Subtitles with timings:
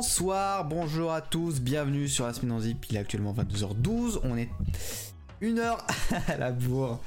[0.00, 2.86] Bonsoir, bonjour à tous, bienvenue sur la semaine en zip.
[2.88, 4.48] Il est actuellement 22h12, on est
[5.40, 5.84] une heure
[6.28, 7.00] à la bourre.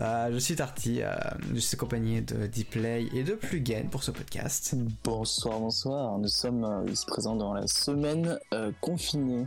[0.00, 1.12] Euh, je suis Tarty, euh,
[1.52, 4.74] je suis accompagné de Dplay et de Plugin pour ce podcast.
[5.04, 6.18] Bonsoir, bonsoir.
[6.18, 8.38] Nous sommes euh, ici présents dans la semaine
[8.80, 9.44] confinée.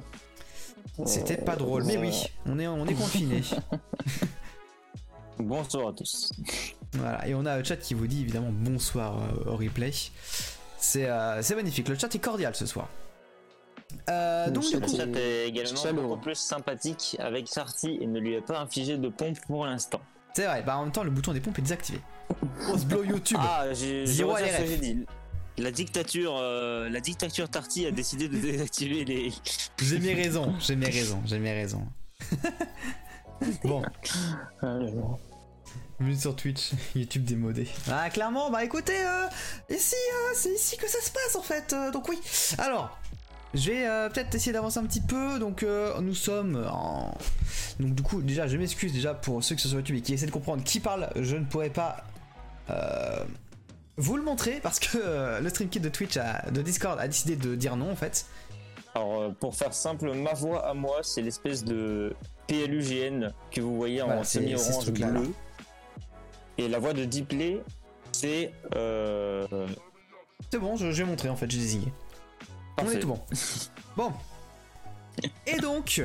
[1.07, 3.41] C'était pas drôle, mais oui, on est, on est confiné.
[5.39, 6.31] Bonsoir à tous.
[6.93, 9.17] voilà, et on a un chat qui vous dit évidemment bonsoir
[9.47, 9.91] au replay.
[10.83, 12.89] C'est euh, c'est magnifique, le chat est cordial ce soir.
[14.09, 16.07] Euh, donc Le coup, chat est également chaleureux.
[16.09, 20.01] beaucoup plus sympathique avec Sarty et ne lui a pas infligé de pompe pour l'instant.
[20.33, 22.01] c'est vrai, bah en même temps le bouton des pompes est désactivé.
[22.67, 23.37] On se blow YouTube.
[23.39, 25.05] Ah, j'ai dit.
[25.57, 29.31] La dictature, euh, la dictature Tarty a décidé de désactiver les.
[29.81, 31.87] J'ai mes raisons, j'ai mes raisons, j'ai mes raisons.
[33.63, 33.83] bon,
[35.99, 37.67] Minute sur Twitch, YouTube démodé.
[37.91, 39.27] Ah clairement, bah écoutez, euh,
[39.69, 41.71] ici, euh, c'est ici que ça se passe en fait.
[41.73, 42.19] euh, donc oui.
[42.57, 42.97] Alors,
[43.53, 45.39] je vais euh, peut-être essayer d'avancer un petit peu.
[45.39, 47.13] Donc euh, nous sommes en.
[47.79, 50.13] Donc du coup, déjà, je m'excuse déjà pour ceux qui sont sur YouTube et qui
[50.13, 51.09] essaient de comprendre qui parle.
[51.15, 52.03] Je ne pourrais pas.
[52.69, 53.23] euh,
[53.97, 57.07] vous le montrer parce que euh, le stream kit de Twitch a- de Discord a
[57.07, 58.25] décidé de dire non en fait.
[58.95, 62.15] Alors, pour faire simple, ma voix à moi, c'est l'espèce de
[62.47, 65.31] PLUGN que vous voyez en Voilà, semi-orange bleu.
[66.57, 67.61] Et la voix de Deeplay,
[68.11, 68.51] c'est.
[68.75, 69.45] Euh,
[70.51, 71.91] C'est bon, je, je vais montrer en fait, j'ai désigné.
[72.81, 73.19] On est tout bon.
[73.97, 74.11] bon.
[75.47, 76.01] Et donc,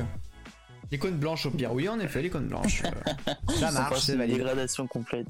[0.91, 1.73] l'icône blanche au pire.
[1.73, 2.83] Oui, en effet, l'icône blanche.
[2.85, 4.35] euh, ça marche, c'est valide.
[4.37, 5.27] dégradation complète.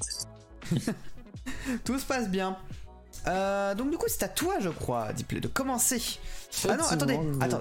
[1.84, 2.56] Tout se passe bien.
[3.26, 6.00] Euh, donc du coup c'est à toi je crois Diplay de commencer.
[6.68, 7.60] Ah non attendez, attends,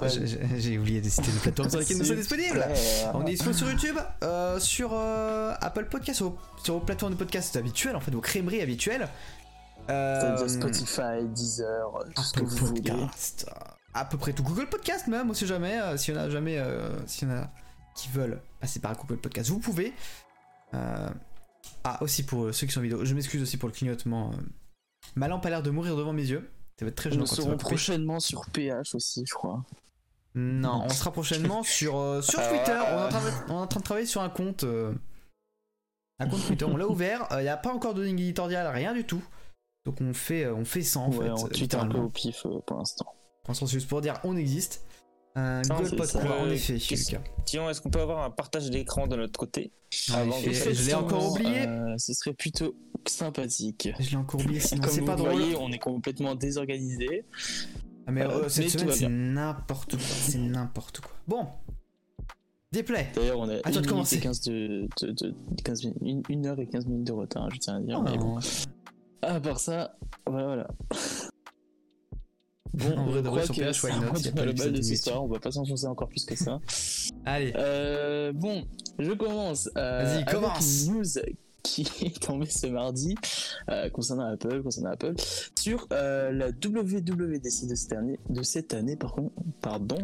[0.58, 2.66] j'ai- oublié de citer les plateformes sur lesquelles nous sommes disponibles.
[3.14, 7.18] On est dispo sur YouTube, euh, sur euh, Apple Podcast, sur, sur vos plateformes de
[7.18, 9.08] podcast habituelles, en fait vos crèmeries habituelles.
[9.90, 12.82] Euh, Spotify, Deezer, tout ce que Apple vous voulez.
[12.82, 13.46] Podcast,
[13.94, 14.44] à peu près tout.
[14.44, 17.50] Google Podcast même, on sait jamais, s'il y en a jamais, y en a
[17.96, 19.94] qui veulent passer par Google Podcast, vous pouvez.
[20.74, 24.32] Ah, aussi pour ceux qui sont en vidéo, je m'excuse aussi pour le clignotement.
[25.16, 26.50] Ma lampe a l'air de mourir devant mes yeux.
[26.80, 29.66] Ça va être très Nous serons prochainement sur PH aussi, je crois.
[30.34, 32.72] Non, on sera prochainement sur, euh, sur Alors, Twitter.
[32.72, 34.64] euh, On, est en train de, on est en train de travailler sur un compte.
[34.64, 34.94] euh,
[36.20, 36.64] un compte Twitter.
[36.66, 37.28] On l'a ouvert.
[37.34, 39.22] Il n'y a pas encore de ligne éditoriale, rien du tout.
[39.86, 41.32] Donc on fait, euh, on fait ça en ouais, fait.
[41.32, 42.04] on tweet un peu littéralement.
[42.06, 43.06] au pif euh, pour l'instant.
[43.44, 44.86] Pour l'instant, c'est juste pour dire on existe.
[45.36, 47.70] Un Non, en Euh, effet, Lucas.
[47.70, 49.72] Est-ce qu'on peut avoir un partage d'écran de notre côté
[50.14, 51.68] avant de faire- je l'ai encore oublié.
[51.68, 52.76] Euh, ce serait plutôt
[53.08, 53.90] sympathique.
[54.00, 55.32] Je l'ai encore oublié, sinon c'est pas le drôle.
[55.34, 57.26] voyez, on est complètement désorganisé.
[58.08, 60.00] Ah, mais euh, Euh, cette mais semaine, c'est n'importe quoi.
[60.06, 61.12] C'est n'importe quoi.
[61.28, 61.48] Bon.
[62.72, 63.08] Déplay.
[63.16, 64.16] D'ailleurs, on a À toi de 1 minute commencer.
[64.18, 67.50] et 15 de, de, de- 15 minutes, une, une heure et 15 minutes de retard,
[67.52, 68.02] je tiens à dire.
[68.04, 68.38] mais bon.
[68.40, 68.46] Oh.
[69.22, 69.96] À part ça,
[70.28, 70.68] voilà, voilà.
[72.80, 74.66] Bon, vrai, crois sur que PH, why not, peu y a pas le eu bal
[74.66, 76.60] cette de cette histoire, on va pas s'enfoncer encore plus que ça.
[77.26, 77.54] Allez.
[77.56, 78.64] Euh, bon,
[78.98, 79.70] je commence.
[79.78, 80.86] euh, Vas-y, avec commence.
[80.86, 81.04] une news
[81.62, 83.16] qui est tombée ce mardi
[83.70, 85.14] euh, concernant Apple, concernant Apple,
[85.60, 89.98] sur euh, la WWDC de cette année, de cette année par contre, pardon,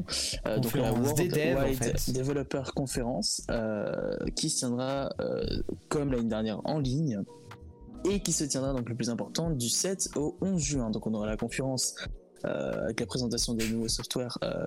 [0.46, 2.12] euh, donc la des devs, en fait.
[2.12, 5.10] Developer Conference, euh, qui se tiendra
[5.88, 7.22] comme l'année dernière en ligne
[8.08, 10.90] et qui se tiendra donc le plus important du 7 au 11 juin.
[10.92, 11.96] Donc on aura la conférence
[12.46, 14.66] avec la présentation des nouveaux softwares euh,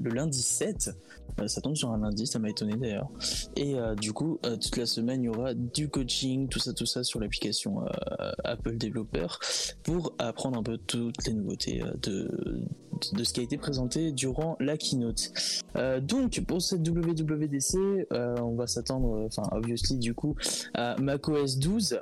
[0.00, 0.90] le, lundi 7.
[1.40, 3.10] Euh, ça tombe sur un lundi, ça m'a étonné d'ailleurs.
[3.56, 6.72] Et euh, du coup, euh, toute la semaine, il y aura du coaching, tout ça,
[6.72, 9.26] tout ça sur l'application euh, Apple Developer
[9.82, 12.64] pour apprendre un peu toutes les nouveautés euh, de,
[13.12, 15.32] de ce qui a été présenté durant la keynote.
[15.76, 17.76] Euh, donc, pour cette WWDC,
[18.12, 20.36] euh, on va s'attendre, euh, enfin, obviously, du coup,
[20.74, 22.00] à macOS 12,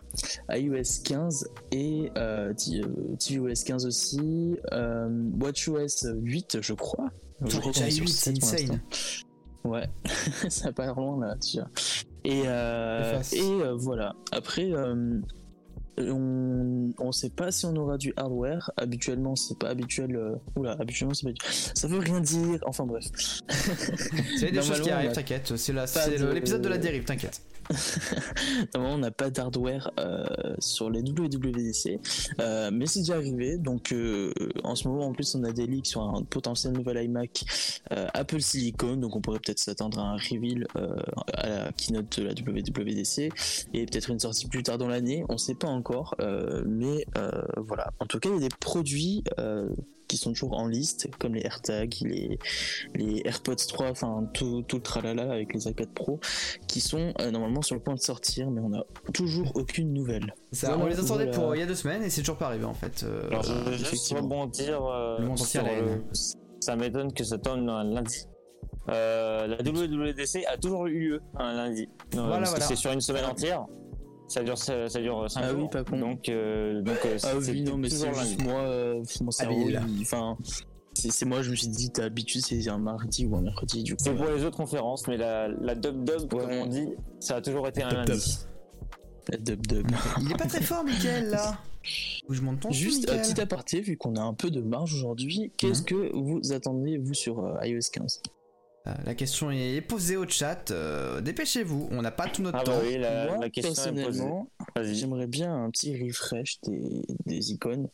[0.51, 5.09] iOS 15 et euh, euh, tvOS 15 aussi, euh,
[5.41, 7.09] WatchOS 8, je crois.
[7.45, 8.81] Je crois qu'on Déjà est sur 8, c'est 7 pour insane.
[9.65, 9.89] Ouais,
[10.49, 11.69] ça part loin là, tu vois.
[12.25, 14.15] Et, euh, et euh, voilà.
[14.33, 15.21] Après, euh,
[15.99, 18.71] on, on sait pas si on aura du hardware.
[18.77, 20.17] Habituellement, c'est pas habituel.
[20.17, 21.31] euh, Oula, habituellement, c'est pas.
[21.31, 21.53] habituel.
[21.75, 22.59] Ça veut rien dire.
[22.67, 23.05] Enfin bref.
[24.39, 25.55] C'est des choses qui arrivent, t'inquiète.
[25.57, 27.43] C'est de- l'épisode de la dérive, t'inquiète.
[28.75, 30.25] Normalement, on n'a pas d'hardware euh,
[30.59, 32.01] sur les WWDC,
[32.41, 33.59] euh, mais c'est déjà arrivé.
[33.59, 34.33] Donc, euh,
[34.65, 37.45] en ce moment, en plus, on a des leaks sur un potentiel nouvel iMac
[37.91, 38.97] Apple Silicon.
[38.97, 40.67] Donc, on pourrait peut-être s'attendre à un reveal
[41.35, 43.31] à la keynote de la WWDC
[43.75, 45.25] et peut-être une sortie plus tard dans l'année.
[45.29, 46.15] On ne sait pas encore,
[46.67, 47.07] mais
[47.57, 47.93] voilà.
[48.01, 49.25] En tout cas, il y a des produits.
[50.11, 52.39] Euh, qui sont toujours en liste, comme les AirTags, les,
[52.95, 56.21] les AirPods 3, enfin tout, tout le tralala avec les iPad Pro,
[56.67, 58.85] qui sont euh, normalement sur le point de sortir, mais on n'a
[59.15, 60.35] toujours aucune nouvelle.
[60.53, 61.39] Ça, Voilà, on les attendait voilà.
[61.39, 63.05] pour il y a deux semaines et c'est toujours pas arrivé en fait.
[63.05, 66.03] Euh, Alors, je vais juste rebondir euh, Le sur le,
[66.61, 68.27] ça m'étonne que ça tombe un lundi.
[68.89, 71.89] Euh, la WWDC a toujours eu lieu un lundi.
[72.15, 72.67] Non, Voilà, parce que voilà.
[72.67, 73.67] C'est sur une semaine entière.
[74.31, 75.59] Ça dure, ça, ça dure 5 Ah jours.
[75.63, 75.99] oui, pas con.
[75.99, 79.69] Donc, euh, donc euh, Ah c'est oui, non, mais c'est juste moi, euh, mon cerveau,
[80.03, 80.39] enfin,
[80.95, 83.97] c'est moi, je me suis dit, t'as habitué, c'est un mardi ou un mercredi, du
[83.97, 84.03] coup.
[84.05, 86.89] C'est pour les autres conférences, mais la, la dub dub, comme on dit,
[87.19, 88.09] ça a toujours été un Dub dub.
[88.11, 88.39] lundi.
[89.31, 89.91] La dub dub.
[90.21, 91.59] Il est pas très fort, Mickaël, là.
[92.29, 94.61] Ou je monte ton son, Juste un petit aparté, vu qu'on a un peu de
[94.61, 98.31] marge aujourd'hui, qu'est-ce que vous attendez, vous, sur euh, iOS 15 Euh,
[98.87, 100.71] La question est posée au chat.
[100.71, 102.73] euh, Dépêchez-vous, on n'a pas tout notre Ah temps.
[102.79, 104.51] bah oui, la, Moi, la question personnellement,
[104.81, 107.89] j'aimerais bien un petit refresh des, des icônes.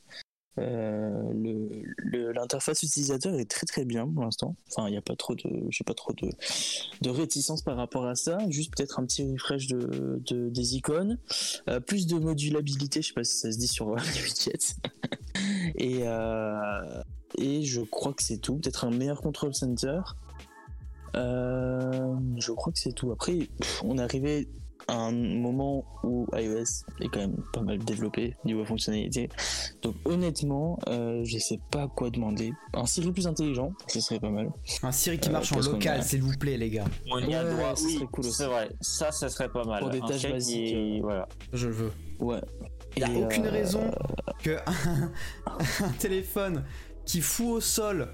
[0.58, 4.54] Euh, le- le- L'interface utilisateur est très très bien pour l'instant.
[4.70, 6.30] Enfin, il n'y a pas trop de, j'ai pas trop de,
[7.02, 8.38] de réticence par rapport à ça.
[8.48, 11.18] Juste peut-être un petit refresh de, de- des icônes,
[11.68, 13.02] Euh, plus de modulabilité.
[13.02, 14.76] Je sais pas si ça se dit sur euh, les widgets.
[15.74, 17.02] et euh,
[17.38, 18.56] et je crois que c'est tout.
[18.56, 20.00] Peut-être un meilleur control center.
[21.16, 23.10] Euh, je crois que c'est tout.
[23.12, 23.48] Après,
[23.84, 24.48] on est arrivé
[24.88, 26.62] à un moment où iOS
[27.00, 29.28] est quand même pas mal développé niveau fonctionnalité.
[29.82, 32.52] Donc honnêtement, euh, je sais pas quoi demander.
[32.72, 34.48] Un Siri plus intelligent, ce serait pas mal.
[34.84, 36.84] Un Siri qui Euh, marche en local, a- s'il vous plaît, les gars.
[37.10, 38.32] On y a Ouais, droit, ce oui, serait cool aussi.
[38.36, 38.70] c'est vrai.
[38.80, 39.80] Ça, ça serait pas mal.
[39.80, 41.26] Pour des Un tâches basiques, qui- Voilà.
[41.52, 41.92] Je le veux.
[42.20, 42.40] Ouais.
[42.96, 43.90] Il n'y a aucune euh, raison
[44.42, 45.10] que un,
[45.84, 46.64] un téléphone
[47.04, 48.08] qui fout au sol,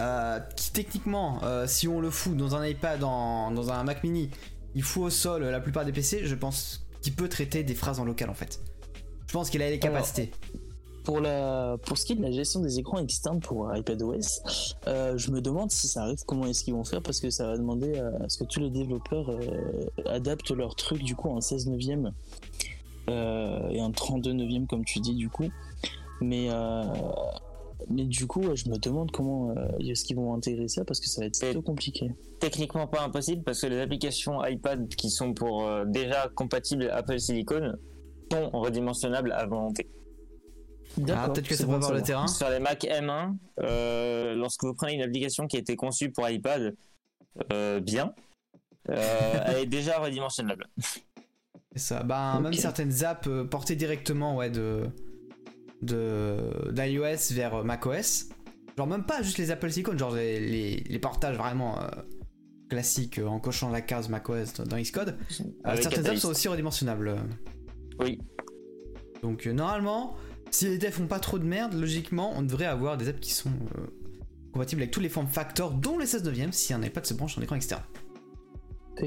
[0.00, 4.04] euh, qui techniquement, euh, si on le fout dans un iPad, dans, dans un Mac
[4.04, 4.30] mini,
[4.74, 7.98] il fout au sol la plupart des PC, je pense qu'il peut traiter des phrases
[7.98, 8.60] en local en fait.
[9.26, 10.30] Je pense qu'il a les capacités.
[11.04, 14.42] Pour, la, pour ce qui est de la gestion des écrans externes pour iPadOS,
[14.86, 17.46] euh, je me demande si ça arrive, comment est-ce qu'ils vont faire, parce que ça
[17.46, 19.30] va demander à ce que tous les développeurs
[20.04, 22.12] adaptent leur truc du coup en 16 neuvième
[23.08, 25.48] et en 32 neuvième comme tu dis du coup.
[26.20, 26.50] Mais,
[27.88, 31.00] mais du coup, ouais, je me demande comment euh, est-ce qu'ils vont intégrer ça, parce
[31.00, 32.12] que ça va être plutôt compliqué.
[32.40, 37.18] Techniquement pas impossible parce que les applications iPad qui sont pour euh, déjà compatibles Apple
[37.18, 37.74] Silicon
[38.30, 39.88] sont redimensionnables à volonté.
[41.10, 42.26] Ah, peut-être que c'est ça bon prépare de le terrain.
[42.26, 46.28] Sur les Mac M1, euh, lorsque vous prenez une application qui a été conçue pour
[46.28, 46.74] iPad
[47.52, 48.14] euh, bien,
[48.90, 50.66] euh, elle est déjà redimensionnable.
[51.76, 52.02] Ça.
[52.02, 54.88] Bah, même certaines apps portées directement ouais, de
[55.82, 58.28] d'iOS vers macOS.
[58.76, 61.88] Genre même pas juste les Apple Silicon, genre les, les, les portages vraiment euh,
[62.68, 65.16] classiques euh, en cochant la case macOS dans- dans Xcode.
[65.66, 67.16] Euh, certaines apps sont aussi redimensionnables.
[68.00, 68.20] Oui.
[69.22, 70.14] Donc euh, normalement,
[70.50, 73.32] si les devs font pas trop de merde, logiquement, on devrait avoir des apps qui
[73.32, 73.86] sont euh,
[74.52, 77.36] compatibles avec tous les form factors, dont les 16 neuvième, si un iPad se branche
[77.36, 77.82] en écran externe.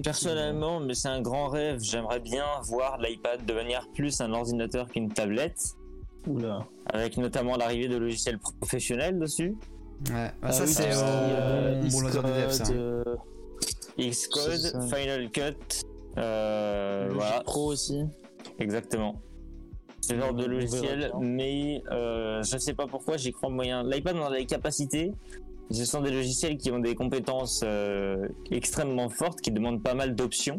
[0.03, 5.11] Personnellement, mais c'est un grand rêve, j'aimerais bien voir l'iPad devenir plus un ordinateur qu'une
[5.11, 5.59] tablette,
[6.27, 6.67] Oula.
[6.85, 9.55] avec notamment l'arrivée de logiciels professionnels dessus.
[10.09, 12.63] Ouais, bah, Ah ça oui, c'est euh, euh, bon des devs ça.
[12.63, 13.15] Xcode, euh,
[13.99, 14.83] Xcode.
[14.93, 15.85] Final Cut,
[16.17, 18.03] euh, Logic voilà, Pro aussi.
[18.59, 19.21] exactement.
[20.01, 23.83] Ce genre de logiciel, mais euh, je sais pas pourquoi j'y crois moyen.
[23.83, 25.11] L'iPad on a les capacités.
[25.69, 30.15] Ce sont des logiciels qui ont des compétences euh, extrêmement fortes, qui demandent pas mal
[30.15, 30.57] d'options.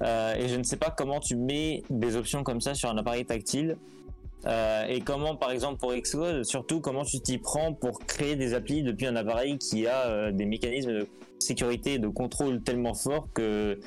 [0.00, 2.96] Euh, et je ne sais pas comment tu mets des options comme ça sur un
[2.96, 3.76] appareil tactile.
[4.46, 8.54] Euh, et comment, par exemple, pour Xcode, surtout comment tu t'y prends pour créer des
[8.54, 11.06] applis depuis un appareil qui a euh, des mécanismes de
[11.38, 13.78] sécurité et de contrôle tellement forts que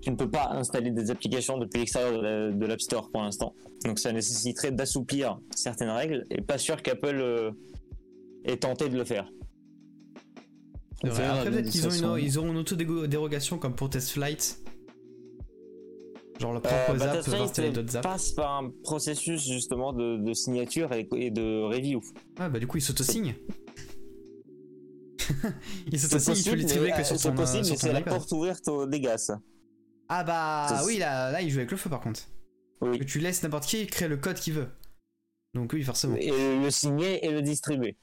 [0.00, 3.20] tu ne peux pas installer des applications depuis l'extérieur de la- de l'App Store pour
[3.22, 3.52] l'instant.
[3.84, 7.50] Donc ça nécessiterait d'assouplir certaines règles et pas sûr qu'Apple euh,
[8.44, 9.28] ait tenté de le faire.
[11.04, 11.24] Vrai.
[11.24, 12.16] Après, peut-être qu'ils toute ont une, façon.
[12.16, 14.58] ils auront une auto-dérogation comme pour Test Flight.
[16.40, 18.02] Genre propre Euh, bah, Flight installer d'autres apps.
[18.06, 22.00] passe par un processus justement de, de signature et, et de review.
[22.38, 23.34] Ouais, bah du coup, il s'auto-signe.
[25.90, 27.78] il C'est s'auto-signe, il peut l'utiliser que euh, sur c'est ton, euh, possible, sur mais
[27.78, 29.40] c'est ton la porte ouverte aux dégâts, ça.
[30.08, 32.20] Ah bah C'est- oui, là, là, il joue avec le feu par contre.
[32.80, 32.98] Oui.
[32.98, 34.68] Que tu laisses n'importe qui créer le code qu'il veut.
[35.54, 36.16] Donc oui, forcément.
[36.16, 37.96] Et le signer et le distribuer.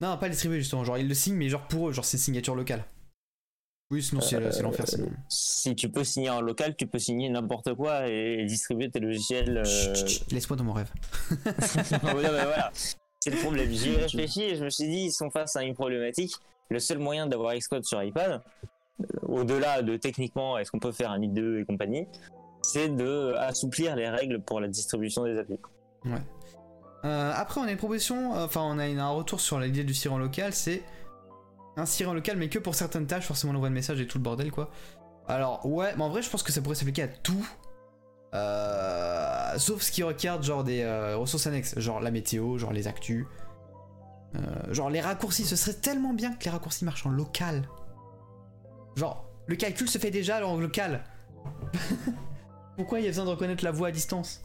[0.00, 0.84] Non, pas le distribuer justement.
[0.84, 2.84] Genre, il le signe, mais genre pour eux, genre c'est signature locale.
[3.90, 5.10] Oui, sinon c'est Euh, c'est l'enfer sinon.
[5.28, 9.58] Si tu peux signer en local, tu peux signer n'importe quoi et, distribuer tes logiciels.
[9.58, 10.90] euh, Chut, chut, chut, Laisse-moi dans mon rêve.
[12.02, 12.70] Non, mais voilà.
[13.18, 13.68] C'est le problème.
[13.70, 16.34] J'y ai réfléchi et je me suis dit, ils sont face à une problématique.
[16.70, 18.40] Le seul moyen d'avoir Xcode sur iPad,
[19.00, 22.06] euh, au-delà de techniquement, est-ce qu'on peut faire un IDE et compagnie,
[22.62, 25.58] c'est de assouplir les règles pour la distribution des applis.
[27.04, 30.18] Euh, après, on a une proposition, enfin, on a un retour sur l'idée du siren
[30.18, 30.82] local, c'est
[31.76, 34.24] un siren local, mais que pour certaines tâches, forcément, l'envoi de message et tout le
[34.24, 34.70] bordel, quoi.
[35.28, 37.46] Alors, ouais, mais en vrai, je pense que ça pourrait s'appliquer à tout.
[38.34, 42.88] Euh, sauf ce qui requiert, genre, des euh, ressources annexes, genre la météo, genre les
[42.88, 43.26] actus.
[44.36, 47.68] Euh, genre les raccourcis, ce serait tellement bien que les raccourcis marchent en local.
[48.96, 51.04] Genre, le calcul se fait déjà en local.
[52.76, 54.42] Pourquoi il y a besoin de reconnaître la voix à distance?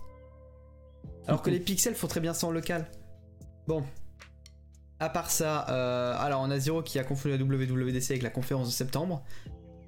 [1.27, 2.87] Alors que les pixels font très bien ça en local.
[3.67, 3.83] Bon.
[4.99, 8.29] À part ça, euh, alors on a Zero qui a confondu la WWDC avec la
[8.29, 9.23] conférence de septembre.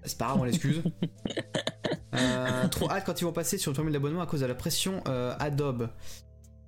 [0.04, 0.84] C'est pas grave, on l'excuse.
[2.14, 4.56] Euh, trop hâte quand ils vont passer sur le 3000 d'abonnement à cause de la
[4.56, 5.90] pression euh, Adobe.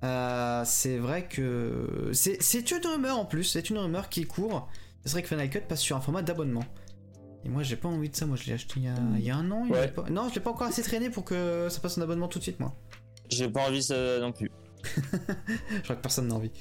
[0.04, 4.68] Euh, c'est vrai que c'est une rumeur en plus, c'est une rumeur qui court.
[5.04, 6.64] C'est vrai que Final Cut passe sur un format d'abonnement.
[7.44, 9.24] Et moi j'ai pas envie de ça, moi je l'ai acheté il y, a, il
[9.24, 9.64] y a, un an.
[9.66, 9.88] Il Ouais.
[9.88, 10.04] pas...
[10.10, 12.44] Non, je l'ai pas encore assez traîné pour que ça passe en abonnement tout de
[12.44, 12.74] suite moi.
[13.28, 14.50] J'ai pas envie ça non plus.
[14.84, 16.52] Je crois que personne n'a envie.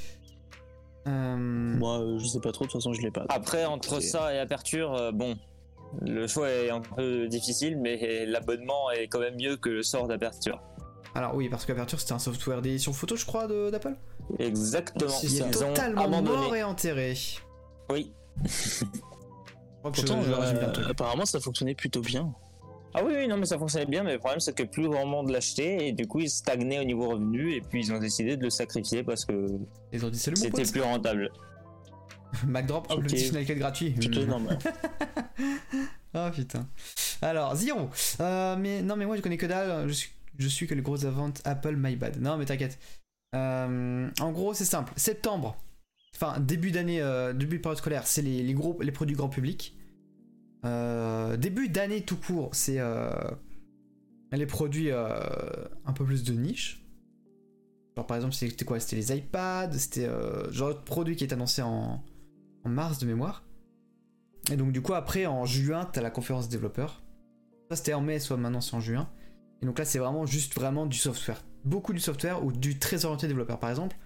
[1.10, 3.26] Euh, Moi, euh, je sais pas trop, de toute façon, je l'ai pas.
[3.30, 5.36] Après, entre ça et aperture, euh, bon,
[6.02, 10.08] le choix est un peu difficile, mais l'abonnement est quand même mieux que le sort
[10.08, 10.62] d'aperture.
[11.16, 13.96] Alors oui, parce qu'Aperture c'était un software d'édition photo, je crois, d'Apple?
[14.38, 15.10] Exactement.
[15.10, 15.46] C'est Il ça.
[15.46, 16.38] est Ils ont totalement abandonné.
[16.38, 17.18] mort et enterré.
[17.92, 18.14] Oui.
[18.46, 18.86] Je
[19.80, 22.32] crois que je- Pourtant, je euh, apparemment, ça fonctionnait plutôt bien.
[22.94, 25.06] Ah oui, oui, non, mais ça fonctionnait bien, mais le problème c'est que plus grand
[25.06, 28.36] monde l'achetait, et du coup ils stagnaient au niveau revenu, et puis ils ont décidé
[28.36, 29.48] de le sacrifier parce que
[29.94, 31.30] Ils ont dit salut mon c'était plus rentable.
[32.48, 33.92] Macdrop, hop, le petit Final Cut gratuit.
[33.92, 34.58] Plutôt normal.
[36.14, 36.68] Ah putain.
[37.22, 37.90] Alors, Zero.
[38.20, 39.88] Euh, mais non, mais moi je connais que dalle.
[39.88, 42.20] Je suis, je suis que les grosses ventes Apple, my bad.
[42.22, 42.80] Non, mais t'inquiète.
[43.36, 44.94] Euh, en gros, c'est simple.
[44.96, 45.58] Septembre.
[46.16, 49.30] Enfin, début d'année, euh, début de période scolaire, c'est les, les gros, les produits grand
[49.30, 49.76] public.
[50.66, 53.10] Euh, début d'année tout court, c'est euh,
[54.32, 55.20] les produits euh,
[55.86, 56.86] un peu plus de niche.
[57.96, 58.80] Genre par exemple, c'était quoi?
[58.80, 60.08] C'était les iPads, c'était
[60.52, 62.04] genre de produit qui est annoncé en,
[62.66, 63.44] mars de mémoire.
[64.52, 67.04] Et donc du coup après en juin t'as la conférence développeur.
[67.70, 69.10] Ça c'était en mai, soit maintenant c'est en juin.
[69.62, 71.44] Et donc là c'est vraiment juste vraiment du software.
[71.66, 73.98] Beaucoup du software ou du très orienté développeur par exemple.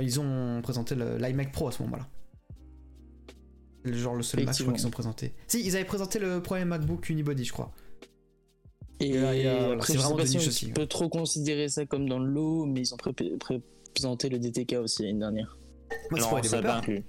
[0.00, 2.06] ils ont présenté le- l'iMac Pro à ce moment-là.
[3.84, 5.32] C'est le genre le seul Mac je crois qu'ils ont présenté.
[5.46, 7.72] Si ils avaient présenté le premier MacBook Unibody je crois.
[9.00, 10.72] Et, Et là, il y a- voilà, après, c'est vraiment pas si on aussi.
[10.72, 13.62] peut trop considérer ça comme dans le lot, mais ils ont pré- pré-
[13.94, 15.56] présenté le DTK aussi l'année dernière.
[16.10, 17.02] Moi c'est non, n'est pas inclus.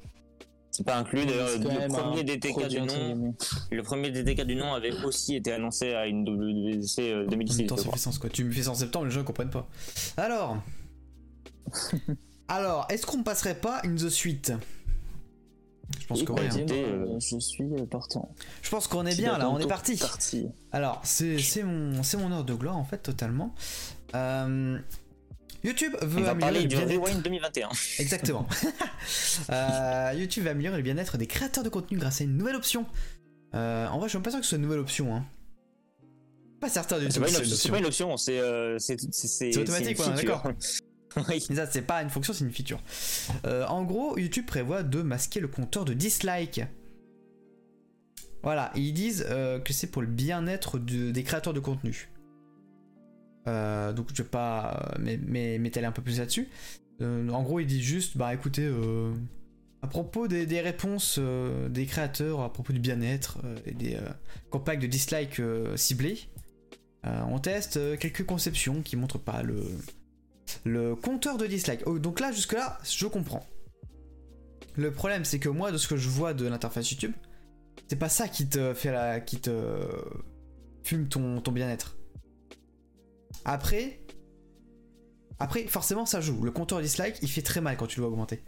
[0.73, 3.35] C'est pas inclus, d'ailleurs C'est le premier DTK du nom,
[3.71, 7.39] le premier DTK du nom avait aussi été annoncé à une WWDC euh, En même
[7.43, 7.65] 2006.
[7.67, 7.97] temps, je ça crois.
[7.97, 8.29] fait sens quoi.
[8.29, 9.67] Tu me fais ça en septembre, les gens comprennent pas.
[10.15, 10.63] Alors.
[12.47, 14.51] Alors, est-ce qu'on passerait pas in the suite?
[16.00, 16.41] Je pense que oui.
[16.41, 17.17] hein.
[17.19, 18.33] Je suis euh, partant.
[18.62, 19.98] Je pense qu'on est bien là, on est parti.
[19.98, 20.48] parti.
[20.71, 23.53] Alors, c'est mon, mon heure de gloire en fait, totalement.
[24.15, 24.77] Euh,
[25.63, 27.01] YouTube On veut va améliorer le du bien-être.
[27.01, 27.69] Rewind 2021.
[28.00, 28.48] Exactement.
[29.50, 32.86] Euh, YouTube va améliorer le bien-être des créateurs de contenu grâce à une nouvelle option.
[33.55, 35.15] Euh, en vrai, je suis même pas sûr que ce soit une nouvelle option.
[35.15, 35.25] Hein.
[36.60, 37.12] Pas certain du tout.
[37.13, 38.77] C'est pas, une option, c'est pas une option, c'est euh,
[39.57, 40.43] automatique, ouais, feature.
[41.55, 42.79] ça, c'est pas une fonction, c'est une feature.
[43.45, 46.61] Euh, en gros, YouTube prévoit de masquer le compteur de dislikes.
[48.43, 52.09] Voilà, ils disent euh, que c'est pour le bien-être de- des créateurs de contenu.
[53.47, 56.47] Euh, donc je vais pas m'é- m'é- m'étaler un peu plus là-dessus.
[57.01, 58.71] En gros, ils disent juste, bah écoutez,
[59.81, 63.97] à propos des, réponses des créateurs, à propos du bien-être et des
[64.51, 66.19] campagnes de dislikes euh, ciblées,
[67.03, 69.63] on teste quelques conceptions qui montrent pas le,
[70.65, 71.81] le compteur de dislikes.
[71.86, 73.46] Oh, donc là, jusque-là, je comprends.
[74.75, 77.13] Le problème, c'est que moi, de ce que je vois de l'interface YouTube,
[77.88, 79.20] c'est pas ça qui te fait la.
[79.20, 79.51] qui te.
[80.84, 81.98] fume ton, ton bien-être.
[83.46, 84.00] Après.
[85.39, 86.41] Après, forcément, ça joue.
[86.43, 88.43] Le compteur de dislikes, il fait très mal quand tu le vois augmenter.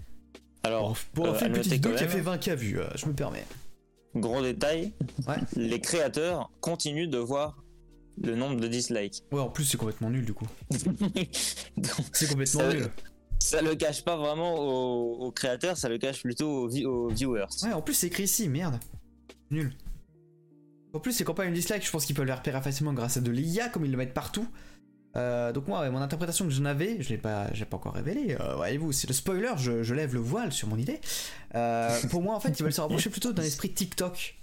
[0.64, 3.08] Alors, Pour euh, faire une à petite vidéo qui a fait 20k vues, euh, je
[3.08, 3.46] me permets.
[4.16, 4.94] Gros détail,
[5.28, 5.38] Ouais.
[5.56, 7.62] les créateurs continuent de voir
[8.22, 9.22] le nombre de dislikes.
[9.32, 10.48] Ouais, en plus, c'est complètement nul du coup.
[12.13, 12.88] C'est complètement Ça- nul.
[13.39, 17.08] ça le cache pas vraiment aux, aux créateurs, ça le cache plutôt aux, vi- aux
[17.10, 17.46] viewers.
[17.63, 18.79] Ouais, en plus, c'est écrit ici, merde.
[19.51, 19.74] Nul.
[20.93, 23.22] En plus, ces campagnes de dislike, je pense qu'ils peuvent les repérer facilement grâce à
[23.22, 24.48] de l'IA, comme ils le mettent partout.
[25.15, 27.93] Euh, donc moi, ouais, mon interprétation que j'en avais, je l'ai pas, j'ai pas encore
[27.93, 28.36] révélé.
[28.39, 29.51] Euh, Voyez-vous, c'est le spoiler.
[29.58, 31.00] Je, je lève le voile sur mon idée.
[31.55, 34.36] Euh, pour moi, en fait, ils veulent se rapprocher plutôt d'un esprit TikTok,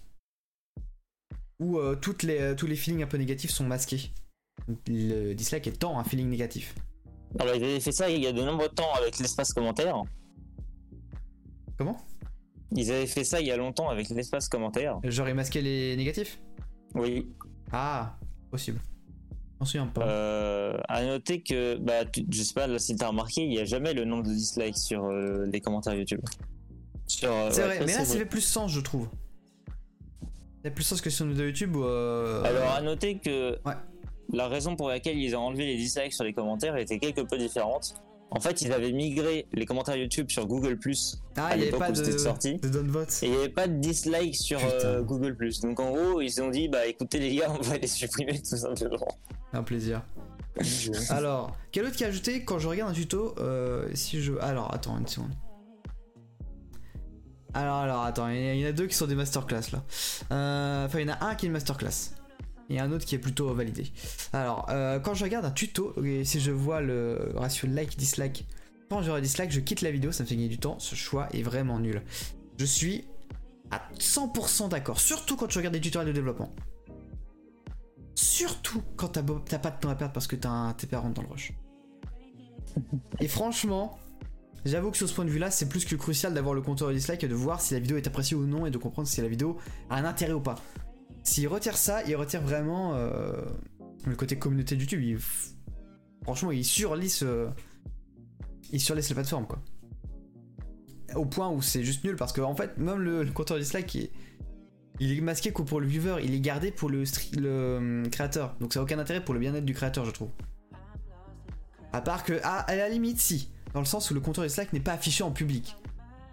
[1.60, 4.10] où euh, toutes les, euh, tous les feelings un peu négatifs sont masqués.
[4.88, 6.74] Le dislike étant un feeling négatif.
[7.38, 10.02] Alors, ils avaient fait ça il y a de nombreux temps avec l'espace commentaire.
[11.78, 11.96] Comment?
[12.72, 14.98] Ils avaient fait ça il y a longtemps avec l'espace commentaire.
[15.04, 16.40] J'aurais masqué les négatifs?
[16.94, 17.28] Oui.
[17.72, 18.16] Ah,
[18.50, 18.80] possible.
[19.60, 20.06] J'en souviens pas.
[20.06, 23.58] Euh, à noter que, bah, tu- je sais pas là, si t'as remarqué, il y
[23.58, 26.20] a jamais le nombre de dislikes sur euh, les commentaires YouTube.
[27.06, 29.08] Sur, euh, c'est ouais, vrai, mais là, c'est ça fait plus sens, je trouve.
[30.62, 31.84] Fait plus sens que sur une vidéo YouTube où.
[31.84, 33.74] euh, Alors, à noter que Ouais.
[34.32, 37.38] la raison pour laquelle ils ont enlevé les dislikes sur les commentaires était quelque peu
[37.38, 37.94] différente.
[38.32, 41.62] En fait, ils avaient migré les commentaires YouTube sur Google Plus Ah, à il n'y
[41.62, 42.56] avait l'époque pas où c'était de, sorti.
[42.58, 42.68] de.
[42.68, 45.02] Et il n'y avait pas de dislike sur euh.
[45.02, 45.60] Google Plus.
[45.60, 48.38] Donc en gros, ils se sont dit, bah écoutez les gars, on va les supprimer
[48.40, 49.08] tout simplement.
[49.52, 50.02] Un plaisir.
[51.10, 54.34] Alors, quel autre qui a ajouté quand je regarde un tuto euh, Si je.
[54.40, 55.32] Alors, attends une seconde.
[57.54, 59.82] Alors, alors, attends, il y en a- deux qui sont des masterclass là.
[60.32, 62.12] Euh, Enfin, il y en a un qui est une masterclass.
[62.68, 63.90] Et un autre qui est plutôt validé.
[64.32, 68.46] Alors, euh, quand je regarde un tuto, et si je vois le ratio like-dislike,
[68.88, 70.78] quand j'aurai dislike, je quitte la vidéo, ça me fait gagner du temps.
[70.78, 72.02] Ce choix est vraiment nul.
[72.58, 73.06] Je suis
[73.72, 76.52] à 100% d'accord, surtout quand tu regardes des tutoriels de développement.
[78.14, 81.28] Surtout quand t'as pas de temps à perdre parce que un- tes parents dans le
[81.28, 81.52] rush.
[83.20, 83.98] Et franchement,
[84.64, 87.24] j'avoue que sur ce point de vue-là, c'est plus que crucial d'avoir le compteur dislike
[87.24, 89.28] et de voir si la vidéo est appréciée ou non et de comprendre si la
[89.28, 89.56] vidéo
[89.88, 90.56] a un intérêt ou pas.
[91.22, 93.32] S'il retire ça, il retire vraiment euh,
[94.06, 95.20] le côté communauté de YouTube.
[96.22, 97.48] Franchement, il surlisse, euh,
[98.72, 99.60] il surlisse la plateforme quoi.
[101.14, 104.10] Au point où c'est juste nul parce que en fait, même le, compteur dislike,
[105.00, 107.04] il est, masqué que pour le viewer, il est gardé pour le,
[107.36, 108.56] le hum, créateur.
[108.60, 110.30] Donc ça n'a aucun intérêt pour le bien-être du créateur, je trouve.
[111.92, 113.50] À part que, ah, à la limite, si.
[113.74, 115.76] Dans le sens où le compteur de Slack n'est pas affiché en public.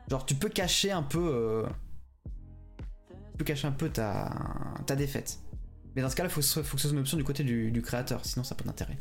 [0.10, 1.20] Genre, tu peux cacher un peu.
[1.34, 1.66] euh,
[3.32, 4.34] Tu peux cacher un peu ta,
[4.88, 5.40] ta défaite.
[5.96, 7.18] Mais dans ce cas-là, il faut, que ce soit- faut que ce soit une option
[7.18, 8.98] du côté du, du créateur, sinon ça n'a pas d'intérêt.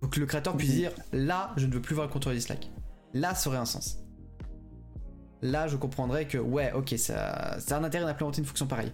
[0.00, 2.38] Faut que le créateur puisse dire là, je ne veux plus voir le compteur de
[2.40, 2.68] Slack.
[3.14, 3.98] Là, ça aurait un sens.
[5.42, 8.92] Là, je comprendrais que, ouais, ok, ça, ça a un intérêt d'implémenter une fonction pareille.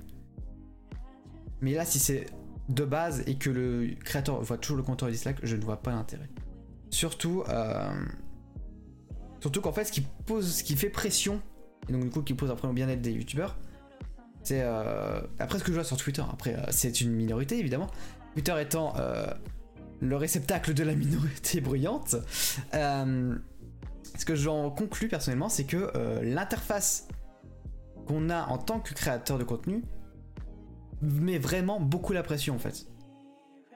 [1.62, 2.26] Mais là, si c'est
[2.68, 5.80] de base et que le créateur voit toujours le compteur de Slack, je ne vois
[5.82, 6.28] pas l'intérêt.
[6.90, 8.04] Surtout, euh,
[9.40, 11.40] surtout qu'en fait, ce qui pose, ce qui fait pression,
[11.88, 13.56] et donc du coup, qui pose un problème au bien-être des youtubeurs,
[14.42, 16.22] c'est euh, après ce que je vois sur Twitter.
[16.30, 17.88] Après, euh, c'est une minorité évidemment.
[18.34, 18.94] Twitter étant
[20.00, 22.16] le réceptacle de la minorité bruyante.
[22.72, 25.90] Ce que j'en conclus personnellement, c'est que
[26.22, 27.08] l'interface
[28.06, 29.82] qu'on a en tant que créateur de contenu
[31.02, 32.86] met vraiment beaucoup la pression en fait.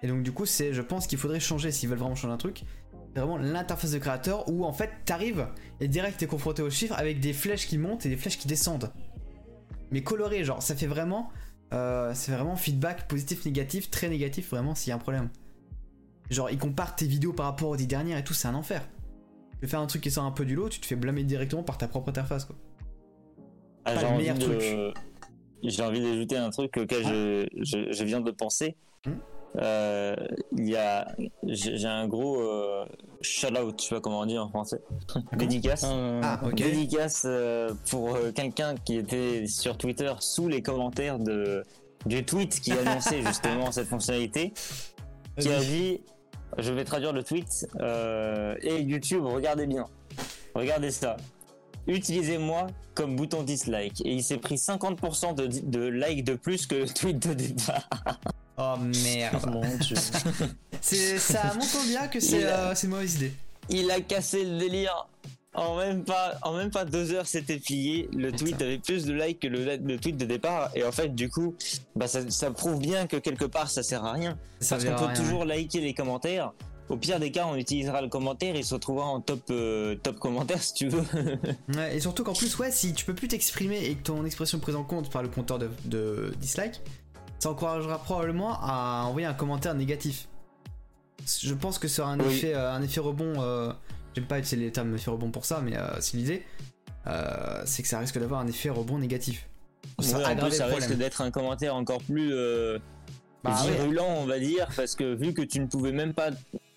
[0.03, 2.39] Et donc du coup, c'est, je pense qu'il faudrait changer s'ils veulent vraiment changer un
[2.39, 2.65] truc.
[3.15, 5.49] C'est vraiment l'interface de créateur où en fait t'arrives
[5.81, 8.47] et direct t'es confronté aux chiffres avec des flèches qui montent et des flèches qui
[8.49, 8.93] descendent.
[9.91, 11.31] Mais colorées, genre ça fait vraiment,
[11.73, 15.31] euh, c'est vraiment feedback positif, négatif, très négatif vraiment s'il y a un problème.
[16.31, 18.87] Genre ils comparent tes vidéos par rapport aux dix dernières et tout, c'est un enfer.
[19.61, 21.63] Tu fais un truc qui sort un peu du lot, tu te fais blâmer directement
[21.65, 22.57] par ta propre interface quoi.
[23.85, 24.93] Ah, Pas j'ai le envie meilleur de-
[25.65, 28.77] J'ai envie d'ajouter un truc auquel je, je, je viens de penser.
[29.07, 29.13] Hmm.
[29.57, 30.15] Euh,
[30.57, 31.09] Il y a,
[31.45, 32.85] j'ai un gros euh,
[33.21, 34.81] shout out, tu vois comment on dit en français.
[35.37, 35.85] Dédicace.
[35.87, 36.41] Ah.
[36.53, 41.65] Dédicace euh, pour euh, quelqu'un qui était sur Twitter sous les commentaires de,
[42.07, 44.53] du tweet qui annonçait justement cette fonctionnalité,
[45.39, 46.03] qui a dit,
[46.59, 49.85] je vais traduire le tweet, euh, et YouTube, regardez bien,
[50.55, 51.17] regardez ça,
[51.87, 56.75] utilisez-moi comme bouton dislike, et il s'est pris 50% de, de like de plus que
[56.75, 57.89] le tweet de départ.
[58.59, 59.47] Oh merde.
[59.51, 59.97] Mon Dieu.
[60.81, 63.33] C'est, ça montre bien que c'est, Il a- euh, c'est une mauvaise idée.
[63.71, 65.07] Il a cassé le délire.
[65.55, 68.09] En même pas, en même pas deux heures, c'était plié.
[68.15, 68.65] Le tweet Putain.
[68.67, 70.71] avait plus de likes que le, le tweet de départ.
[70.75, 71.55] Et en fait, du coup,
[71.97, 74.39] bah, ça, ça prouve bien que quelque part, ça sert à rien.
[74.61, 76.53] Ça Parce qu'on peut rien, toujours liker les commentaires.
[76.89, 79.95] Au pire des cas, on utilisera le commentaire et il se retrouvera en top, euh,
[79.97, 81.03] top commentaire si tu veux.
[81.77, 84.59] Ouais, et surtout qu'en plus, ouais, si tu peux plus t'exprimer et que ton expression
[84.59, 86.81] est prise en compte par le compteur de, de dislike,
[87.39, 90.29] ça encouragera probablement à envoyer un commentaire négatif.
[91.43, 92.27] Je pense que ça aura un, Oui.
[92.35, 93.35] effet, euh, un effet rebond.
[93.43, 93.73] euh,
[94.15, 96.43] J'aime pas utiliser les termes effet rebond pour ça, mais euh, c'est l'idée.
[97.07, 99.49] Euh, c'est que ça risque d'avoir un effet rebond négatif.
[100.01, 102.31] Ça Ouais, en plus, ça risque d'être un commentaire encore plus
[103.45, 103.71] Bah ouais.
[103.73, 106.31] virulent, on va dire, parce que vu que tu ne pouvais même pas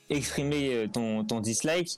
[0.10, 1.98] exprimer ton, ton dislike,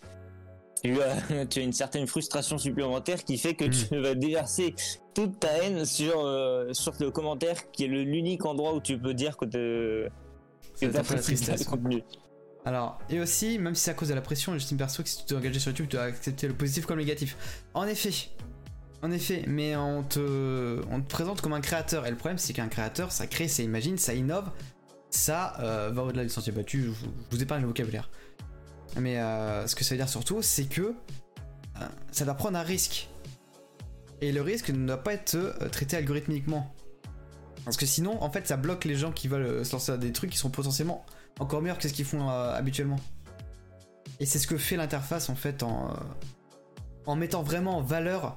[0.84, 3.70] tu as, tu as une certaine frustration supplémentaire qui fait que Mm.
[3.90, 4.76] tu vas déverser
[5.14, 9.14] toute ta haine sur, euh, sur le commentaire qui est l'unique endroit où tu peux
[9.14, 10.10] dire que te-
[10.80, 12.04] que le contenu.
[12.66, 15.18] Alors, et aussi, même si c'est à cause de la pression, j'estime perso que si
[15.20, 17.38] tu t'es engagé sur YouTube, tu dois accepter le positif comme le négatif.
[17.74, 18.12] En effet,
[19.02, 22.06] en effet, mais on te, on te présente comme un créateur.
[22.08, 24.50] Et le problème, c'est qu'un créateur, ça crée, ça imagine, ça innove,
[25.10, 26.86] ça euh, va au-delà des sentiers battus.
[26.86, 28.10] Je vous, je vous épargne le vocabulaire.
[28.98, 32.64] Mais euh, ce que ça veut dire surtout, c'est que euh, ça doit prendre un
[32.64, 33.10] risque.
[34.24, 36.74] Et le risque ne doit pas être euh, traité algorithmiquement.
[37.66, 39.98] Parce que sinon, en fait, ça bloque les gens qui veulent euh, se lancer à
[39.98, 41.06] des trucs qui sont potentiellement
[41.40, 43.00] encore meilleurs que ce qu'ils font euh, habituellement.
[44.20, 45.94] Et c'est ce que fait l'interface en fait en, euh,
[47.06, 48.36] en mettant vraiment en valeur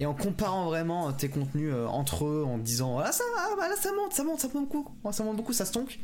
[0.00, 3.68] et en comparant vraiment tes contenus euh, entre eux en disant ah ça va, bah
[3.68, 6.00] là ça monte, ça monte, ça monte beaucoup, ça monte beaucoup, ça stonk.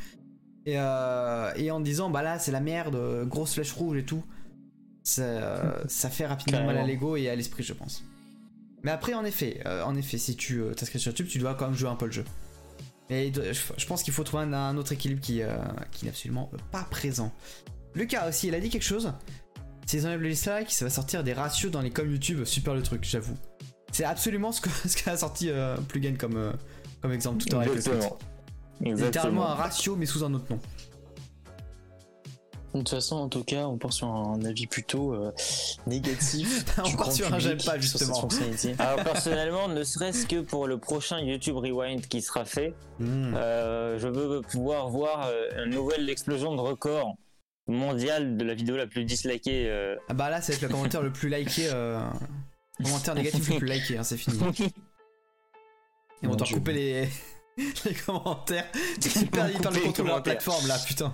[0.67, 4.23] Et, et en disant bah là c'est la merde, grosse flèche rouge et tout.
[5.03, 8.05] ça, ça fait rapidement mal à l'ego et à l'esprit, je pense.
[8.83, 11.55] Mais après, en effet, euh, en effet, si tu euh, t'inscris sur YouTube, tu dois
[11.55, 12.25] quand même jouer un peu le jeu.
[13.11, 15.57] Mais je, pense qu'il faut trouver un, un autre équilibre qui, euh,
[15.93, 17.33] qui n'est absolument pas présent.
[17.95, 19.13] Lucas aussi, il a dit quelque chose.
[19.87, 22.45] S'ils enlèvent le dislike, ça va sortir des ratios dans les com YouTube.
[22.45, 23.37] Super le truc, j'avoue.
[23.93, 25.51] C'est absolument ce que- ce qu'a sorti
[25.89, 26.53] Plugin comme,
[27.01, 27.75] comme exemple tout à l'heure.
[27.75, 28.19] Exactement.
[28.81, 29.01] tweet.
[29.01, 30.61] Littéralement un ratio, mais sous un autre nom.
[32.75, 35.33] De toute façon, en tout cas, on part sur un avis plutôt euh,
[35.87, 36.65] négatif.
[36.85, 38.29] On part sur un j'aime pas, justement.
[38.79, 43.33] Alors personnellement, ne serait-ce que pour le prochain YouTube Rewind qui sera fait, Hmm.
[43.37, 47.15] euh, je veux pouvoir voir euh, une nouvelle explosion de record
[47.69, 49.69] mondial de la vidéo la plus dislikée.
[49.69, 49.97] euh.
[50.09, 51.69] Ah bah là, ça va être le commentaire le plus liké.
[51.73, 52.01] Euh...
[52.83, 54.37] Commentaire négatif le plus liké, hein, c'est fini.
[56.23, 56.57] Et on Mon doit Dieu.
[56.57, 57.09] couper les...
[57.85, 58.67] les commentaires.
[59.01, 61.13] C'est le couper les de la plateforme là, putain.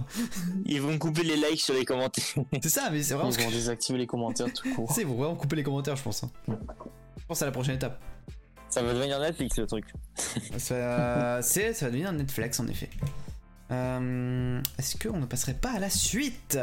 [0.67, 2.25] Ils vont couper les likes sur les commentaires.
[2.63, 4.91] C'est ça, mais c'est Ils vraiment que vont désactiver les commentaires tout court.
[4.93, 5.03] c'est.
[5.03, 6.25] Ils vont vraiment couper les commentaires, je pense.
[6.25, 6.31] hein.
[6.49, 8.01] Je pense à la prochaine étape.
[8.69, 9.85] Ça va devenir Netflix le truc.
[10.59, 12.91] Ça, c'est, ça va devenir Netflix en effet.
[13.71, 16.59] Euh, Est-ce qu'on ne passerait pas à la suite?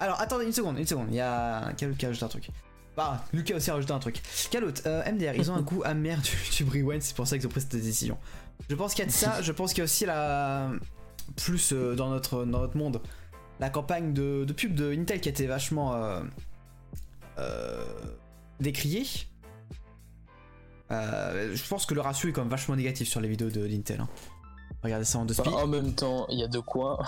[0.00, 1.08] Alors attendez une seconde, une seconde.
[1.10, 2.50] Il y a Kalout qui a rajouté un truc.
[2.98, 4.20] Bah, Lucas aussi a rajouté un truc.
[4.50, 7.46] Kalout, euh, MDR, ils ont un goût amer du YouTube Rewind, c'est pour ça qu'ils
[7.46, 8.18] ont pris cette décision.
[8.68, 10.72] Je pense qu'il y a de ça, je pense qu'il y a aussi la.
[11.36, 13.00] Plus euh, dans, notre, dans notre monde,
[13.60, 15.94] la campagne de, de pub de Intel qui a été vachement.
[15.94, 16.20] euh,
[17.38, 17.84] euh,
[18.58, 19.04] décriée.
[20.90, 24.00] Je pense que le ratio est quand même vachement négatif sur les vidéos de l'Intel.
[24.00, 24.08] hein.
[24.82, 25.38] Regardez ça en deux.
[25.38, 27.06] Enfin, en même temps, il y a de quoi.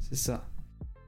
[0.00, 0.46] C'est ça.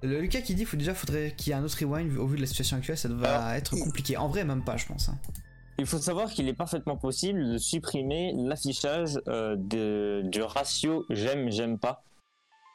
[0.03, 2.37] Le Lucas qui dit faut déjà faudrait qu'il y ait un autre rewind au vu
[2.37, 4.17] de la situation actuelle, ça va Alors, être compliqué.
[4.17, 5.09] En vrai, même pas, je pense.
[5.09, 5.19] hein.
[5.79, 11.51] Il faut savoir qu'il est parfaitement possible de supprimer l'affichage euh, de- du ratio j'aime,
[11.51, 12.03] j'aime pas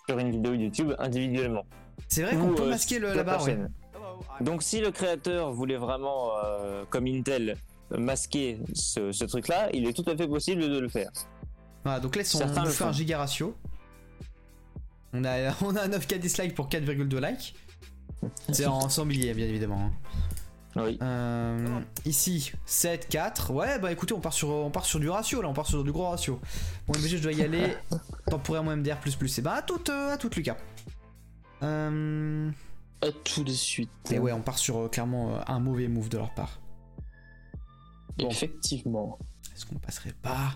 [0.07, 1.65] sur une vidéo YouTube individuellement.
[2.07, 3.57] C'est vrai qu'on peut euh, masquer le, la barre, ouais.
[4.41, 7.55] Donc si le créateur voulait vraiment, euh, comme Intel,
[7.89, 11.09] masquer ce, ce truc-là, il est tout à fait possible de le faire.
[11.83, 13.55] Voilà, donc là, ils sont- Certains on le fait un giga ratio.
[15.13, 17.55] On a, on a 9K dislikes pour 4,2 likes.
[18.51, 19.79] C'est en 100 milliers, bien évidemment.
[19.79, 19.91] hein.
[20.77, 20.97] Oui.
[21.01, 23.51] Euh, ici, 7, 4.
[23.51, 25.83] Ouais, bah écoutez, on part, sur, on part sur du ratio là, on part sur
[25.83, 26.39] du gros ratio.
[26.87, 27.75] Bon, MBG, je dois y aller.
[28.29, 28.95] Temporairement MDR.
[29.05, 30.55] Et bah, à toute, euh, à toute Lucas.
[31.63, 32.49] Euh,
[33.01, 33.89] À tout de suite.
[34.11, 36.61] et ouais, on part sur euh, clairement euh, un mauvais move de leur part.
[38.17, 38.29] bon.
[38.29, 39.19] Effectivement.
[39.53, 40.55] Est-ce qu'on passerait pas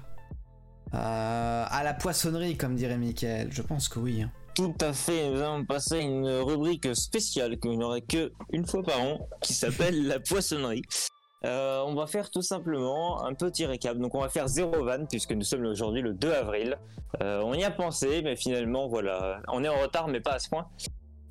[0.94, 3.50] euh, à la poissonnerie, comme dirait Michael?
[3.52, 4.22] Je pense que oui.
[4.22, 4.32] hein.
[4.56, 8.32] Tout à fait, nous allons passer à une rubrique spéciale que vous n'aurez que
[8.66, 10.82] fois par an, qui s'appelle la poissonnerie.
[11.44, 13.98] Euh, on va faire tout simplement un petit récap.
[13.98, 16.78] Donc on va faire zéro van puisque nous sommes aujourd'hui le 2 avril.
[17.22, 20.40] Euh, on y a pensé, mais finalement voilà, on est en retard, mais pas à
[20.40, 20.68] ce point.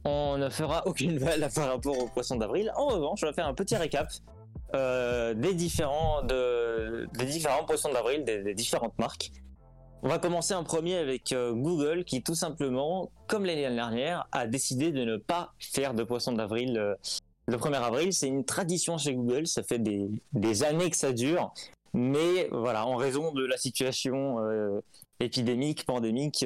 [0.04, 2.70] On ne fera aucune vanne par rapport au poisson d'avril.
[2.76, 4.08] En revanche, on va faire un petit récap
[4.74, 7.08] euh, des différents de,
[7.66, 9.32] poissons d'avril, des différentes marques.
[10.06, 14.46] On va commencer en premier avec euh, Google qui tout simplement, comme l'année dernière, a
[14.46, 16.94] décidé de ne pas faire de poisson d'avril euh,
[17.46, 18.12] le 1er avril.
[18.12, 21.54] C'est une tradition chez Google, ça fait des, années que ça dure.
[21.94, 24.78] Mais voilà, en raison de la situation euh,
[25.20, 26.44] épidémique, pandémique,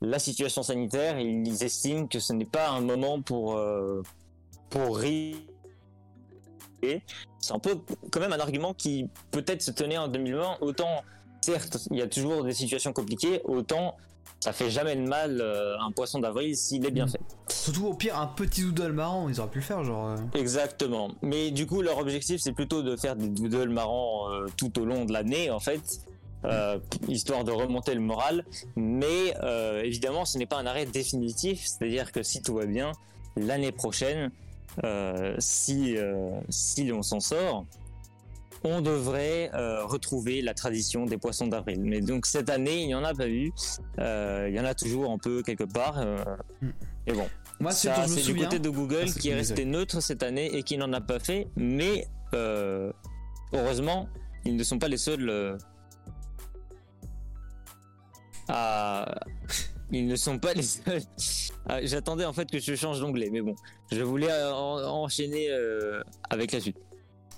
[0.00, 3.60] la situation sanitaire, ils estiment que ce n'est pas un moment pour,
[4.70, 5.36] pour rire.
[6.82, 7.78] C'est un peu
[8.10, 11.04] quand même un argument qui peut-être se tenait en 2020, autant
[11.52, 13.96] certes, il y a toujours des situations compliquées, autant
[14.40, 17.10] ça fait jamais de mal euh, un poisson d'avril s'il est bien Mm.
[17.10, 17.20] fait.
[17.48, 20.10] Surtout au pire, un petit doodle marrant, ils auraient pu le faire, genre.
[20.10, 21.10] euh, Exactement.
[21.22, 24.84] Mais du coup, leur objectif, c'est plutôt de faire des doodles marrants euh, tout au
[24.84, 25.82] long de l'année, en fait,
[26.44, 28.44] euh, histoire de remonter le moral.
[28.76, 32.92] Mais euh, évidemment, ce n'est pas un arrêt définitif, c'est-à-dire que si tout va bien,
[33.36, 34.30] l'année prochaine,
[34.84, 37.64] euh, si, euh, si on s'en sort,
[38.64, 41.80] on devrait euh, retrouver la tradition des poissons d'avril.
[41.82, 43.52] Mais donc cette année, il n'y en a pas eu.
[43.98, 45.98] Euh, il y en a toujours un peu quelque part.
[45.98, 46.18] euh,
[46.60, 46.68] Mm.
[47.06, 47.28] et bon,
[47.60, 48.44] Moi, c'est du souviens.
[48.44, 51.18] côté de Google Ah, qui est resté neutre cette année et qui n'en a pas
[51.20, 51.46] fait.
[51.56, 52.06] Mais
[53.52, 54.08] heureusement,
[54.44, 55.58] ils ne sont pas les seuls
[58.48, 59.14] à.
[59.90, 61.00] Ils ne sont pas les seuls.
[61.66, 63.54] Ah, J'attendais en fait que je change d'onglet, mais bon,
[63.90, 65.48] je voulais en- enchaîner
[66.28, 66.76] avec la suite.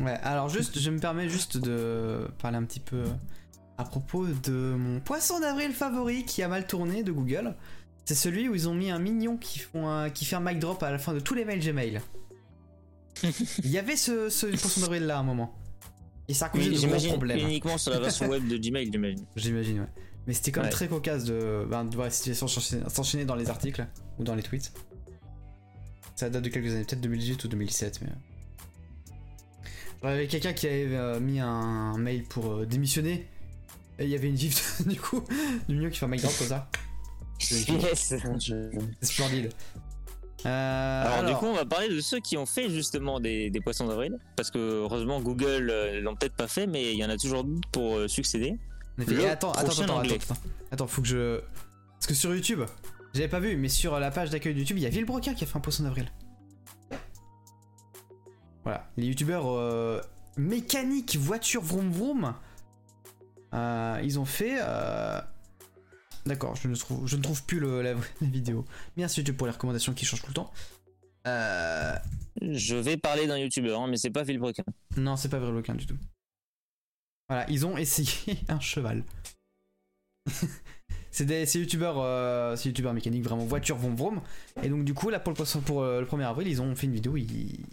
[0.01, 3.05] Ouais, alors juste, je me permets juste de parler un petit peu
[3.79, 7.55] à propos de mon poisson d'avril favori qui a mal tourné de Google.
[8.07, 10.59] C'est celui où ils ont mis un mignon qui, font un- qui fait un mic
[10.59, 12.01] drop à la fin de tous les mails Gmail.
[13.23, 15.55] Il y avait ce, ce poisson d'avril là à un moment.
[16.29, 17.39] Et ça a causé de gros J'imagine problèmes.
[17.41, 19.27] uniquement sur la version web de Gmail, j'imagine.
[19.37, 19.87] J'imagine, ouais.
[20.27, 20.73] Mais c'était quand même Ouais.
[20.73, 23.87] très cocasse de, ben, de voir la situation s'enchaîner s'enchaîner dans les articles
[24.19, 24.73] ou dans les tweets.
[26.17, 28.09] Ça date de quelques années, peut-être 2018 ou 2017, mais.
[30.03, 33.27] Il y avait quelqu'un qui avait euh, mis un mail pour euh, démissionner.
[33.99, 35.23] Et il y avait une gif du coup
[35.69, 36.71] du mignon qui fait un mic drop comme ça.
[37.39, 38.15] Yes.
[38.99, 39.51] C'est splendide.
[40.47, 43.61] Euh, alors, du coup, on va parler de ceux qui ont fait justement des, des
[43.61, 47.19] poissons d'avril, parce que heureusement Google l'ont peut-être pas fait, mais il y en a
[47.19, 48.59] toujours d'autres pour succéder.
[48.97, 50.19] Le Et attends, attends, attends, attends, anglais.
[50.23, 51.41] attends, attends, faut que je.
[51.99, 52.63] Parce que sur YouTube,
[53.13, 55.45] j'avais pas vu, mais sur la page d'accueil de YouTube, il y a Villebrequin qui
[55.45, 56.11] a fait un poisson d'avril.
[58.65, 60.01] Voilà, les youtubeurs euh,
[60.37, 62.35] mécaniques, voiture, vroom vroom,
[63.55, 64.59] euh, ils ont fait.
[64.61, 65.21] euh,
[66.27, 68.67] D'accord, je ne trouve, je ne trouve plus le- la, la vidéo.
[68.97, 70.53] Merci YouTube pour les recommandations qui changent tout le temps.
[71.27, 71.95] Euh,
[72.43, 74.65] Je vais parler d'un youtubeur, hein, mais c'est pas Villebrequin.
[74.97, 75.97] non, c'est pas Villebrequin du tout.
[77.29, 79.03] Voilà, ils ont essayé un cheval.
[81.11, 84.21] c'est des c'est youtubeurs euh, c'est youtubeurs mécaniques vraiment voiture vroom vroom
[84.63, 86.75] et donc du coup là pour le poisson- pour euh, le 1er avril ils ont
[86.77, 87.65] fait une vidéo ils,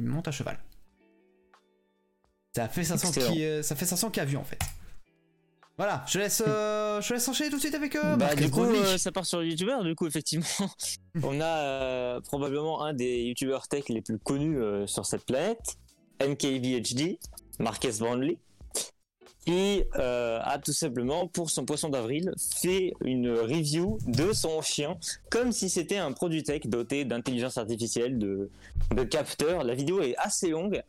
[0.00, 0.58] ils montent à cheval.
[2.54, 3.32] Ça fait 500 Excellent.
[3.32, 4.58] qui euh, ça fait 500 qui a vu en fait.
[5.76, 8.16] Voilà, je laisse euh, je laisse enchaîner tout de suite avec eux.
[8.16, 9.82] bah, du coup, euh, ça part sur youtubeur.
[9.84, 10.44] Du coup, effectivement,
[11.22, 15.78] on a euh, probablement un des youtubeurs tech les plus connus euh, sur cette planète,
[16.20, 17.18] MKVHD,
[17.60, 18.38] Marques Brownlee,
[19.44, 24.96] qui euh, a tout simplement, pour son poisson d'avril, fait une review de son chien,
[25.30, 28.50] comme si c'était un produit tech doté d'intelligence artificielle, de,
[28.94, 29.64] de capteurs.
[29.64, 30.82] La vidéo est assez longue.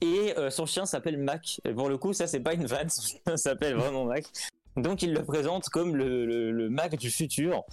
[0.00, 1.60] Et euh, son chien s'appelle Mac.
[1.76, 4.24] Pour le coup, ça c'est pas une vanne, son chien s'appelle vraiment Mac.
[4.76, 7.64] Donc il le présente comme le Mac du futur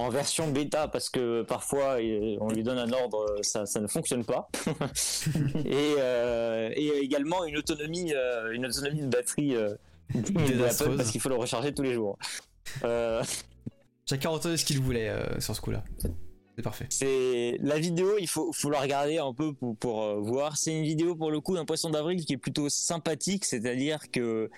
[0.00, 3.80] en version bêta parce que parfois euh, on lui donne un ordre, euh, ça, ça
[3.80, 4.48] ne fonctionne pas.
[5.64, 8.12] et, euh, et également une autonomie,
[8.52, 9.54] une autonomie de batterie
[10.14, 10.64] de.
[10.64, 12.18] Apple parce qu'il faut le recharger tous les jours.
[12.84, 13.22] Euh,
[14.08, 15.84] Chacun retenu ce qu'il voulait euh, sur ce coup-là.
[16.56, 16.86] C'est parfait.
[16.90, 20.56] c'est la vidéo, il faut, faut la regarder un peu pour, pour euh, voir.
[20.56, 24.50] C'est une vidéo pour le coup d'un poisson d'avril qui est plutôt sympathique, c'est-à-dire que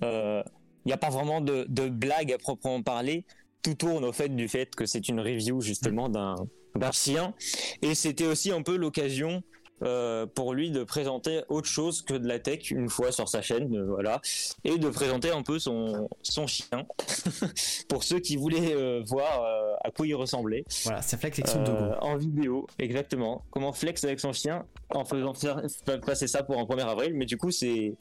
[0.00, 3.24] il n'y a pas vraiment de, de blague à proprement parler.
[3.64, 6.36] Tout tourne au fait du fait que c'est une review justement d'un
[6.76, 7.34] d'un chien,
[7.82, 9.42] et c'était aussi un peu l'occasion.
[9.82, 13.42] euh, pour lui de présenter autre chose que de la tech une fois sur sa
[13.42, 14.20] chaîne, euh, voilà,
[14.62, 16.86] et de présenter un peu son, son chien
[17.88, 19.44] pour ceux qui voulaient euh, voir
[19.84, 20.64] à quoi il ressemblait.
[20.84, 21.94] Voilà, c'est flex section de Euh, go.
[22.00, 23.44] en vidéo, exactement.
[23.50, 25.60] Comment flex avec son chien en faisant faire-
[26.06, 27.12] passer ça pour un 1er avril.
[27.14, 27.94] Mais du coup, c'est,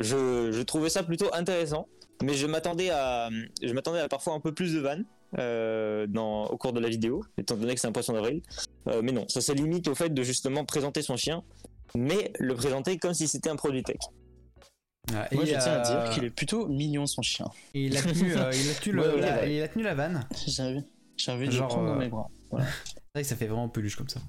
[0.00, 1.86] je, je trouvais ça plutôt intéressant.
[2.22, 3.28] Mais je m'attendais à,
[3.62, 5.04] je m'attendais à parfois un peu plus de vannes
[5.38, 8.42] euh, dans, au cours de la vidéo, étant donné que c'est un poisson d'avril.
[8.88, 11.42] Euh, mais non, ça se limite au fait de justement présenter son chien,
[11.94, 13.96] mais le présenter comme si c'était un produit tech.
[15.10, 17.46] Moi, et, je tiens à euh, dire qu'il est plutôt mignon, son chien.
[17.74, 19.54] et il a tenu, euh, il a tenu, le- Ouais, ouais, la, ouais.
[19.56, 20.26] il a tenu la vanne.
[20.46, 20.84] J'ai envie,
[21.16, 22.28] j'ai envie de Genre, le prendre euh, dans mes bras.
[22.52, 22.56] C'est
[23.14, 24.20] vrai que ça fait vraiment peluche comme ça.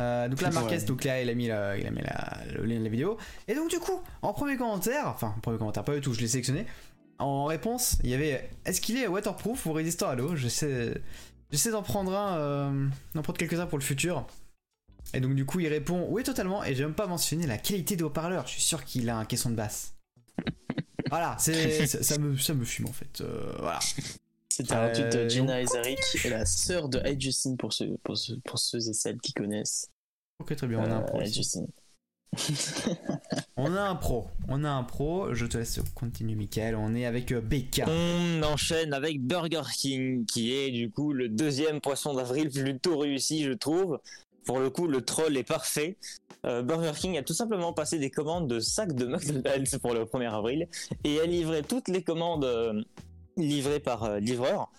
[0.00, 0.84] Euh, donc là, Marquez, Ouais.
[0.84, 3.16] donc là, il a mis, la, il a mis la- le lien de la vidéo.
[3.48, 6.20] Et donc, du coup, en premier commentaire, enfin, en premier commentaire, pas du tout, je
[6.20, 6.64] l'ai sélectionné.
[7.18, 10.34] En réponse, il y avait Est-ce qu'il est waterproof ou résistant à l'eau?
[10.36, 11.00] J'essaie
[11.50, 14.26] j'essaie d'en prendre un, euh, d'en prendre quelques-uns pour le futur.
[15.12, 16.64] Et donc, du coup, il répond Oui, totalement.
[16.64, 18.46] Et j'ai même pas mentionné la qualité des haut-parleurs.
[18.46, 19.94] Je suis sûr qu'il a un caisson de basse.
[21.08, 23.20] voilà, c'est, ça, ça me, ça me fume en fait.
[23.20, 23.78] Euh, voilà.
[24.48, 27.96] C'était un tweet Euh, de Gina Ezaric, et la sœur de Hey Justine pour ceux,
[28.04, 29.90] pour, ceux, pour ceux et celles qui connaissent.
[30.38, 31.20] Ok, très bien, on a un pro.
[33.56, 37.06] On a un pro, on a un pro, je te laisse continuer Michael, on est
[37.06, 37.84] avec euh, BK.
[37.86, 43.44] On enchaîne avec Burger King, qui est du coup le deuxième poisson d'avril plutôt réussi,
[43.44, 44.00] je trouve.
[44.44, 45.96] Pour le coup, le troll est parfait.
[46.44, 50.04] Euh, Burger King a tout simplement passé des commandes de sacs de McDonald's pour le
[50.04, 50.68] 1er avril
[51.04, 52.82] et a livré toutes les commandes euh,
[53.36, 54.70] livrées par livreur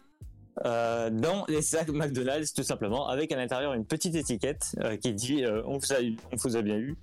[0.64, 5.80] dans les sacs McDonald's tout simplement avec à l'intérieur une petite étiquette qui dit on,
[5.80, 5.98] vous a,
[6.32, 6.96] on vous a bien eu.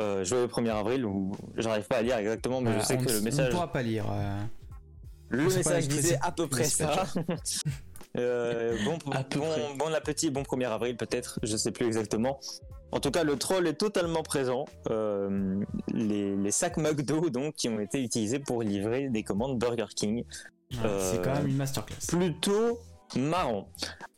[0.00, 3.04] Euh, joyeux 1er avril ou j'arrive pas à lire exactement mais Voilà, je sais on,
[3.04, 4.04] que le on ne message pourra pas lire.
[4.10, 4.40] euh.
[5.28, 7.04] le message disait à peu près ça.
[8.16, 9.16] Euh, bon, bon,
[9.76, 12.38] bon appétit, bon 1er avril peut-être, je sais plus exactement.
[12.92, 14.66] En tout cas, le troll est totalement présent.
[14.88, 15.60] Euh,
[15.92, 20.22] les, les sacs McDo donc qui ont été utilisés pour livrer des commandes Burger King.
[20.70, 21.96] C'est quand même une masterclass.
[22.06, 22.78] Plutôt
[23.16, 23.68] marrant.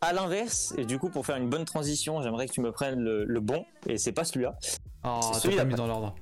[0.02, 3.00] À l'inverse, et du coup pour faire une bonne transition, j'aimerais que tu me prennes
[3.00, 4.58] le, le bon, et c'est pas celui-là.
[5.06, 6.14] Oh, c'est t'as pas mis dans l'ordre.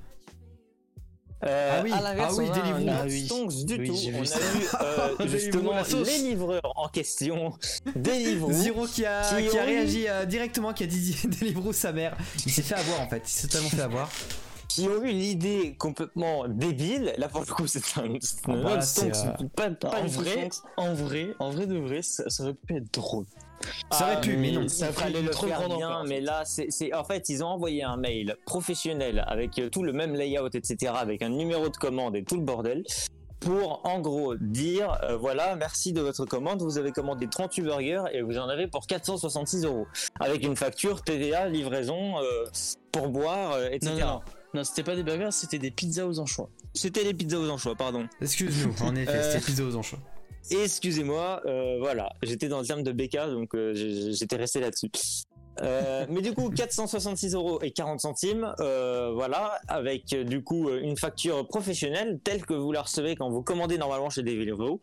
[1.46, 2.88] Euh, Ah oui, à ah oui, on a Deliveroo.
[2.88, 3.26] un Ah oui.
[3.26, 3.96] stonks du Oui, tout.
[3.96, 4.38] j'ai vu On ça.
[4.38, 6.06] a eu euh, justement la sauce.
[6.08, 7.52] les livreurs en question.
[7.96, 8.52] Deliveroo.
[8.52, 11.92] Zero qui a, Qui qui a eu- réagi euh, directement, qui a dit Deliveroo sa
[11.92, 12.16] mère.
[12.46, 14.10] Il s'est fait avoir en fait, il s'est tellement fait avoir.
[14.74, 17.14] Qui ont eu l'idée complètement débile.
[17.16, 18.14] Là, pour le coup, c'est un,
[18.48, 22.28] Ah un bah, euh, pas, pas en vrai, en vrai, en vrai de vrai, ça,
[22.28, 23.24] ça aurait pu être drôle.
[23.92, 24.66] Ça aurait pu, mais non.
[24.68, 27.84] Ça fallait le trop faire bien, mais là, c'est, c'est- en fait, ils ont envoyé
[27.84, 32.16] un mail professionnel avec euh, tout le même layout, etc., avec un numéro de commande
[32.16, 32.82] et tout le bordel,
[33.40, 38.02] pour en gros dire, euh, voilà, merci de votre commande, vous avez commandé 38 burgers
[38.12, 39.86] et vous en avez pour 466 euros,
[40.18, 42.44] avec une facture TVA, livraison, euh,
[42.90, 43.92] pourboire, euh, etc.
[43.94, 44.20] Non, non, non,
[44.62, 46.48] c'était pas des burgers, c'était des pizzas aux anchois.
[46.74, 48.06] C'était les pizzas aux anchois, pardon.
[48.20, 49.98] Excuse-nous, en effet, Euh, c'était pizza aux anchois.
[50.50, 53.72] Excusez-moi, euh, voilà, j'étais dans le terme de BK, donc euh,
[54.12, 54.90] j'étais resté là-dessus.
[55.62, 60.96] Euh, mais du coup, 466 euros et 40 centimes, euh, voilà, avec du coup une
[60.96, 64.80] facture professionnelle telle que vous la recevez quand vous commandez normalement chez Deliveroo.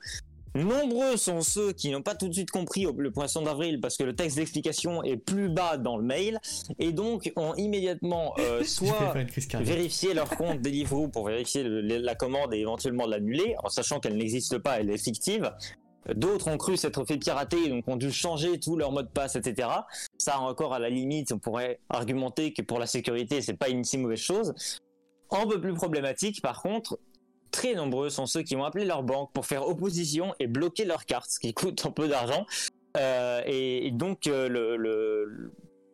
[0.53, 4.03] Nombreux sont ceux qui n'ont pas tout de suite compris le poisson d'avril parce que
[4.03, 6.39] le texte d'explication est plus bas dans le mail
[6.77, 9.13] et donc ont immédiatement euh, soit
[9.63, 14.17] vérifier leur compte Deliveroo pour vérifier le- la commande et éventuellement l'annuler, en sachant qu'elle
[14.17, 15.51] n'existe pas, elle est fictive.
[16.15, 19.35] D'autres ont cru s'être fait pirater, donc ont dû changer tout leur mot de passe,
[19.35, 19.69] etc.
[20.17, 23.83] Ça encore à la limite, on pourrait argumenter que pour la sécurité, c'est pas une
[23.83, 24.53] si mauvaise chose.
[25.29, 26.99] Un peu plus problématique, par contre,
[27.51, 31.05] très nombreux sont ceux qui ont appelé leur banque pour faire opposition et bloquer leur
[31.05, 32.45] carte, ce qui coûte un peu d'argent.
[32.97, 35.51] Euh, et, et donc euh, le, le-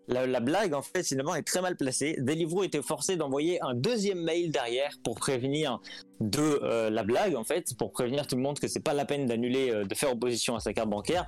[0.09, 2.15] la, la blague en fait finalement est très mal placée.
[2.19, 5.79] Deliveroo était forcé d'envoyer un deuxième mail derrière pour prévenir
[6.21, 9.03] de euh, la blague en fait, pour prévenir tout le monde que c'est pas la
[9.05, 11.27] peine d'annuler, euh, de faire opposition à sa carte bancaire.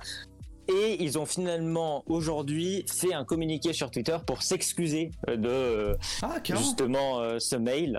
[0.68, 6.36] Et ils ont finalement aujourd'hui fait un communiqué sur Twitter pour s'excuser de euh, Ah,
[6.42, 7.98] justement ce mail.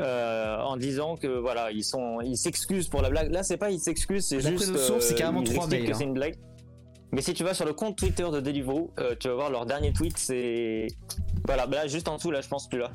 [0.00, 3.70] Euh, en disant que voilà ils sont ils s'excusent pour la blague là c'est pas
[3.70, 6.06] ils s'excusent c'est juste sources, c'est euh, carrément trois mails, c'est hein.
[6.08, 6.36] une blague
[7.12, 9.66] mais si tu vas sur le compte Twitter de Deliveroo euh, tu vas voir leur
[9.66, 10.88] dernier tweet c'est
[11.46, 12.90] voilà bah là juste en dessous là je pense plus là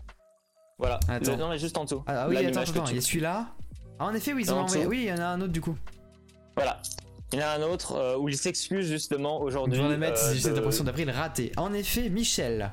[0.78, 1.32] voilà Attends.
[1.32, 3.02] Le- non mais juste en dessous Ah oui, Là, attends, attends, tu- il y a
[3.02, 3.48] celui-là.
[4.00, 4.80] Ah, en effet, oui, ils ont En envoyé.
[4.84, 4.90] dessous.
[4.90, 5.76] Oui, il y en a un autre du coup.
[6.56, 6.80] voilà
[7.34, 10.20] il y en a un autre euh, où il s'excuse justement aujourd'hui vais le mettre,
[10.24, 11.52] euh, c'est de- un poisson d'avril raté.
[11.58, 12.72] En effet, Michel.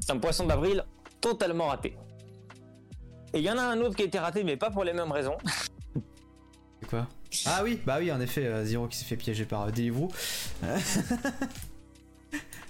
[0.00, 0.84] C'est un poisson d'avril
[1.20, 1.96] totalement raté.
[3.32, 4.92] Et il y en a un autre qui a été raté, mais pas pour les
[4.92, 5.36] mêmes raisons.
[6.82, 7.06] C'est quoi?
[7.46, 10.08] Ah oui, bah oui, en effet, euh, Zero qui s'est fait piéger par euh, Deliveroo.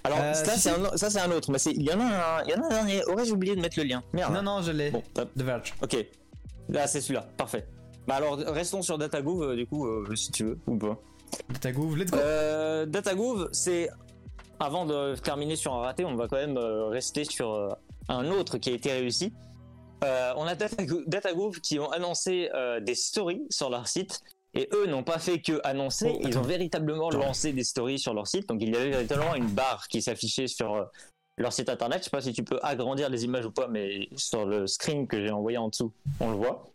[0.03, 1.51] Alors, Euh, ça, si, c'est un, ça, c'est un autre.
[1.51, 3.03] Mais c'est- il y en a un, il y en a un dernier.
[3.05, 4.03] Aurais-je oublié de mettre le lien?
[4.13, 4.33] Merde.
[4.33, 4.89] Non, non, je l'ai.
[4.91, 5.29] Bon, top.
[5.37, 5.73] The Verge.
[5.81, 6.05] ok.
[6.69, 7.27] Là, c'est celui-là.
[7.37, 7.67] Parfait.
[8.07, 10.97] Bah alors, restons sur DataGouv, euh, du coup, euh, si tu veux, ou pas.
[11.49, 12.17] Datagouv, let's go.
[12.17, 13.89] Euh, DataGouv, c'est.
[14.59, 17.69] Avant de terminer sur un raté, on va quand même euh, rester sur euh,
[18.09, 19.33] un autre qui a été réussi.
[20.03, 24.21] Euh, on a Datagouv qui ont annoncé euh, des stories sur leur site.
[24.53, 27.19] Et eux n'ont pas fait que annoncer, Oh, ils ont véritablement Attends.
[27.19, 28.49] lancé des stories sur leur site.
[28.49, 30.83] Donc il y avait véritablement une barre qui s'affichait sur euh,
[31.37, 31.99] leur site internet.
[31.99, 35.07] Je sais pas si tu peux agrandir les images ou pas, mais sur le screen
[35.07, 36.69] que j'ai envoyé en dessous, on le voit.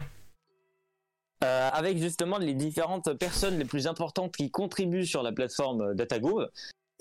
[1.45, 6.49] Euh, avec justement les différentes personnes les plus importantes qui contribuent sur la plateforme DataGouv.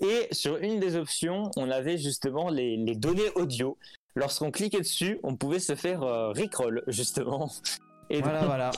[0.00, 3.78] Et sur une des options, on avait justement les, les données audio.
[4.16, 7.50] Lorsqu'on cliquait dessus, on pouvait se faire euh, rickroll, justement.
[8.10, 8.70] Et Voilà, donc, voilà.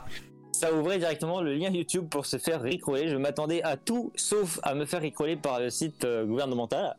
[0.53, 3.09] ça ouvrait directement le lien YouTube pour se faire rickroller.
[3.09, 6.97] Je m'attendais à tout sauf à me faire rickroller par le site euh, gouvernemental.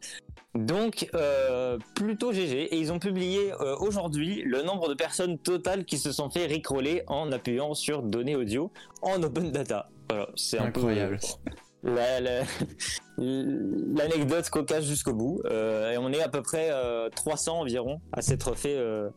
[0.56, 2.74] Donc, euh, plutôt GG.
[2.74, 6.46] Et ils ont publié euh, aujourd'hui le nombre de personnes totales qui se sont fait
[6.48, 8.72] rickroller en appuyant sur données audio
[9.02, 9.90] en open data.
[10.10, 11.20] Voilà, c'est Incroyable.
[11.20, 11.52] peu
[11.84, 12.44] la- la-
[13.18, 15.42] l'anecdote cocasse jusqu'au bout.
[15.46, 18.76] Euh, et on est à peu près euh, 300 environ à s'être fait.
[18.78, 19.10] euh,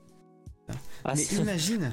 [1.04, 1.92] à Mais imagine,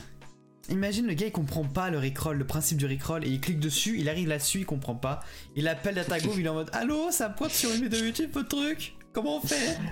[0.69, 3.60] imagine le gars il comprend pas le rickroll, le principe du rickroll, et il clique
[3.60, 5.21] dessus, il arrive là-dessus, il comprend pas.
[5.55, 8.49] Il appelle Datagouv, il est en mode Allô, ça pointe sur une vidéo YouTube votre
[8.49, 8.95] truc?
[9.13, 9.77] Comment on fait?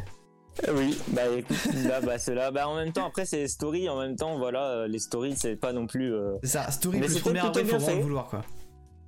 [0.73, 1.55] Oui, bah écoute,
[1.87, 2.49] là, bah c'est là.
[2.49, 5.35] Bah en même temps, après c'est les stories, en même temps, voilà, euh, les stories,
[5.37, 6.11] c'est pas non plus.
[6.11, 8.41] euh, C'est ça, story Mais plus 1er avril, plutôt faut vraiment le vouloir quoi.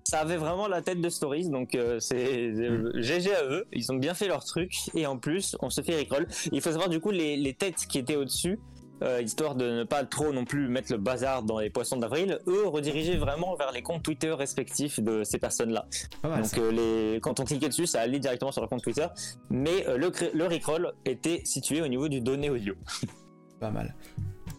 [0.09, 3.65] Ça avait vraiment la tête de stories, donc euh, c'est euh, GG à eux.
[3.73, 6.27] Ils ont bien fait leur truc, et en plus, on se fait rickroll.
[6.51, 8.59] Il faut savoir du coup les, les têtes qui étaient au-dessus.
[9.01, 12.39] euh, histoire de ne pas trop non plus mettre le bazar dans les poissons d'avril,
[12.47, 15.85] eux redirigeaient vraiment vers les comptes Twitter respectifs de ces personnes-là.
[16.23, 16.71] Donc euh,
[17.13, 17.19] les...
[17.21, 19.07] quand on cliquait dessus, ça allait directement sur leur compte Twitter,
[19.49, 22.73] mais euh, le, le Rickroll était situé au niveau du donné audio.
[23.61, 23.95] Pas mal.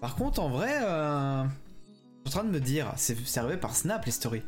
[0.01, 3.75] Par contre, en vrai, je suis en train de me dire, c'est c'est arrivé par
[3.75, 4.43] Snap les stories.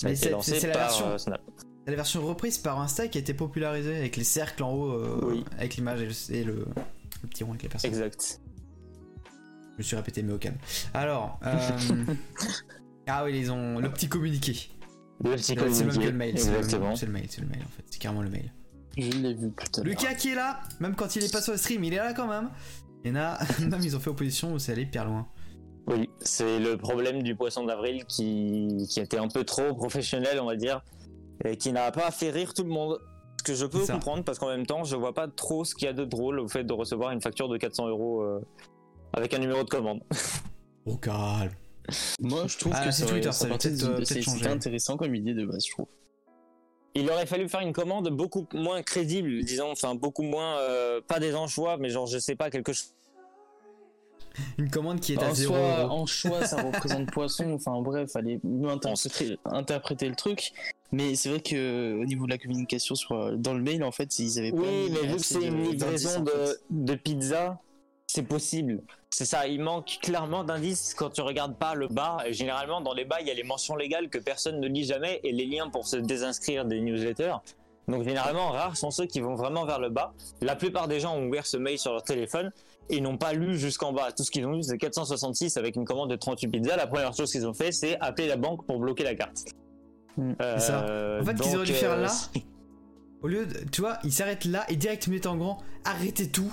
[0.00, 1.42] Ça a Mais été c'est- lancé c'est la par version- euh, Snap.
[1.84, 4.92] C'est la version reprise par Insta qui a été popularisée avec les cercles en haut,
[4.92, 5.44] euh, Oui.
[5.58, 6.66] avec l'image et, le, et le-
[7.22, 7.90] le petit rond avec les personnes.
[7.90, 8.40] Exact.
[9.74, 10.56] Je me suis répété, mais au calme.
[10.94, 11.54] Alors, euh...
[13.08, 14.70] ah oui, ils ont le petit communiqué.
[15.22, 16.06] Le petit C'est le même que communiqué.
[16.06, 16.38] le mail.
[16.38, 16.96] c'est le Exactement.
[16.96, 17.84] C'est le mail, c'est le mail en fait.
[17.90, 18.50] C'est carrément le mail.
[18.96, 19.84] Je l'ai vu tout à.
[19.84, 22.14] Lucas qui est là, même quand il est pas sur le stream, il est là
[22.14, 22.48] quand même.
[23.04, 25.28] Et là, même ils ont fait opposition, c'est allé hyper loin.
[25.90, 30.46] Oui, c'est le problème du poisson d'avril qui, qui était un peu trop professionnel, on
[30.46, 30.82] va dire,
[31.44, 32.98] et qui n'a pas fait rire tout le monde.
[33.38, 35.86] Ce que je peux comprendre, parce qu'en même temps, je vois pas trop ce qu'il
[35.86, 38.40] y a de drôle au fait de recevoir une facture de 400 euros euh,
[39.14, 40.02] avec un numéro de commande.
[40.86, 41.50] Au calme.
[42.20, 45.72] Moi, je trouve ah, que c'est Twitter, ça peut-être intéressant comme idée de base, je
[45.72, 45.86] trouve.
[46.94, 51.18] Il aurait fallu faire une commande beaucoup moins crédible, disons, enfin beaucoup moins, euh, pas
[51.18, 52.94] des anchois, mais genre je sais pas quelque chose.
[54.58, 57.52] Une commande qui est à 0 En choix, ça représente poisson.
[57.52, 60.52] Enfin bref, fallait mieux interpréter, interpréter le truc.
[60.92, 64.18] Mais c'est vrai que au niveau de la communication sur, dans le mail, en fait,
[64.18, 64.58] ils avaient pas.
[64.58, 67.60] Oui, mais vu que c'est une livraison de, de pizza,
[68.06, 68.82] c'est possible.
[69.08, 72.18] C'est ça, il manque clairement d'indices quand tu regardes pas le bas.
[72.30, 75.20] généralement, dans les bas, il y a les mentions légales que personne ne lit jamais
[75.24, 77.34] et les liens pour se désinscrire des newsletters.
[77.88, 80.12] Donc généralement, rares sont ceux qui vont vraiment vers le bas.
[80.40, 82.52] La plupart des gens ont ouvert ce mail sur leur téléphone
[82.88, 84.12] et n'ont pas lu jusqu'en bas.
[84.12, 86.76] Tout ce qu'ils ont lu, c'est 466 avec une commande de 38 pizzas.
[86.76, 89.44] La première chose qu'ils ont fait, c'est appeler la banque pour bloquer la carte.
[90.16, 90.32] Hmm.
[90.40, 92.40] Euh, en fait, qu'ils auraient dû faire là, euh,
[93.22, 96.52] au lieu de, tu vois, ils s'arrêtent là et direct mettent en grand, arrêtez tout,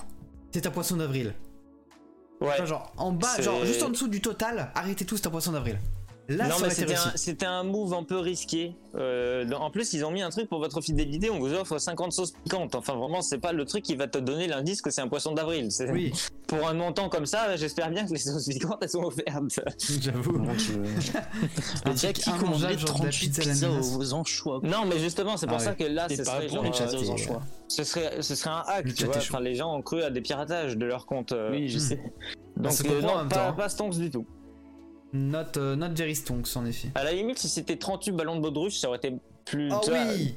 [0.51, 1.33] c'est un poisson d'avril.
[2.39, 2.65] Ouais.
[2.67, 5.79] genre en bas, genre juste en dessous du total, arrêtez tout, c'est un poisson d'avril.
[6.29, 6.69] Là, non, mais
[7.15, 8.75] c'était un, move un peu risqué.
[8.95, 11.29] Euh, en plus, ils ont mis un truc pour votre fidélité.
[11.29, 12.75] On vous offre 50 sauces piquantes.
[12.75, 15.33] Enfin, vraiment, c'est pas le truc qui va te donner l'indice que c'est un poisson
[15.33, 15.69] d'avril.
[15.89, 16.11] Oui.
[16.47, 19.59] Pour un montant comme ça, j'espère bien que les sauces piquantes elles sont offertes.
[20.01, 20.41] J'avoue.
[21.85, 25.83] Déjà, qui commanderait 38 pizzas aux anchois Non, mais justement, c'est pour ah ça que
[25.83, 27.41] là, ce serait, genre, aux anchois.
[27.67, 29.17] Ce serait, ce serait un hack, tu vois.
[29.17, 31.31] Enfin, les gens ont cru à des piratages de leur compte.
[31.33, 31.51] Euh.
[31.51, 32.01] Oui, je sais.
[32.55, 34.25] Donc, euh, non, pas, pas stonks du tout.
[35.13, 36.89] Note, euh, note Jerry Stonks en effet.
[36.95, 39.13] À la limite, si c'était 38 ballons de baudruche, ça aurait été
[39.45, 39.69] plus.
[39.71, 40.35] Ah oui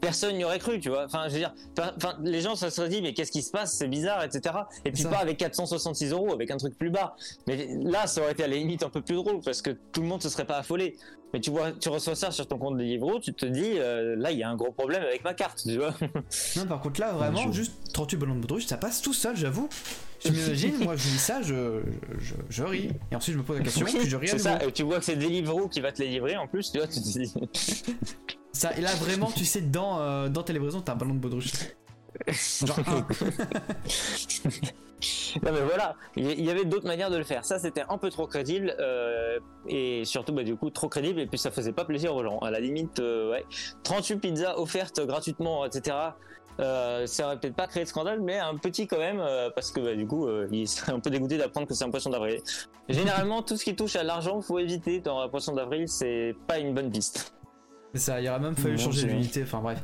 [0.00, 1.06] Personne n'y aurait cru, tu vois.
[1.06, 3.74] Enfin, je veux dire, enfin, les gens se seraient dit, mais qu'est-ce qui se passe?
[3.74, 4.54] C'est bizarre, etc.
[4.84, 7.16] Et puis pas avec 466 euros, avec un truc plus bas.
[7.48, 10.00] Mais là, ça aurait été à la limite un peu plus drôle parce que tout
[10.00, 10.96] le monde se serait pas affolé.
[11.32, 14.16] Mais tu vois, tu reçois ça sur ton compte de Livro, tu te dis, euh,
[14.16, 15.94] là, il y a un gros problème avec ma carte, tu vois.
[16.56, 19.68] non, par contre, là, vraiment, juste 38 ballons de baudruche, ça passe tout seul, j'avoue.
[20.24, 21.80] Je m'imagine, moi je dis ça, je,
[22.18, 22.90] je, je, ris.
[23.12, 24.98] Et ensuite je me pose la question, puis je ris C'est ça, et tu vois
[24.98, 27.32] que c'est Deliveroo qui va te les livrer en plus, tu vois, tu te dis.
[28.52, 31.20] ça, et là vraiment, tu sais, dans, euh, dans tes livraisons, t'as un ballon de
[31.20, 31.52] baudruche.
[32.26, 33.06] Genre un.
[35.42, 37.44] non mais voilà, il y avait d'autres manières de le faire.
[37.44, 39.38] Ça c'était un peu trop crédible euh,
[39.68, 42.38] et surtout bah, du coup trop crédible et puis ça faisait pas plaisir aux gens.
[42.38, 43.44] À la limite, euh, ouais,
[43.84, 45.96] 38 pizzas offertes gratuitement, etc.
[46.60, 49.70] Euh, ça aurait peut-être pas créé de scandale, mais un petit quand même, euh, parce
[49.70, 52.10] que bah, du coup, euh, il serait un peu dégoûté d'apprendre que c'est un poisson
[52.10, 52.40] d'avril.
[52.88, 56.58] Généralement, tout ce qui touche à l'argent, faut éviter dans un poisson d'avril, c'est pas
[56.58, 57.32] une bonne piste.
[57.94, 59.80] Ça, il aurait même fallu changer d'unité, enfin bref.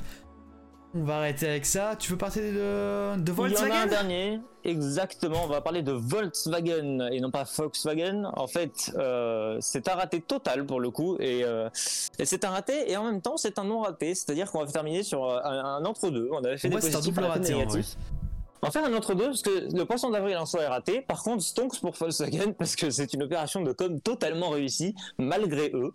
[0.97, 1.97] On va arrêter avec ça.
[1.99, 4.41] Tu veux parler de, de Volkswagen Il y en a un dernier.
[4.63, 5.43] Exactement.
[5.43, 8.31] On va parler de Volkswagen et non pas Volkswagen.
[8.37, 11.17] En fait, euh, c'est un raté total pour le coup.
[11.17, 11.69] Euh,
[12.19, 14.15] et, c'est un raté et en même temps, c'est un non raté.
[14.15, 16.29] C'est-à-dire qu'on va terminer sur euh, un, entre-deux.
[16.31, 17.97] On avait fait des positifs un raté, négatifs.
[18.63, 21.01] On va faire un entre-deux parce que le poisson d'avril en soi est raté.
[21.01, 25.73] Par contre, stonks pour Volkswagen parce que c'est une opération de com totalement réussie malgré
[25.75, 25.93] eux.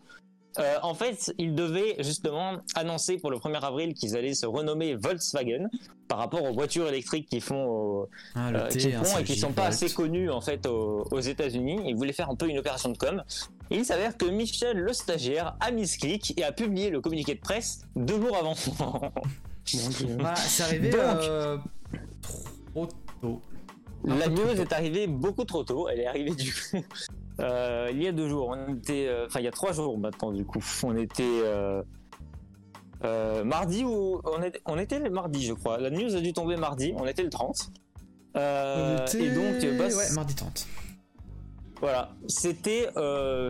[0.57, 4.95] Euh, en fait, ils devaient justement annoncer pour le 1er avril qu'ils allaient se renommer
[4.95, 5.69] Volkswagen
[6.07, 9.89] par rapport aux voitures électriques qu'ils font, ah, euh, font et qui sont pas assez
[9.89, 11.81] connues en fait aux, États-Unis.
[11.85, 13.23] Ils voulaient faire un peu une opération de com.
[13.69, 16.99] Et il s'avère que Michel, le stagiaire, a mis ce clic et a publié le
[16.99, 18.55] communiqué de presse deux jours avant.
[20.17, 21.57] voilà, c'est arrivé euh,
[22.71, 22.87] trop
[23.21, 23.41] tôt.
[24.03, 25.87] La news est arrivée beaucoup trop tôt.
[25.89, 26.77] Elle est arrivée du coup
[27.39, 29.97] euh, il y a deux jours, on était, euh, enfin il y a trois jours
[29.97, 31.83] maintenant du coup, on était euh,
[33.43, 35.77] mardi ou on, est, on était le mardi je crois.
[35.77, 37.71] La news a dû tomber mardi, on était le 30.
[38.35, 40.67] et donc bah, ouais, mardi 30.
[41.81, 42.87] Voilà, c'était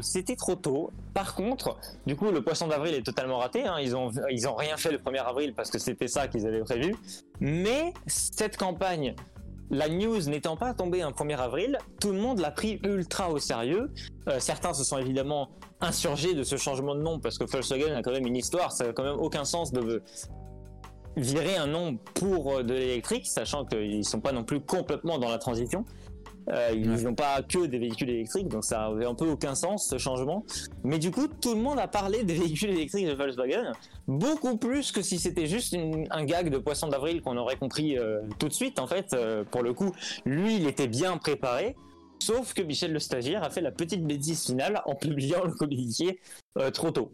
[0.02, 0.92] c'était trop tôt.
[1.16, 3.66] Par contre, du coup, le poisson d'avril est totalement raté.
[3.66, 3.78] Hein.
[3.82, 6.62] Ils ont ils ont rien fait le 1er avril parce que c'était ça qu'ils avaient
[6.62, 6.96] prévu.
[7.40, 9.16] Mais cette campagne
[9.70, 13.40] la news n'étant pas tombée un 1er avril, tout le monde l'a pris ultra au
[13.40, 13.92] sérieux.
[14.28, 15.50] Euh, certains se sont évidemment
[15.82, 18.88] insurgés de ce changement de nom parce que Volkswagen a quand même une histoire, ça
[18.88, 20.02] n'a quand même aucun sens de
[21.18, 25.20] virer un nom pour euh, de l'électrique, sachant qu'ils ne sont pas non plus complètement
[25.20, 25.86] dans la transition.
[26.52, 29.88] Euh, ils n'ont pas que des véhicules électriques, donc ça avait un peu aucun sens
[29.88, 30.46] ce changement.
[30.84, 33.72] Mais du coup, tout le monde a parlé des véhicules électriques de Volkswagen,
[34.08, 35.76] beaucoup plus que si c'était juste
[36.10, 38.80] un gag de poisson d'avril qu'on aurait compris euh, tout de suite.
[38.80, 39.94] En fait, euh, pour le coup,
[40.26, 41.76] lui, il était bien préparé.
[42.22, 46.20] Sauf que Michel le stagiaire a fait la petite bêtise finale en publiant le communiqué
[46.74, 47.14] trop tôt.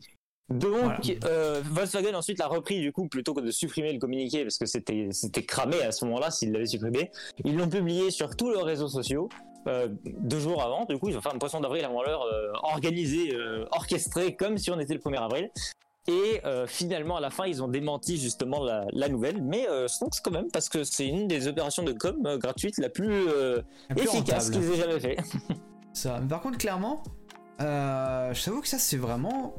[0.49, 4.59] Donc, euh, Volkswagen ensuite l'a repris du coup plutôt que de supprimer le communiqué parce
[4.59, 7.11] que c'était c'était cramé à ce moment-là s'ils l'avaient supprimé.
[7.43, 9.27] Ils l'ont publié sur tous leurs réseaux sociaux
[9.67, 10.85] euh, deux jours avant.
[10.85, 13.35] Du coup, ils ont fait un poisson d'avril avant l'heure euh, organisé,
[13.71, 15.49] orchestré comme si on était le 1er avril.
[16.07, 19.41] Et finalement, à la fin, ils ont démenti justement la, la nouvelle.
[19.41, 22.89] Mais euh, pense quand même parce que c'est une des opérations de com gratuite la
[22.89, 23.25] plus,
[23.89, 25.17] La plus efficace qu'ils aient jamais fait.
[25.93, 26.19] Ça.
[26.21, 27.01] Mais par contre, clairement,
[27.59, 29.55] je t'avoue que ça, c'est vraiment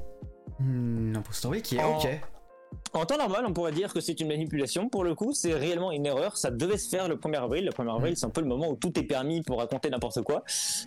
[0.61, 2.09] impostorie qui est En- ok.
[2.93, 4.89] En temps normal, on pourrait dire que c'est une manipulation.
[4.89, 6.37] Pour le coup, c'est réellement une erreur.
[6.37, 7.65] Ça devait se faire le 1er avril.
[7.65, 10.23] Le 1er avril, c'est un peu le moment où tout est permis pour raconter n'importe
[10.23, 10.43] quoi.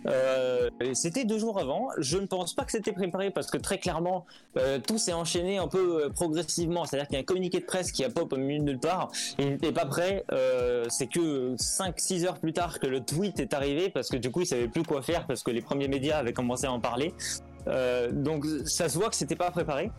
[0.06, 1.88] Euh, c'était deux jours avant.
[1.98, 4.26] Je ne pense pas que c'était préparé parce que très clairement,
[4.58, 6.84] euh, tout s'est enchaîné un peu euh, progressivement.
[6.86, 8.80] C'est-à-dire qu'il y a un communiqué de presse qui a pop au milieu de nulle
[8.80, 9.10] part.
[9.38, 10.26] Et il n'était pas prêt.
[10.32, 14.32] Euh, c'est que 5-6 heures plus tard que le tweet est arrivé parce que du
[14.32, 16.80] coup, ils savaient plus quoi faire parce que les premiers médias avaient commencé à en
[16.80, 17.14] parler.
[17.70, 19.92] Euh, donc ça se voit que c'était pas préparé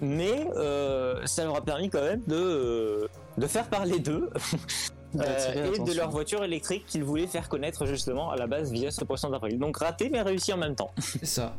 [0.00, 4.30] mais euh, ça leur a permis quand même de, euh, de faire parler d'eux
[5.20, 8.90] euh, et de leur voiture électrique qu'ils voulaient faire connaître justement à la base via
[8.90, 9.58] ce poisson d'avril.
[9.58, 10.92] Donc raté mais réussi en même temps.
[10.98, 11.56] C'est ça.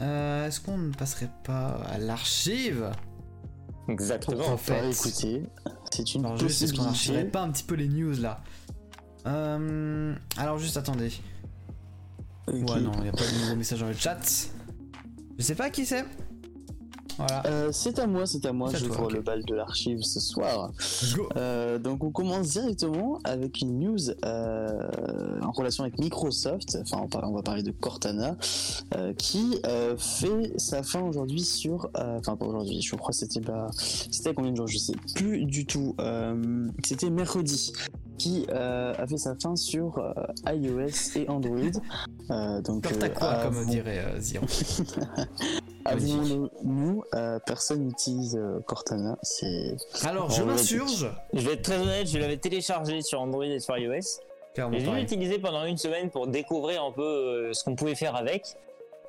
[0.00, 2.90] Euh, Est-ce qu'on ne passerait pas à l'archive?
[3.88, 4.46] Exactement.
[4.46, 4.90] En fait.
[4.90, 5.42] Écoutez,
[5.90, 8.40] c'est une Alors juste, est-ce qu'on n'archiverait pas un petit peu les news là?
[9.26, 11.10] Euh, Alors juste, attendez.
[12.52, 14.50] Ouais, non, il n'y a pas de nouveau message dans le chat.
[15.38, 16.04] Je sais pas qui c'est.
[17.18, 17.42] Voilà.
[17.46, 18.70] Euh, c'est à moi, c'est à moi.
[18.72, 19.12] J'ouvre toi, ok.
[19.12, 20.70] le bal de l'archive ce soir.
[21.16, 21.28] Go.
[21.36, 26.78] Euh, donc on commence directement avec une news euh, en relation avec Microsoft.
[26.80, 28.36] Enfin, on, va parler de Cortana,
[29.18, 29.60] qui
[29.96, 31.90] fait sa fin aujourd'hui sur.
[31.94, 32.80] Enfin, pas aujourd'hui.
[32.82, 33.66] Je crois que c'était pas.
[33.72, 35.96] C'était à combien de jours Je sais plus du tout.
[36.84, 37.72] C'était mercredi.
[38.18, 40.12] Qui euh, a fait sa fin sur euh,
[40.52, 41.56] iOS et Android.
[42.30, 44.42] Euh, donc, ta euh, quoi, comme dirait euh, Zion.
[45.86, 49.16] avouons-le, nous, euh, personne n'utilise euh, Cortana.
[49.22, 51.10] C'est Alors, je m'insurge.
[51.32, 54.20] Je vais être très honnête, je l'avais téléchargé sur Android et sur iOS.
[54.54, 55.04] Clairement, Et je l'ai pareil.
[55.04, 58.56] utilisé pendant une semaine pour découvrir un peu euh, ce qu'on pouvait faire avec.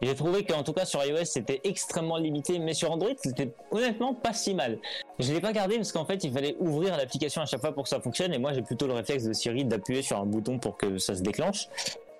[0.01, 4.13] J'ai trouvé qu'en tout cas sur iOS c'était extrêmement limité, mais sur Android c'était honnêtement
[4.13, 4.79] pas si mal.
[5.19, 7.83] Je l'ai pas gardé parce qu'en fait il fallait ouvrir l'application à chaque fois pour
[7.83, 10.59] que ça fonctionne et moi j'ai plutôt le réflexe de Siri d'appuyer sur un bouton
[10.59, 11.67] pour que ça se déclenche.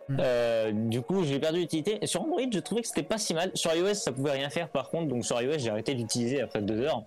[0.10, 0.18] Mm.
[0.20, 2.06] Euh, du coup j'ai perdu l'utilité.
[2.06, 3.52] Sur Android je trouvais que c'était pas si mal.
[3.56, 6.62] Sur iOS ça pouvait rien faire par contre, donc sur iOS j'ai arrêté d'utiliser après
[6.62, 7.04] deux heures.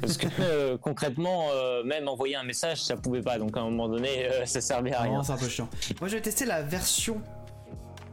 [0.00, 3.38] Parce que euh, concrètement, euh, même envoyer un message, ça pouvait pas.
[3.38, 5.22] Donc à un moment donné, ça servait à rien.
[5.22, 5.68] C'est un peu chiant.
[6.00, 7.20] Moi, j'avais testé la version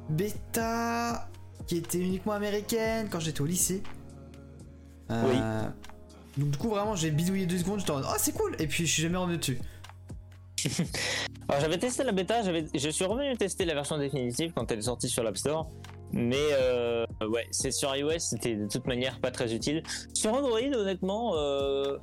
[0.09, 1.29] bêta
[1.69, 3.83] qui était uniquement américaine quand j'étais au lycée.
[5.11, 5.67] Euh,
[6.35, 7.79] Donc, du coup, vraiment, j'ai bidouillé deux secondes.
[7.79, 8.55] J'étais en mode, oh, c'est cool.
[8.57, 9.59] Et puis, je suis jamais revenu dessus.
[11.47, 14.79] Alors j'avais testé la bêta, j'avais, je suis revenu tester la version définitive quand elle
[14.79, 15.69] est sortie sur l'App Store.
[16.11, 19.83] Mais euh, ouais, c'est sur iOS, c'était de toute manière pas très utile.
[20.13, 21.97] Sur Android, honnêtement, euh,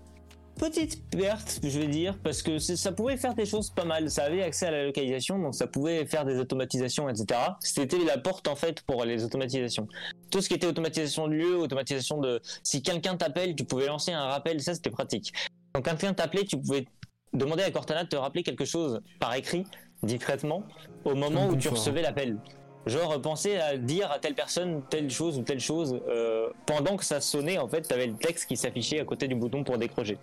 [0.58, 4.10] petite perte, je vais dire, parce que ça pouvait faire des choses pas mal.
[4.10, 7.40] Ça avait accès à la localisation, donc ça pouvait faire des automatisations, etc.
[7.60, 9.86] C'était la porte en fait pour les automatisations.
[10.30, 14.12] Tout ce qui était automatisation de lieu, automatisation de, si quelqu'un t'appelle, tu pouvais lancer
[14.12, 15.32] un rappel, ça c'était pratique.
[15.72, 16.86] Quand quelqu'un t'appelait, tu pouvais
[17.32, 19.64] demander à Cortana de te rappeler quelque chose par écrit,
[20.02, 20.62] discrètement,
[21.04, 22.38] au moment où tu recevais l'appel.
[22.86, 27.04] Genre, penser à dire à telle personne telle chose ou telle chose euh, pendant que
[27.04, 30.18] ça sonnait, en fait, t'avais le texte qui s'affichait à côté du bouton pour décrocher.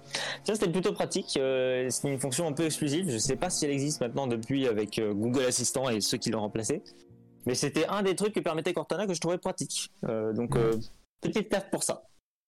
[0.46, 1.36] Ça, c'était plutôt pratique.
[1.38, 3.10] euh, c'est une fonction un peu exclusive.
[3.12, 6.30] Je sais pas si elle existe maintenant depuis avec euh, Google Assistant et ceux qui
[6.30, 6.82] l'ont remplacé.
[7.46, 9.90] Mais c'était un des trucs que permettait Cortana que je trouvais pratique.
[10.08, 10.78] Euh, donc, euh,
[11.20, 12.04] petite perte pour ça.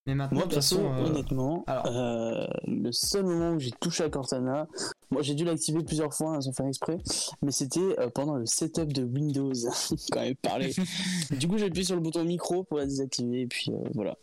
[0.08, 0.94] Mais maintenant, Moi, de toute perso, façon.
[0.94, 1.88] euh, honnêtement, alors.
[1.88, 4.68] euh, le seul moment où j'ai touché à Cortana,
[5.12, 6.98] moi j'ai dû l'activer plusieurs fois hein, sans faire exprès,
[7.42, 9.54] mais c'était euh, pendant le setup de Windows,
[10.12, 10.74] quand même parler.
[11.32, 14.16] du coup, j'ai appuyé sur le bouton micro pour la désactiver, et puis euh, voilà.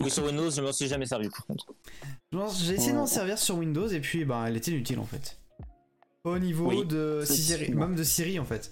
[0.00, 1.66] Oui, sur Windows, je m'en suis jamais servi par contre.
[2.62, 3.08] J'ai essayé de m'en Ouais.
[3.08, 5.38] servir sur Windows et puis, ben, elle était inutile en fait.
[6.24, 8.70] Au niveau Oui, de Siri, même de Siri en fait.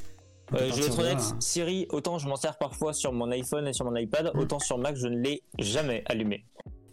[0.54, 1.36] Euh, je vais être honnête, hein.
[1.40, 4.78] Siri, autant je m'en sers parfois sur mon iPhone et sur mon iPad, autant sur
[4.78, 6.44] Mac, je ne l'ai jamais allumé.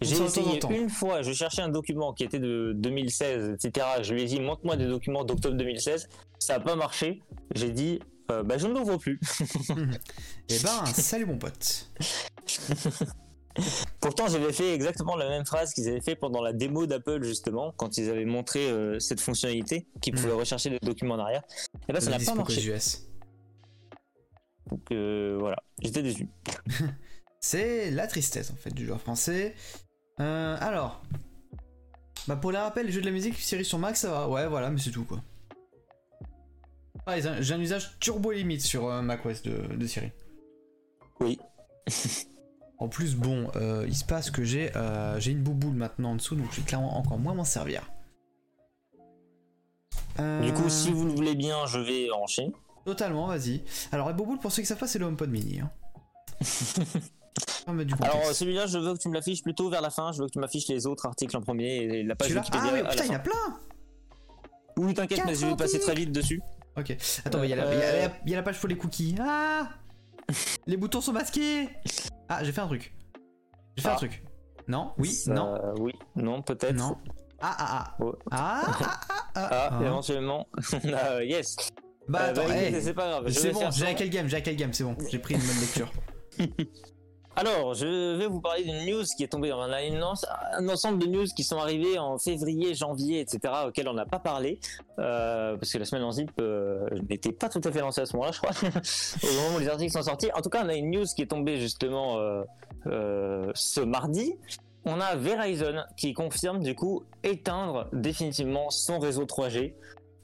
[0.01, 3.85] J'ai essayé une fois, je cherchais un document qui était de 2016, etc.
[4.01, 6.07] Je lui ai dit, montre-moi des documents d'octobre 2016.
[6.39, 7.21] Ça n'a pas marché.
[7.55, 7.99] J'ai dit,
[8.31, 9.19] euh, bah, je ne l'ouvre plus.
[10.49, 11.89] Et ben, salut mon pote.
[14.01, 17.73] Pourtant, j'avais fait exactement la même phrase qu'ils avaient fait pendant la démo d'Apple, justement,
[17.75, 21.41] quand ils avaient montré euh, cette fonctionnalité, qui pouvait rechercher des documents en arrière.
[21.89, 22.63] Et bah, ça n'a pas marché.
[22.65, 23.07] US.
[24.69, 26.27] Donc euh, voilà, j'étais déçu.
[27.39, 29.55] C'est la tristesse en fait du joueur français.
[30.19, 31.01] Euh, alors,
[32.27, 34.27] bah pour les rappels, les jeux de la musique, Siri sur Mac, ça va.
[34.29, 35.21] Ouais, voilà, mais c'est tout quoi.
[37.05, 40.11] Ah, j'ai un- usage turbo limite sur euh, macOS de, de Siri.
[41.19, 41.39] Oui.
[42.79, 46.15] En plus, bon, euh, il se passe que j'ai euh, j'ai une bouboule maintenant en
[46.15, 47.81] dessous, donc je vais clairement encore moins m'en servir.
[50.43, 52.53] Du coup, si vous le voulez bien, je vais enchaîner.
[52.85, 53.63] Totalement, vas-y.
[53.91, 55.59] Alors, la bouboule, pour ceux qui savent pas, c'est le HomePod mini.
[55.59, 55.71] Hein.
[57.67, 58.15] Du contexte.
[58.15, 60.11] Alors celui-là, je veux que tu me l'affiches plutôt vers la fin.
[60.13, 62.81] Je veux que tu m'affiches les autres articles en premier et la page Wikipédia Ah
[62.81, 63.59] la putain, il y en a plein
[64.77, 66.41] Oui, t'inquiète, mais je vais 400 passer très vite dessus.
[66.77, 66.95] Ok.
[67.25, 68.69] Attends, il y, a la- il y a la- il y a la page pour
[68.69, 69.15] les cookies.
[69.19, 69.69] Ah
[70.67, 71.69] Les boutons sont masqués
[72.29, 72.93] Ah, j'ai fait un truc.
[73.75, 73.97] J'ai fait un Ah.
[73.97, 74.23] truc.
[74.67, 76.75] Non Oui Ça- Non Oui, non, peut-être.
[76.75, 76.97] Non
[77.41, 78.15] Ah, ah, ah Oh.
[78.31, 79.83] Ah, ah, ah, ah, Ah, ah.
[79.85, 80.47] éventuellement.
[80.85, 81.55] euh, yes.
[82.07, 83.29] Bah Euh, attends, bah, hey, écoutez, c'est pas grave.
[83.29, 85.41] c'est bon, j'ai à quel game, j'ai à quel game, c'est bon, j'ai pris une
[85.41, 85.91] bonne lecture.
[87.39, 89.53] Alors, je vais vous parler d'une news qui est tombée.
[89.53, 93.87] On a une, un ensemble de news qui sont arrivées en février, janvier, etc., auxquelles
[93.87, 94.59] on n'a pas parlé.
[94.97, 98.07] euh, parce que la semaine en zip euh, n'était pas tout à fait lancée à
[98.07, 98.51] ce moment-là, je crois,
[99.29, 100.31] au moment où les articles sont sortis.
[100.33, 102.17] En tout cas, on a une news qui est tombée justement
[102.87, 104.33] euh, ce mardi.
[104.85, 109.75] On a Verizon qui confirme du coup éteindre définitivement son réseau 3G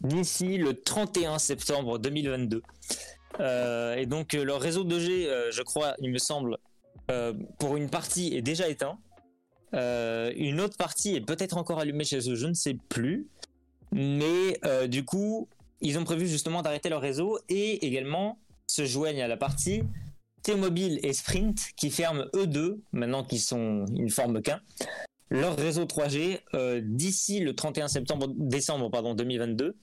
[0.02, 2.64] d'ici le 31 septembre 2022.
[3.40, 6.58] Euh, et donc leur réseau 2G, euh, je crois, il me semble,
[7.12, 8.98] euh, pour une partie est déjà éteint.
[9.74, 13.28] Euh, une autre partie est peut-être encore allumée chez eux, je ne sais plus.
[13.92, 15.48] Mais euh, du coup,
[15.82, 19.84] ils ont prévu justement d'arrêter leur réseau et également se joignent à la partie
[20.44, 24.62] T-Mobile et Sprint qui ferment eux deux, maintenant qu'ils sont, ils ne forment qu'un,
[25.30, 29.76] leur réseau 3G euh, d'ici le 31 septembre, décembre pardon, 2022.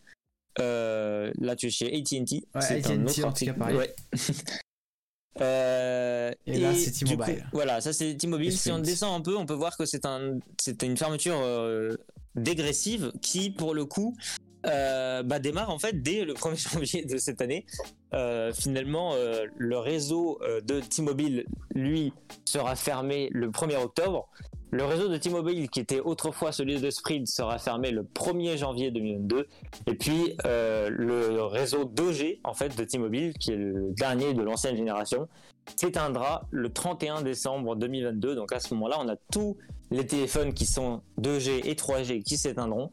[0.58, 2.44] Euh, là, tu es chez AT&T.
[2.54, 3.54] Ouais, C'est un autre article.
[3.54, 3.76] pareil.
[3.76, 3.94] Ouais.
[5.40, 7.36] Euh, Et là, c'est T-Mobile.
[7.36, 8.56] coup, Voilà, ça c'est T-Mobile.
[8.56, 11.96] Si on descend un peu, on peut voir que c'est un, c'est une fermeture euh,
[12.34, 14.16] dégressive qui, pour le coup,
[14.66, 17.66] euh, bah, démarre en fait dès le 1er janvier de cette année.
[18.54, 19.14] Finalement,
[19.56, 22.12] le réseau de T-Mobile, lui,
[22.44, 24.28] sera fermé le 1er octobre.
[24.72, 28.90] Le réseau de T-Mobile, qui était autrefois celui de Sprint, sera fermé le 1er janvier
[28.90, 29.48] 2022.
[29.86, 34.42] Et puis, euh, le réseau 2G, en fait, de T-Mobile, qui est le dernier de
[34.42, 35.28] l'ancienne génération,
[35.76, 38.34] s'éteindra le 31 décembre 2022.
[38.34, 39.56] Donc à ce moment-là, on a tous
[39.90, 42.90] les téléphones qui sont 2G et 3G qui s'éteindront.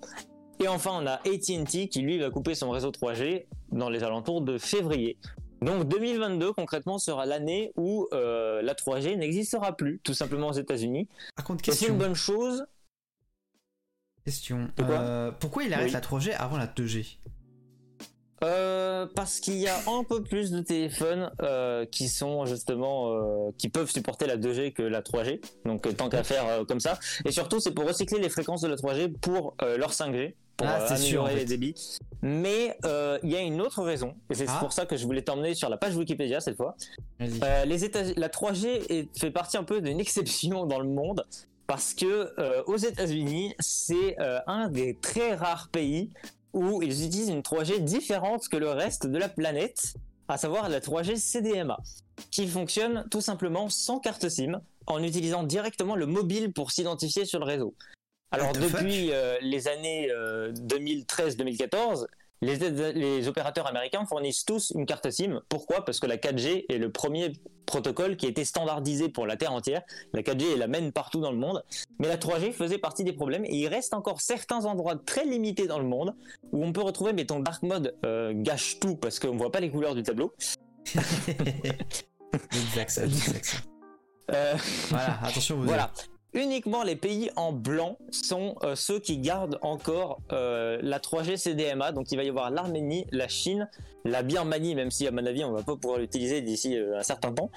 [0.60, 4.42] Et enfin, on a AT&T qui lui va couper son réseau 3G dans les alentours
[4.42, 5.18] de février.
[5.62, 11.08] Donc 2022 concrètement sera l'année où euh, la 3G n'existera plus, tout simplement aux États-Unis.
[11.36, 12.66] Par contre, c'est une bonne chose?
[14.26, 14.70] Question.
[14.80, 15.92] Euh, pourquoi il arrête Oui.
[15.94, 17.18] la 3G avant la 2G
[18.44, 21.32] Euh, parce qu'il y a un peu plus de téléphones
[21.92, 25.42] qui sont justement qui peuvent supporter la 2G que la 3G.
[25.66, 27.00] Donc tant qu'à faire comme ça.
[27.26, 30.82] Et surtout c'est pour recycler les fréquences de la 3G pour leur 5G pour Ah,
[30.82, 31.36] euh, sûr, améliorer en fait.
[31.40, 31.76] les débits.
[32.24, 34.58] Mais euh, il y a une autre raison et c'est Ah.
[34.60, 36.76] pour ça que je voulais t'emmener sur la page Wikipédia cette fois.
[37.22, 41.24] Euh, les États la 3G est, fait partie un peu d'une exception dans le monde
[41.68, 44.16] parce que euh, aux États-Unis, c'est
[44.48, 46.10] un des très rares pays
[46.54, 49.94] où ils utilisent une 3G différente que le reste de la planète,
[50.28, 51.78] à savoir la 3G CDMA,
[52.32, 57.40] qui fonctionne tout simplement sans carte SIM, en utilisant directement le mobile pour s'identifier sur
[57.40, 57.76] le réseau.
[58.32, 62.08] Alors depuis euh, les années euh, 2013-2014,
[62.42, 62.58] les,
[62.94, 65.42] les opérateurs américains fournissent tous une carte SIM.
[65.50, 65.86] Pourquoi?
[65.86, 67.34] Parce que la 4G est le premier
[67.66, 69.82] protocole qui a été standardisé pour la Terre entière.
[70.14, 71.64] La 4G est la même partout dans le monde.
[72.00, 75.68] Mais la 3G faisait partie des problèmes et il reste encore certains endroits très limités
[75.68, 76.16] dans le monde
[76.52, 79.70] où on peut retrouver, mettons, Dark Mode euh, gâche tout parce qu'on voit pas les
[79.72, 80.34] couleurs du tableau.
[82.52, 83.64] exact, ça, exact.
[84.32, 84.56] Euh,
[84.90, 85.92] Voilà, attention, vous Voilà.
[86.34, 91.92] Uniquement les pays en blanc sont euh, ceux qui gardent encore euh, la 3G CDMA.
[91.92, 93.70] Donc il va y avoir l'Arménie, la Chine,
[94.06, 97.04] la Birmanie, même si à mon avis on va pas pouvoir l'utiliser d'ici euh, un
[97.04, 97.50] certain temps,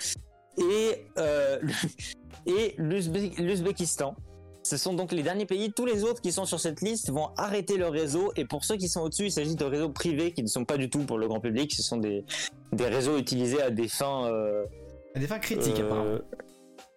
[0.58, 1.04] et,
[2.46, 4.14] et l'Ouzbé- l'Ouzbékistan.
[4.62, 5.72] Ce sont donc les derniers pays.
[5.72, 8.30] Tous les autres qui sont sur cette liste vont arrêter leur réseau.
[8.36, 10.76] Et pour ceux qui sont au-dessus, il s'agit de réseaux privés qui ne sont pas
[10.76, 11.72] du tout pour le grand public.
[11.72, 12.24] Ce sont des,
[12.72, 14.30] des réseaux utilisés à des fins
[15.14, 16.18] À des fins critiques, apparemment.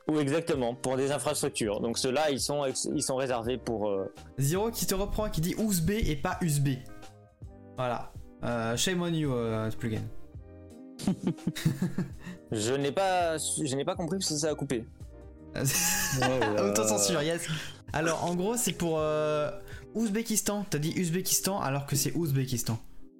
[0.09, 1.79] Ou exactement, pour des infrastructures.
[1.79, 3.89] Donc ceux-là, ils sont, ils sont réservés pour...
[3.89, 6.79] euh, Zero qui te reprend, qui dit Ouzbé et pas Uzbé.
[7.77, 8.11] Voilà.
[8.43, 10.01] Euh, shame on you, euh, plugin.
[12.51, 14.85] Je n'ai pas, je n'ai pas compris parce que ça a coupé.
[16.59, 17.47] Autocensure, yes.
[17.93, 19.49] Alors, en gros, c'est pour euh,
[19.95, 20.65] Ouzbékistan.
[20.69, 22.77] T'as dit Uzbékistan alors que c'est Ouzbékistan.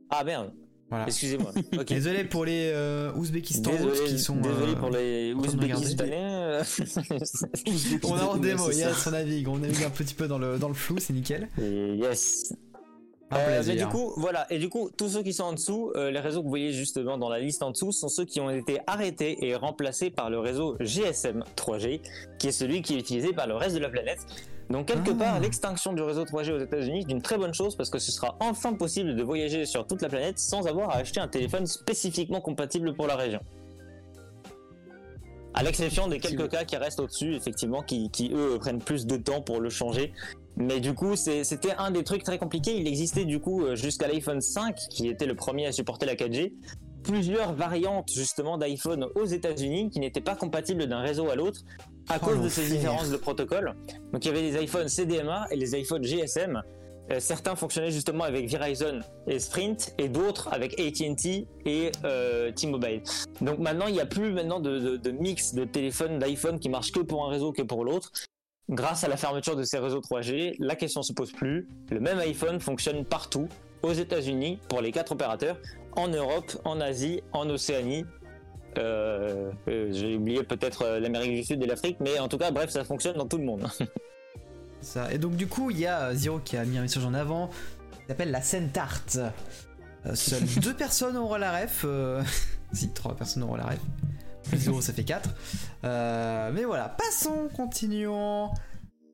[0.09, 0.53] Ah merde,
[0.93, 1.07] Voilà.
[1.07, 1.51] excusez-moi.
[1.87, 3.71] Désolé pour les euh, Ouzbékistan
[4.05, 4.35] qui sont.
[4.35, 5.73] désolé euh, pour les de regarder.
[5.73, 6.21] Ouzbékistanais.
[6.21, 6.63] euh.
[8.03, 9.47] On a en démo, yes, on navigue.
[9.47, 11.49] On navigue un petit peu dans le, dans le flou, c'est nickel.
[11.59, 12.53] Et yes.
[13.33, 14.45] Euh, mais du coup, voilà.
[14.53, 16.71] Et du coup, tous ceux qui sont en dessous, euh, les réseaux que vous voyez
[16.71, 20.29] justement dans la liste en dessous, sont ceux qui ont été arrêtés et remplacés par
[20.29, 22.01] le réseau GSM 3G,
[22.37, 24.19] qui est celui qui est utilisé par le reste de la planète.
[24.69, 25.19] Donc quelque Ah.
[25.19, 28.11] part, l'extinction du réseau 3G aux États-Unis est une très bonne chose parce que ce
[28.11, 31.67] sera enfin possible de voyager sur toute la planète sans avoir à acheter un téléphone
[31.67, 33.39] spécifiquement compatible pour la région.
[35.53, 39.17] À l'exception des quelques cas qui restent au-dessus, effectivement, qui, qui, eux prennent plus de
[39.17, 40.11] temps pour le changer.
[40.55, 42.75] Mais du coup, c'était un des trucs très compliqués.
[42.75, 46.15] Il existait du coup euh, jusqu'à l'iPhone 5, qui était le premier à supporter la
[46.15, 46.53] 4G,
[47.03, 51.61] plusieurs variantes justement d'iPhone aux États-Unis qui n'étaient pas compatibles d'un réseau à l'autre
[52.09, 53.73] à Oh, cause de ces différences de protocole.
[54.11, 56.61] Donc il y avait les iPhones CDMA et les iPhones GSM.
[57.11, 63.03] Euh, certains fonctionnaient justement avec Verizon et Sprint et d'autres avec AT&T et euh, T-Mobile.
[63.41, 66.69] Donc maintenant il n'y a plus maintenant de, de- de mix de téléphones d'iPhone qui
[66.69, 68.11] marchent que pour un réseau que pour l'autre.
[68.69, 71.67] Grâce à la fermeture de ces réseaux 3G, la question se pose plus.
[71.91, 73.49] Le même iPhone fonctionne partout,
[73.81, 75.57] aux États-Unis pour les quatre opérateurs,
[75.97, 78.05] en Europe, en Asie, en Océanie.
[78.77, 82.51] Euh, euh, J'ai oublié peut-être euh, l'Amérique du Sud et l'Afrique, mais en tout cas,
[82.51, 83.67] bref, ça fonctionne dans tout le monde.
[84.81, 85.11] Ça.
[85.13, 87.47] Et donc du coup, il y a Zero qui a mis un message en avant,
[87.47, 89.01] qui s'appelle la Centart.
[90.05, 91.83] Euh, seules deux personnes auront la ref.
[91.85, 92.21] euh,
[92.73, 93.79] si, trois personnes auront la ref.
[94.49, 95.29] Plus Zero, ça fait 4.
[95.83, 98.49] mais voilà, passons, continuons.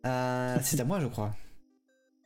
[0.06, 1.36] Euh, C'est à moi, je crois.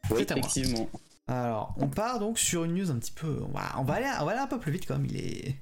[0.10, 0.46] Oui, C'est à moi.
[0.48, 0.88] effectivement.
[1.28, 3.42] Alors, on part donc sur une news un petit peu.
[3.50, 5.06] On va, on va, aller, on va aller un peu plus vite quand même.
[5.10, 5.56] Il est.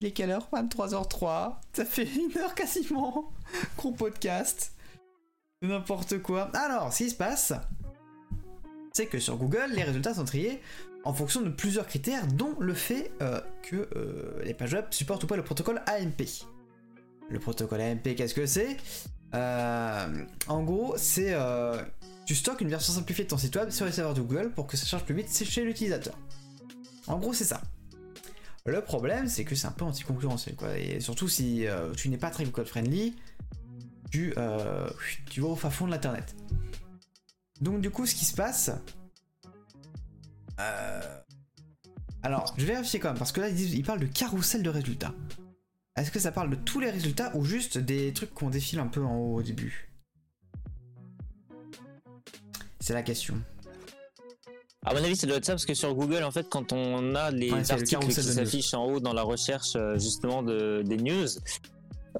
[0.00, 0.48] Il est quelle heure?
[0.52, 1.54] 23h03.
[1.72, 3.32] Ça fait une heure quasiment
[3.76, 4.72] qu'on podcast.
[5.62, 6.50] N'importe quoi.
[6.54, 7.52] Alors, ce qui se passe,
[8.92, 10.60] c'est que sur Google, les résultats sont triés
[11.04, 15.24] en fonction de plusieurs critères, dont le fait euh, que euh, les pages web supportent
[15.24, 16.22] ou pas le protocole AMP.
[17.30, 18.76] Le protocole AMP, qu'est-ce que c'est?
[19.34, 21.34] Euh, En gros, c'est
[22.26, 24.66] tu stockes une version simplifiée de ton site web sur les serveurs de Google pour
[24.66, 26.16] que ça charge plus vite chez l'utilisateur.
[27.06, 27.60] En gros, c'est ça.
[28.66, 30.78] Le problème, c'est que c'est un peu anticoncurrentiel, quoi.
[30.78, 33.14] Et surtout si euh, tu n'es pas très Google friendly,
[34.10, 34.88] tu, euh,
[35.28, 36.34] tu vas au fin fond de l'internet.
[37.60, 38.70] Donc, du coup, ce qui se passe.
[40.60, 41.20] euh,
[42.22, 44.70] Alors, je vais vérifier quand même, parce que là, ils, ils parlent de carrousel de
[44.70, 45.14] résultats.
[45.96, 48.88] Est-ce que ça parle de tous les résultats ou juste des trucs qu'on défile un
[48.88, 49.90] peu en haut au début?
[52.80, 53.40] C'est la question.
[54.84, 57.14] À mon avis, ça doit être ça parce que sur Google, en fait, quand on
[57.14, 60.42] a les Ouais, c'est le articles qui s'affichent en haut dans la recherche euh, justement
[60.42, 61.26] de, des news,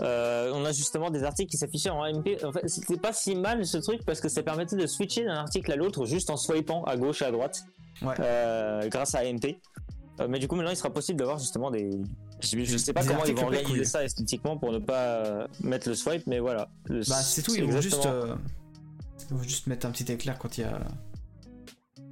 [0.01, 2.43] euh, on a justement des articles qui s'affichaient en AMP.
[2.43, 5.35] En fait, c'était pas si mal ce truc parce que ça permettait de switcher d'un
[5.37, 7.63] article à l'autre juste en swipant à gauche et à droite
[8.03, 8.15] Ouais.
[8.19, 9.57] euh, grâce à AMP.
[10.21, 11.91] Euh, mais du coup, maintenant, il sera possible d'avoir justement des.
[12.41, 13.87] Je, je sais pas Des comment ils vont organiser cool.
[13.87, 16.69] ça esthétiquement pour ne pas mettre le swipe, mais voilà.
[16.87, 18.09] Le- Bah, c'est tout, ils vont juste.
[19.31, 20.81] ils vont juste mettre un petit éclair quand il y a.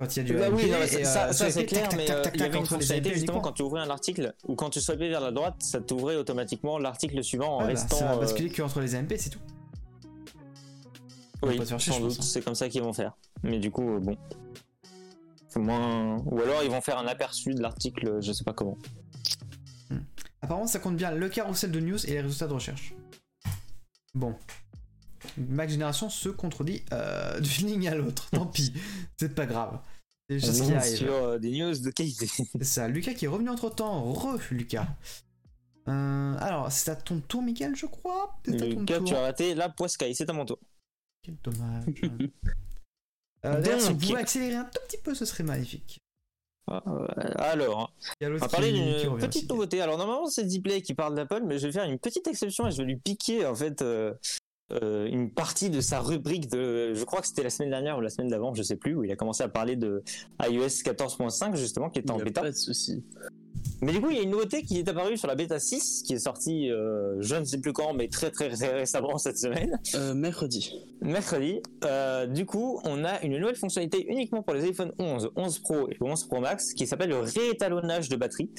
[0.03, 1.97] Quand il y a du Bah oui, non, et, ça, euh, ça, c'est clair, tac,
[1.97, 4.35] mais tac, euh, tac, il y avait une fonctionnalité justement quand tu ouvrais un article
[4.49, 7.81] ou quand tu swipais vers la droite, ça t'ouvrait automatiquement l'article suivant en Ouais, bah,
[7.81, 7.97] restant.
[7.99, 9.39] ça va euh, basculer que entre les AMP, c'est tout.
[11.41, 12.23] On oui, faire sans doute, hein.
[12.23, 13.13] c'est comme ça qu'ils vont faire.
[13.45, 14.17] Mais du coup, euh, bon.
[15.55, 16.19] Moins.
[16.27, 18.79] Ou alors ils vont faire un aperçu de l'article, euh, je sais pas comment.
[20.41, 22.93] Apparemment, ça compte bien le carrousel de news et les résultats de recherche.
[24.15, 24.35] Bon.
[25.37, 28.29] Mac Génération se contredit euh, d'une ligne à l'autre.
[28.31, 28.73] Tant pis,
[29.17, 29.79] c'est pas grave.
[30.39, 30.97] C'est juste ce qui arrive.
[30.97, 32.26] sur euh, des news de qualité.
[32.53, 32.89] C'est ça.
[32.89, 34.12] Lucas qui est revenu entre temps.
[34.12, 34.87] Re, Lucas.
[35.89, 38.39] Euh, alors, c'est à ton tour, Mickaël, je crois.
[38.45, 39.09] C'est à ton Lucas, tour.
[39.09, 40.59] tu as raté la Poiscaille, c'est à mon tour.
[41.22, 41.85] Quel dommage.
[43.45, 45.99] Euh, D'ailleurs, si vous pouvez accélérer un tout petit peu, ce serait magnifique.
[46.70, 47.07] Euh,
[47.37, 49.80] alors, a on va parler d'une petite nouveauté.
[49.80, 52.70] Alors normalement c'est Dplay qui parle d'Apple, mais je vais faire une petite exception et
[52.70, 54.14] je vais lui piquer en fait euh,
[54.73, 58.01] euh, une partie de sa rubrique de, je crois que c'était la semaine dernière ou
[58.01, 60.03] la semaine d'avant, je sais plus, où il a commencé à parler de
[60.43, 62.41] iOS 14.5 justement qui était en Il bêta.
[62.41, 63.03] Pas de souci.
[63.81, 66.05] Mais du coup il y a une nouveauté qui est apparue sur la bêta 6
[66.07, 69.39] qui est sortie, euh, je ne sais plus quand, mais très très, très récemment cette
[69.39, 69.79] semaine.
[69.95, 70.81] Euh, mercredi.
[71.01, 71.61] mercredi.
[71.85, 75.89] Euh, du coup, on a une nouvelle fonctionnalité uniquement pour les iPhone 11, 11 Pro
[75.91, 78.51] et 11 Pro Max qui s'appelle le réétalonnage de batterie.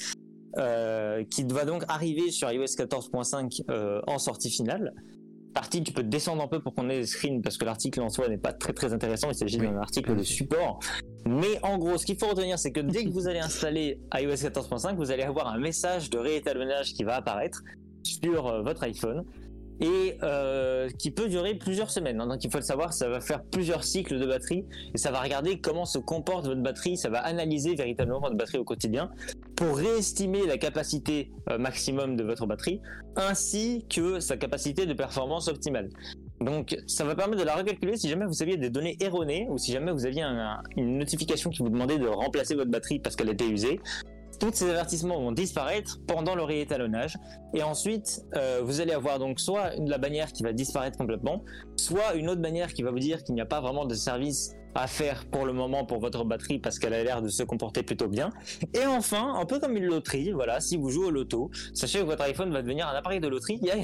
[1.30, 4.92] qui va donc arriver sur iOS 14.5 euh, en sortie finale.
[5.54, 8.08] Partie, tu peux descendre un peu pour qu'on ait les screens parce que l'article en
[8.08, 9.28] soi n'est pas très très intéressant.
[9.30, 9.66] Il s'agit Oui.
[9.68, 10.80] d'un article de support.
[11.26, 14.34] Mais en gros, ce qu'il faut retenir, c'est que dès que vous allez installer iOS
[14.34, 17.62] 14.5, vous allez avoir un message de réétalonnage qui va apparaître
[18.02, 19.24] sur euh, votre iPhone
[19.80, 22.20] et euh, qui peut durer plusieurs semaines.
[22.20, 22.26] hein.
[22.26, 24.64] Donc il faut le savoir, ça va faire plusieurs cycles de batterie
[24.94, 28.58] et ça va regarder comment se comporte votre batterie, ça va analyser véritablement votre batterie
[28.58, 29.10] au quotidien
[29.56, 32.80] pour réestimer la capacité euh, maximum de votre batterie
[33.16, 35.88] ainsi que sa capacité de performance optimale.
[36.40, 39.56] Donc, ça va permettre de la recalculer si jamais vous aviez des données erronées ou
[39.56, 40.24] si jamais vous aviez
[40.76, 43.80] une notification qui vous demandait de remplacer votre batterie parce qu'elle était usée.
[44.38, 47.16] Tous ces avertissements vont disparaître pendant le réétalonnage
[47.54, 51.44] et ensuite euh, vous allez avoir donc soit la bannière qui va disparaître complètement,
[51.76, 54.54] soit une autre bannière qui va vous dire qu'il n'y a pas vraiment de service
[54.74, 57.82] à faire pour le moment pour votre batterie parce qu'elle a l'air de se comporter
[57.82, 58.30] plutôt bien.
[58.74, 62.04] Et enfin, un peu comme une loterie, voilà, si vous jouez au loto, sachez que
[62.04, 63.58] votre iPhone va devenir un appareil de loterie.
[63.62, 63.76] Il y a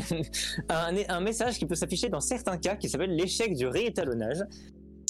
[0.68, 4.42] un, un message qui peut s'afficher dans certains cas qui s'appelle l'échec du réétalonnage.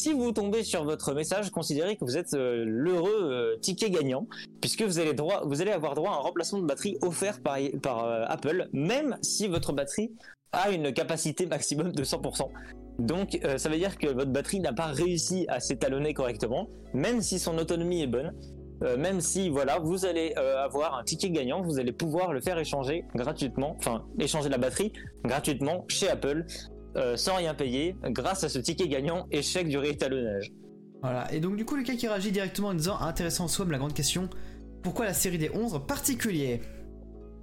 [0.00, 4.26] Si vous tombez sur votre message, considérez que vous êtes euh, l'heureux euh, ticket gagnant,
[4.62, 7.58] puisque vous allez, droit, vous allez avoir droit à un remplacement de batterie offert par,
[7.58, 10.10] euh, Apple, même si votre batterie
[10.52, 12.48] a une capacité maximum de 100%.
[12.98, 17.38] Donc ça veut dire que votre batterie n'a pas réussi à s'étalonner correctement, même si
[17.38, 18.32] son autonomie est bonne.
[18.98, 23.04] Même si voilà, vous allez avoir un ticket gagnant, vous allez pouvoir le faire échanger
[23.14, 24.92] gratuitement, enfin échanger la batterie
[25.24, 26.46] gratuitement chez Apple
[27.16, 30.50] sans rien payer, grâce à ce ticket gagnant échec du réétalonnage.
[31.02, 33.72] Voilà, et donc du coup Lucas qui réagit directement en disant intéressant en soi, mais
[33.72, 34.28] la grande question,
[34.82, 36.60] pourquoi la série des 11 en particulier?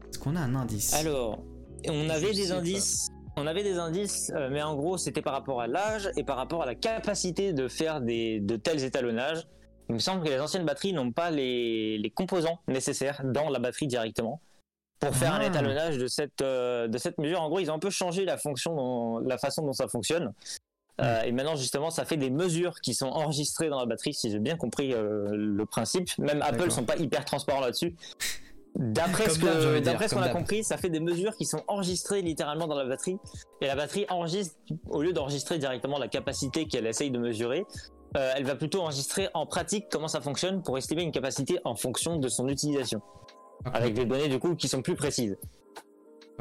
[0.10, 0.94] Est-ce qu'on a un indice?
[0.94, 1.44] Alors,
[1.88, 5.62] on avait des indices on avait des indices, euh, mais en gros, c'était par rapport
[5.62, 9.48] à l'âge et par rapport à la capacité de faire des, de tels étalonnages.
[9.90, 13.86] Il me semble que les anciennes batteries n'ont pas les, composants nécessaires dans la batterie
[13.86, 14.42] directement
[15.00, 15.48] pour faire un ah.
[15.48, 17.42] étalonnage de cette, euh, de cette mesure.
[17.42, 20.34] En gros, ils ont un peu changé la fonction, la façon dont ça fonctionne.
[21.00, 24.32] Euh, et maintenant, justement, ça fait des mesures qui sont enregistrées dans la batterie, si
[24.32, 26.10] j'ai bien compris le principe.
[26.18, 27.96] Même Apple ne sont pas hyper transparents là-dessus.
[28.78, 32.86] D'après ce qu'on a compris, ça fait des mesures qui sont enregistrées littéralement dans la
[32.86, 33.18] batterie.
[33.62, 34.56] Et la batterie enregistre,
[34.90, 37.66] au lieu d'enregistrer directement la capacité qu'elle essaye de mesurer,
[38.16, 41.76] euh, elle va plutôt enregistrer en pratique comment ça fonctionne pour estimer une capacité en
[41.76, 43.02] fonction de son utilisation.
[43.66, 45.38] Avec des données du coup qui sont plus précises.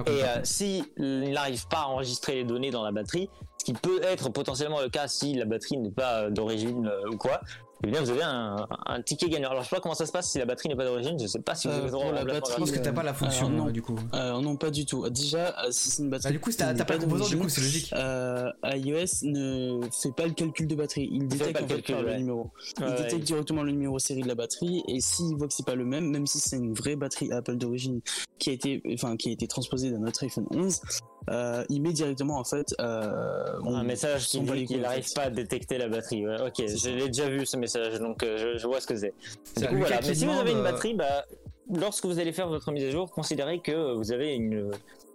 [0.06, 4.02] Et euh, s'il n'arrive pas à enregistrer les données dans la batterie, ce qui peut
[4.02, 7.40] être potentiellement le cas si la batterie n'est pas euh, d'origine ou quoi,
[7.84, 9.50] eh bien vous avez un, un, ticket gagnant.
[9.50, 11.26] Alors je sais pas comment ça se passe si la batterie n'est pas d'origine, je
[11.26, 12.52] sais pas si vous avez droit la batterie.
[12.52, 13.98] Je pense que t'as pas la fonction non, du coup.
[14.14, 15.08] Euh, non pas du tout.
[15.10, 16.28] Déjà euh, si c'est une batterie.
[16.28, 17.92] Bah, du coup t'as pas de composant du coup c'est logique.
[17.92, 22.50] Euh, iOS ne fait pas le calcul de batterie, il détecte en fait le numéro.
[22.78, 25.74] Il détecte directement le numéro série de la batterie et s'il voit que c'est pas
[25.74, 28.00] le même, même si c'est une vraie batterie Apple d'origine
[28.38, 30.80] qui a été enfin qui a été transposée dans notre iPhone 11,
[31.28, 35.30] euh, il met directement en fait euh, un message qui dit qu'il n'arrive pas à
[35.30, 36.26] détecter la batterie.
[36.26, 39.14] ok, je l'ai déjà vu ce message, donc euh, je, vois ce que c'est.
[39.56, 40.00] voilà.
[40.06, 41.24] Mais si vous avez une batterie, bah,
[41.72, 44.70] lorsque vous allez faire votre mise à jour, considérez que vous avez une,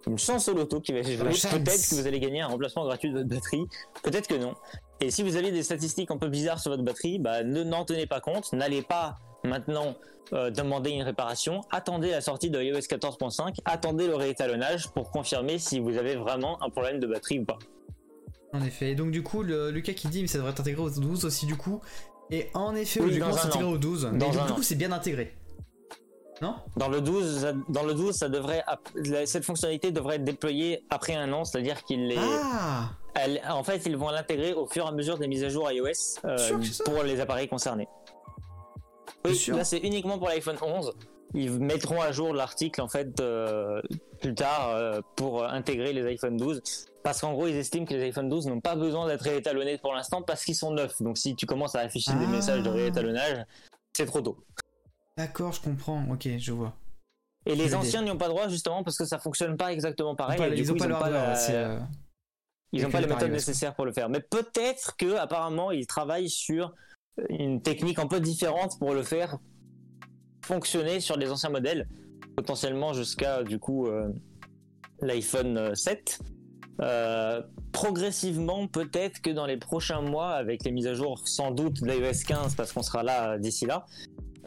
[0.06, 1.16] une chance au loto qui va jouer.
[1.16, 3.64] Peut-être que vous allez gagner un remplacement gratuit de votre batterie,
[4.02, 4.54] peut-être que non.
[5.00, 7.84] Et si vous avez des statistiques un peu bizarres sur votre batterie, bah, ne n'en
[7.84, 9.94] tenez pas compte, n'allez pas maintenant
[10.32, 15.58] euh, demander une réparation, attendez la sortie de iOS 14.5, attendez le réétalonnage pour confirmer
[15.58, 17.58] si vous avez vraiment un problème de batterie ou pas.
[18.54, 20.82] En effet, et donc du coup, le, Lucas qui dit mais ça devrait être intégré
[20.82, 21.80] au 12 aussi du coup.
[22.30, 25.34] Et en effet, oui, logiquement c'est intégré au 12, mais du coup c'est bien intégré.
[26.40, 26.56] Non?
[26.76, 28.64] Dans le 12, dans le 12, ça devrait,
[29.26, 32.16] cette fonctionnalité devrait être déployée après un an, c'est-à-dire qu'il est.
[32.18, 32.90] Ah
[33.50, 35.86] en fait, ils vont l'intégrer au fur et à mesure des mises à jour iOS
[36.24, 36.38] euh,
[36.84, 37.88] pour les appareils concernés.
[39.24, 40.92] Là c'est uniquement pour l'iPhone 11.
[41.34, 43.80] Ils mettront à jour l'article en fait euh,
[44.20, 46.60] plus tard euh, pour intégrer les iPhone 12
[47.02, 49.94] parce qu'en gros ils estiment que les iPhone 12 n'ont pas besoin d'être réétalonnés pour
[49.94, 51.00] l'instant parce qu'ils sont neufs.
[51.00, 52.30] Donc si tu commences à afficher des ah.
[52.30, 53.44] messages de réétalonnage,
[53.94, 54.44] c'est trop tôt.
[55.16, 56.04] D'accord, je comprends.
[56.10, 56.74] Ok, je vois.
[57.44, 60.38] Et les anciens n'y ont pas droit justement parce que ça fonctionne pas exactement pareil.
[60.56, 60.86] ils, n'ont pas,
[62.72, 64.08] ils n'ont pas les méthodes nécessaires pour le faire.
[64.08, 66.72] Mais peut-être que apparemment ils travaillent sur
[67.28, 69.38] une technique un peu différente pour le faire
[70.44, 71.88] fonctionner sur les anciens modèles,
[72.36, 74.08] potentiellement jusqu'à du coup euh,
[75.00, 76.18] l'iPhone 7.
[76.80, 81.82] Euh, progressivement, peut-être que dans les prochains mois, avec les mises à jour sans doute
[81.82, 83.86] d'iOS 15, parce qu'on sera là d'ici là,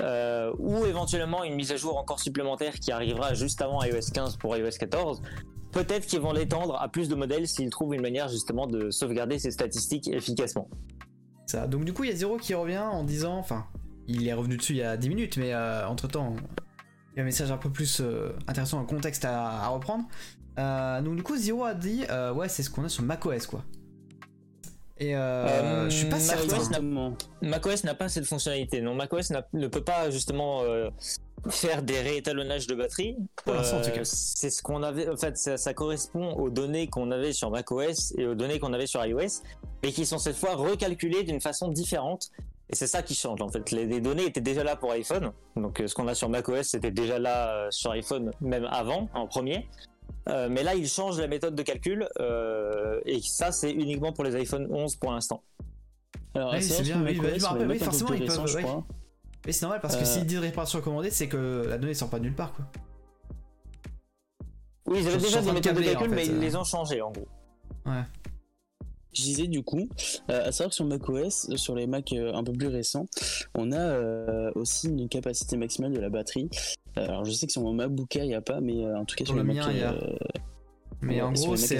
[0.02, 4.38] euh, ou éventuellement une mise à jour encore supplémentaire qui arrivera juste avant iOS 15
[4.38, 5.22] pour iOS 14,
[5.72, 9.40] peut-être qu'ils vont l'étendre à plus de modèles s'ils trouvent une manière justement de sauvegarder
[9.40, 10.68] ces statistiques efficacement.
[11.68, 13.66] Donc du coup, il y a Zero qui revient en disant, enfin,
[14.08, 16.36] il est revenu dessus il y a 10 minutes, mais euh, entre temps,
[17.14, 20.06] il y a un message un peu plus euh, intéressant, un contexte à, reprendre.
[20.58, 22.04] Euh, donc du coup, Zero a dit,
[22.36, 23.64] ouais, c'est ce qu'on a sur macOS, quoi.
[24.98, 27.14] Et je suis pas certain.
[27.42, 28.82] macOS n'a pas cette fonctionnalité.
[28.82, 30.62] Non, macOS ne peut pas justement
[31.50, 33.18] faire des réétalonnages de batterie.
[34.04, 35.10] c'est ce qu'on avait.
[35.10, 38.74] En fait, ça, ça correspond aux données qu'on avait sur macOS et aux données qu'on
[38.74, 39.42] avait sur iOS
[39.86, 42.32] mais qui sont cette fois recalculées d'une façon différente.
[42.72, 43.70] Et c'est ça qui change en fait.
[43.70, 46.90] Les, données étaient déjà là pour iPhone, donc euh, ce qu'on a sur macOS c'était
[46.90, 49.68] déjà là euh, sur iPhone même avant, en premier.
[50.28, 54.24] Euh, mais là, ils changent la méthode de calcul euh, et ça, c'est uniquement pour
[54.24, 55.44] les iPhone 11 pour l'instant.
[56.34, 58.64] Alors, c'est bien, oui, bah, je me rappelle, oui, forcément, ils peuvent- ouais.
[58.64, 58.84] crois.
[59.46, 60.06] Mais c'est normal parce que Euh.
[60.06, 62.66] s'ils disent réparation recommandée, c'est que la donnée sort pas de nulle part quoi.
[64.88, 67.02] Oui, ils avaient déjà des méthodes de calcul, en fait, mais ils les ont changées
[67.02, 67.28] en gros.
[69.16, 69.88] Je disais du coup,
[70.30, 73.06] euh, à savoir que sur macOS, euh, sur les Mac euh, un peu plus récents,
[73.56, 76.50] on a euh, aussi une capacité maximale de la batterie.
[76.98, 79.16] Alors je sais que sur mon MacBook Air, il n'y a pas, mais en tout
[79.16, 79.96] cas Sur sur, le mien, il y a.
[81.02, 81.80] Mais ouais, en gros, c'est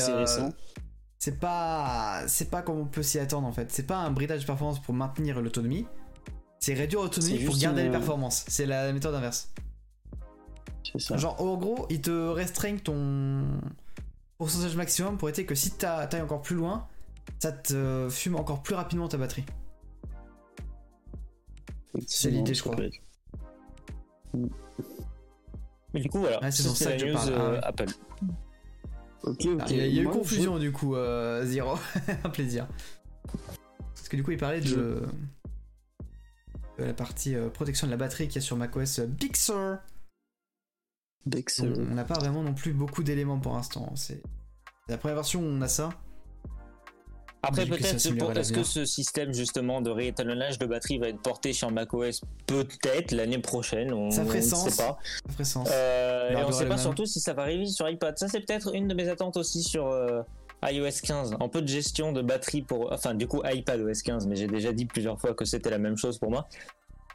[1.18, 3.72] c'est pas c'est pas comme on peut s'y attendre en fait.
[3.72, 5.86] C'est pas un bridage de performance pour maintenir l'autonomie.
[6.60, 8.46] C'est réduire l'autonomie pour garder les performances.
[8.48, 9.50] C'est la méthode inverse.
[10.84, 11.18] c'est ça.
[11.18, 13.44] Genre en gros, il te restreignent ton
[14.38, 16.88] pourcentage maximum pour éviter que si t'as- t'ailles encore plus loin,
[17.40, 19.46] ça te fume encore plus rapidement ta batterie.
[22.08, 22.76] c'est l'idée, je crois.
[25.94, 26.42] Mais du coup, voilà.
[26.42, 27.34] Ouais, c'est dans ça que je parle.
[27.36, 27.60] Ah, euh.
[27.64, 27.88] Apple.
[29.24, 29.60] Ok, ok.
[29.62, 31.78] Ah, il y a, il y a eu confusion du coup, euh, Zero.
[32.24, 32.68] un plaisir.
[33.96, 35.02] Parce que du coup, il parlait de,
[36.78, 39.36] de la partie euh, protection de la batterie qu'il y a sur macOS euh, Big
[39.36, 39.80] Sur.
[41.26, 43.96] On n'a pas vraiment non plus beaucoup d'éléments pour l'instant.
[43.96, 44.22] C'est
[44.86, 45.90] c'est la première version où on a ça.
[47.48, 51.70] Après, peut-être, est-ce que ce système justement de réétalonnage de batterie va être porté sur
[51.72, 53.94] macOS peut-être l'année prochaine?
[53.94, 54.70] On Ça ferait ne sens.
[54.70, 54.98] sait pas.
[55.28, 55.70] Ça ferait sens.
[55.72, 56.78] Euh, et on est sait pas même.
[56.78, 58.18] surtout si ça va arriver sur iPad.
[58.18, 60.22] Ça, c'est peut-être une de mes attentes aussi sur euh,
[60.68, 61.36] iOS 15.
[61.40, 62.92] Un peu de gestion de batterie pour.
[62.92, 65.78] Enfin, du coup, iPad OS 15, mais j'ai déjà dit plusieurs fois que c'était la
[65.78, 66.48] même chose pour moi.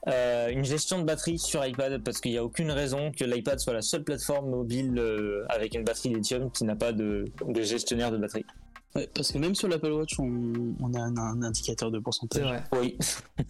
[0.08, 3.58] Euh, une gestion de batterie sur iPad parce qu'il n'y a aucune raison que l'iPad
[3.58, 7.62] soit la seule plateforme mobile euh, avec une batterie lithium qui n'a pas de, de
[7.62, 8.46] gestionnaire de batterie.
[8.94, 12.02] Ouais, parce que même sur l'Apple Watch, on, on a un, un indicateur de C'est
[12.02, 12.42] pourcentage.
[12.42, 12.64] vrai.
[12.80, 12.98] Oui.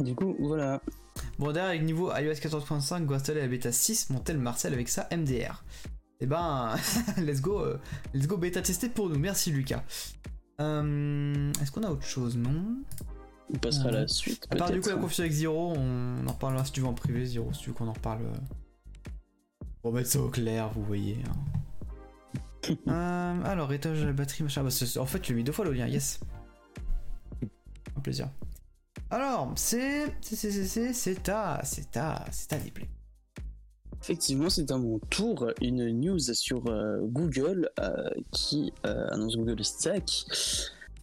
[0.00, 0.82] Du coup, voilà.
[1.38, 4.90] Bon, derrière, avec niveau iOS 14.5, go installer la bêta 6, monter le Marcel avec
[4.90, 5.64] sa MDR.
[6.20, 6.74] Et ben,
[7.16, 7.78] let's go, euh,
[8.12, 9.18] let's go bêta tester pour nous.
[9.18, 9.82] Merci Lucas.
[10.60, 12.76] Euh, Est-ce qu'on a autre chose Non?
[13.54, 14.46] On passera à la suite.
[14.50, 16.94] À part du coup la confusion avec Zero, on en reparlera si tu veux en
[16.94, 18.22] privé, Zero, si tu veux qu'on en reparle.
[18.22, 19.08] euh,
[19.82, 21.18] Pour mettre ça au clair, vous voyez.
[21.26, 21.32] hein.
[22.88, 24.62] Euh, alors, étage de la batterie, machin.
[24.62, 26.20] Bah, en fait, tu as mis deux fois le lien, yes.
[27.96, 28.28] Un plaisir.
[29.10, 30.06] Alors, c'est.
[30.20, 30.36] C'est.
[30.36, 30.52] C'est.
[30.52, 30.92] C'est.
[30.92, 31.28] C'est.
[31.28, 31.60] À.
[31.64, 32.88] C'est à déplaire.
[34.02, 39.64] Effectivement, c'est à mon tour une news sur euh, Google euh, qui euh, annonce Google
[39.64, 40.26] Stack,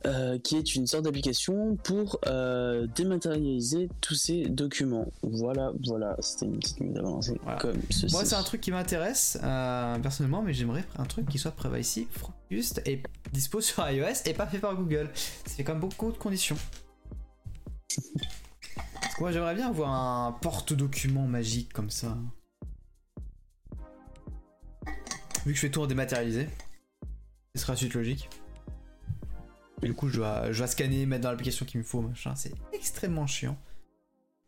[0.06, 5.12] euh, qui est une sorte d'application pour euh, dématérialiser tous ces documents.
[5.22, 7.60] Voilà, voilà, c'était une petite news avancée Voilà.
[7.60, 8.14] comme ceci.
[8.14, 12.08] Moi, c'est un truc qui m'intéresse euh, personnellement, mais j'aimerais un truc qui soit privacy
[12.52, 13.02] juste et
[13.32, 15.10] dispo sur iOS et pas fait par Google.
[15.16, 16.58] Ça fait quand même beaucoup de conditions.
[17.94, 22.18] Parce que moi, j'aimerais bien avoir un porte-document magique comme ça.
[25.46, 26.50] Vu que je fais tout en dématérialisé,
[27.56, 28.30] ce sera la suite logique.
[29.84, 32.34] Et du coup, je dois, je dois scanner, mettre dans l'application qu'il me faut, machin.
[32.36, 33.58] C'est extrêmement chiant.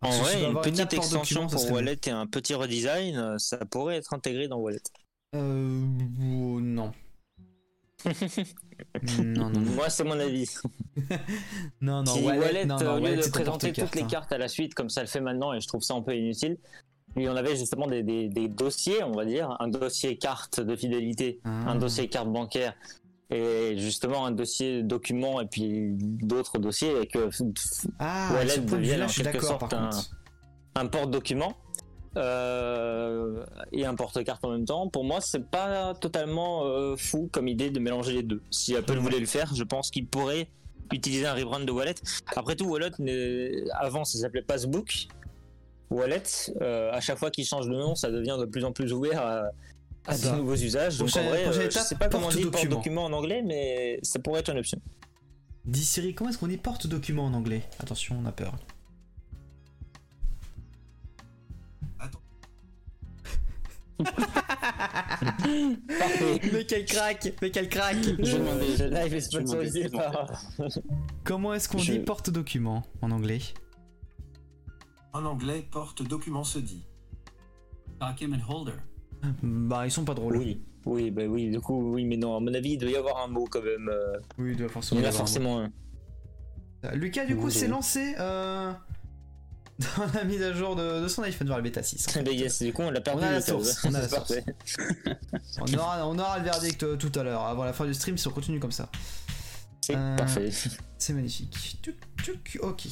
[0.02, 1.72] En vrai, une petite extension pour.
[1.72, 4.82] Wallet et un petit redesign, ça pourrait être intégré dans Wallet.
[5.36, 5.80] Euh.
[6.62, 6.92] Non.
[9.24, 9.60] non, non.
[9.62, 10.48] Moi, c'est mon avis.
[11.82, 14.08] Non, non, si Wallet, Wallet, non, non, au lieu de présenter toutes les hein.
[14.08, 16.16] cartes à la suite comme ça le fait maintenant, et je trouve ça un peu
[16.16, 16.58] inutile,
[17.16, 20.76] lui, on avait justement des, des- des dossiers, on va dire, un dossier carte de
[20.76, 21.50] fidélité, Ah.
[21.72, 22.76] un dossier carte bancaire,
[23.32, 27.30] et justement un dossier document, et puis d'autres dossiers, et que
[28.00, 29.90] Ah, de devienne en je suis quelque sorte un-
[30.76, 31.54] un porte-document
[32.18, 37.48] euh, et un porte-carte en même temps, pour moi, c'est pas totalement euh, fou comme
[37.48, 38.42] idée de mélanger les deux.
[38.52, 40.48] Si Apple voulait le faire, je pense qu'il pourrait
[40.94, 41.96] utiliser un rebrand de Wallet.
[42.36, 42.92] Après tout, Wallet,
[43.74, 45.08] avant, ça s'appelait Passbook.
[45.90, 46.24] Wallet,
[46.62, 49.22] euh, à chaque fois qu'il change de nom, ça devient de plus en plus ouvert
[49.22, 49.44] à,
[50.08, 50.98] à Ah de nouveaux usages.
[50.98, 52.76] Donc Prochaine- en vrai, euh, je sais pas comment on dit porte-document.
[52.76, 54.80] porte-document en anglais, mais ça pourrait être une option.
[55.66, 57.64] Dis Siri, comment est-ce qu'on dit porte-document en anglais?
[57.80, 58.54] Attention, on a peur.
[65.48, 70.42] Mais quel crack Mais quel crack Je demandais- Le live est je demandais- sponsorisé par.
[71.24, 73.40] Comment est-ce qu'on Je- dit porte-document en anglais?
[75.14, 76.84] En anglais, porte-document se dit.
[78.00, 78.74] Document holder.
[79.44, 80.38] Bah, ils sont pas drôles.
[80.38, 82.96] Oui, oui, bah oui, du coup, oui, mais non, à mon avis, il doit y
[82.96, 83.90] avoir un mot quand même.
[83.90, 85.64] euh, Oui, il doit il forcément y en a y avoir un forcément un.
[85.68, 85.72] mot.
[86.94, 88.72] Lucas, du coup, Oui, s'est lancé euh,
[89.98, 92.08] dans la mise à jour de, de son iPhone vers le bêta 6.
[92.08, 92.24] en fait.
[92.26, 93.22] Bah yes, du coup, on l'a perdu.
[93.24, 93.64] On a la le code.
[93.64, 94.34] source, on a la C'est source.
[94.36, 94.46] parfait.
[95.62, 98.18] On aura, on aura le verdict euh, tout à l'heure, avant la fin du stream,
[98.18, 98.90] si on continue comme ça.
[99.82, 100.50] C'est Euh, parfait.
[101.00, 101.78] C'est magnifique.
[101.82, 102.88] Tuc, tuc, ok.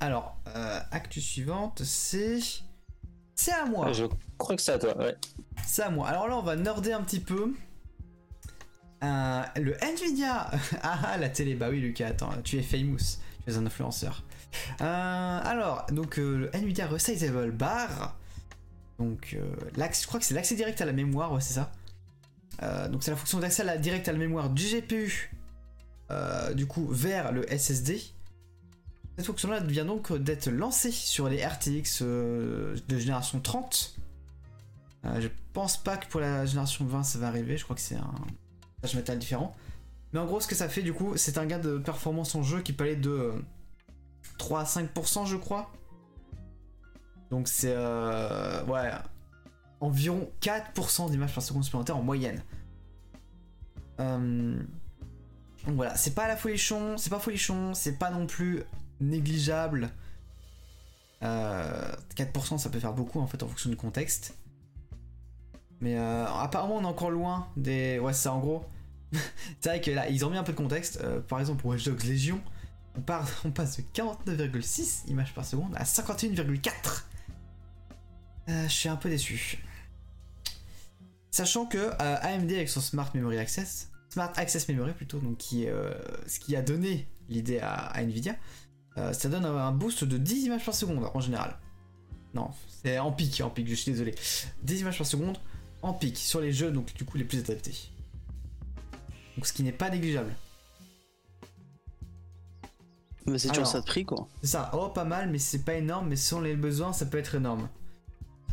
[0.00, 2.38] Alors, euh, actu suivante, c'est.
[3.42, 3.92] C'est à moi.
[3.92, 4.04] Je
[4.38, 5.16] crois que c'est à toi, ouais.
[5.66, 6.08] c'est à moi.
[6.08, 7.52] Alors là, on va nerder un petit peu.
[9.02, 10.48] Euh, le Nvidia
[10.84, 14.22] Ah ah, la télé, bah oui Lucas, attends, tu es famous, tu es un influenceur.
[14.80, 18.16] Euh, alors, donc euh, le Nvidia Resizable Bar.
[19.00, 21.72] Donc, je crois que c'est l'accès direct à la mémoire, ouais, c'est ça.
[22.90, 25.32] Donc, c'est la fonction d'accès à la, direct à la mémoire du GPU,
[26.54, 28.00] du coup, vers le SSD.
[29.16, 33.96] Cette fonction-là vient donc d'être lancée sur les RTX euh, de génération 30.
[35.04, 37.82] Euh, je pense pas que pour la génération 20 ça va arriver, je crois que
[37.82, 38.14] c'est un
[38.80, 39.54] passage métal différent.
[40.12, 42.42] Mais en gros, ce que ça fait du coup, c'est un gain de performance en
[42.42, 43.32] jeu qui peut aller de euh,
[44.38, 45.72] 3 à 5%, je crois.
[47.30, 48.90] Donc c'est euh, ouais,
[49.80, 52.42] environ 4% d'images par seconde supplémentaire en moyenne.
[54.00, 54.62] Euh,
[55.66, 58.64] donc voilà, c'est pas la folichon, c'est pas folichon, c'est pas non plus
[59.02, 59.90] négligeable.
[61.22, 64.34] Euh, 4% ça peut faire beaucoup en fait en fonction du contexte.
[65.80, 67.98] Mais euh, apparemment on est encore loin des...
[67.98, 68.64] Ouais c'est en gros.
[69.60, 71.00] c'est vrai que là ils ont mis un peu de contexte.
[71.02, 72.40] Euh, par exemple pour Watch Dogs Légion,
[72.96, 77.04] on, part, on passe de 49,6 images par seconde à 51,4.
[78.48, 79.62] Euh, je suis un peu déçu.
[81.30, 85.66] Sachant que euh, AMD avec son Smart Memory Access, Smart Access Memory plutôt, donc qui
[85.66, 85.94] euh,
[86.26, 88.36] ce qui a donné l'idée à Nvidia,
[88.98, 91.58] euh, ça donne un boost de 10 images par seconde en général.
[92.34, 92.50] Non,
[92.82, 94.14] c'est en pic, en pic, je suis désolé.
[94.62, 95.38] 10 images par seconde
[95.82, 97.90] en pic sur les jeux, donc du coup les plus adaptés.
[99.36, 100.34] Donc ce qui n'est pas négligeable.
[103.26, 104.28] Mais c'est toujours ça de prix quoi.
[104.40, 107.18] C'est ça, oh pas mal, mais c'est pas énorme, mais selon les besoins, ça peut
[107.18, 107.68] être énorme.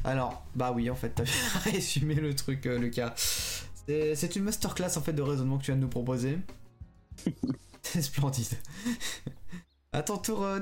[0.04, 1.34] Alors, bah oui, en fait, t'as bien
[1.72, 3.14] résumé le truc, euh, Lucas.
[3.18, 6.38] C'est c'est une masterclass en fait de raisonnement que tu viens de nous proposer.
[7.82, 8.58] C'est splendide.
[9.92, 10.60] À ton tour, euh.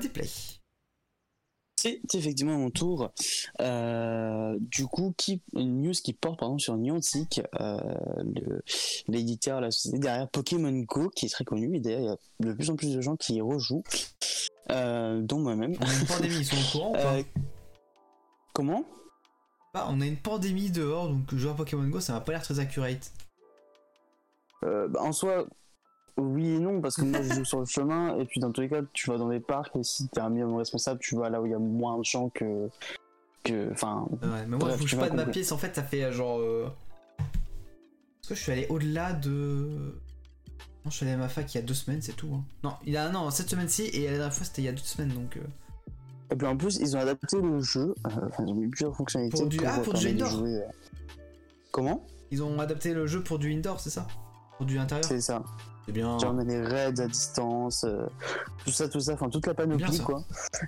[1.80, 3.12] C'est effectivement mon tour.
[3.60, 7.78] Euh, du coup, qui, une news qui porte pardon, sur Niantic, euh,
[9.06, 11.76] l'éditeur, la société derrière Pokémon Go, qui est très connu.
[11.76, 13.84] Et d'ailleurs, il y a de plus en plus de gens qui y rejouent,
[14.72, 15.76] euh, dont moi-même.
[15.80, 17.22] On a une pandémie, ils sont au courant ou pas Euh,
[18.52, 18.84] comment?
[19.72, 22.42] Bah, On a une pandémie dehors, donc jouer à Pokémon Go, ça m'a pas l'air
[22.42, 23.12] très accurate.
[24.62, 25.46] Bah, En soi,
[26.18, 28.60] oui et non, parce que moi je joue sur le chemin, et puis dans tous
[28.60, 31.30] les cas, tu vas dans des parcs, et si t'es un minimum responsable, tu vas
[31.30, 32.68] là où il y a moins de gens que.
[33.44, 35.82] que enfin, Ouais, mais moi, Bref, je bouge pas de ma pièce, en fait, ça
[35.82, 36.40] fait euh, genre.
[36.40, 36.68] euh,
[38.22, 40.00] Est-ce que je suis allé au-delà de.
[40.84, 42.30] Non, je suis allé à ma fac il y a deux semaines, c'est tout.
[42.34, 42.44] hein.
[42.62, 44.72] Non, il y a non, cette semaine-ci, et la dernière fois, c'était il y a
[44.72, 45.36] deux semaines, donc.
[45.36, 45.40] euh,
[46.32, 48.94] Et puis en plus, ils ont adapté le jeu, euh, enfin, ils ont mis plusieurs
[48.96, 50.28] fonctionnalités Pour du- ah, pour du indoor.
[50.30, 50.66] jouer, euh.
[51.72, 52.06] Comment?
[52.30, 54.06] Ils ont adapté le jeu pour du indoor, c'est ça?
[54.60, 55.42] Intérieur C'est ça.
[55.86, 56.18] C'est bien.
[56.18, 58.06] A des raids à distance, euh,
[58.64, 60.22] tout ça, tout ça, enfin toute la panoplie quoi.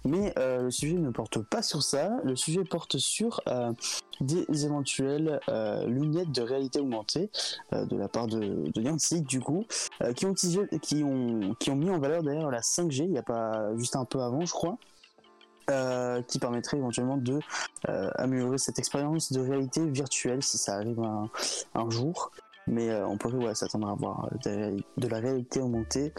[0.06, 3.70] Mais euh, le sujet ne porte pas sur ça, le sujet porte sur euh,
[4.22, 5.38] des éventuelles
[5.86, 7.30] lunettes de réalité augmentée
[7.72, 9.66] de la part de, de Niantic du coup,
[10.16, 13.18] qui, ont utilisé- qui, ont, qui ont mis en valeur d'ailleurs la 5G, il n'y
[13.18, 14.78] a pas juste un peu avant je crois.
[15.70, 17.38] euh, qui permettrait éventuellement de
[17.88, 21.28] euh, améliorer cette expérience de réalité virtuelle si ça arrive un,
[21.74, 22.30] un jour
[22.70, 26.12] mais euh, on pourrait ouais, s'attendre à voir euh, de, la- de la réalité augmentée.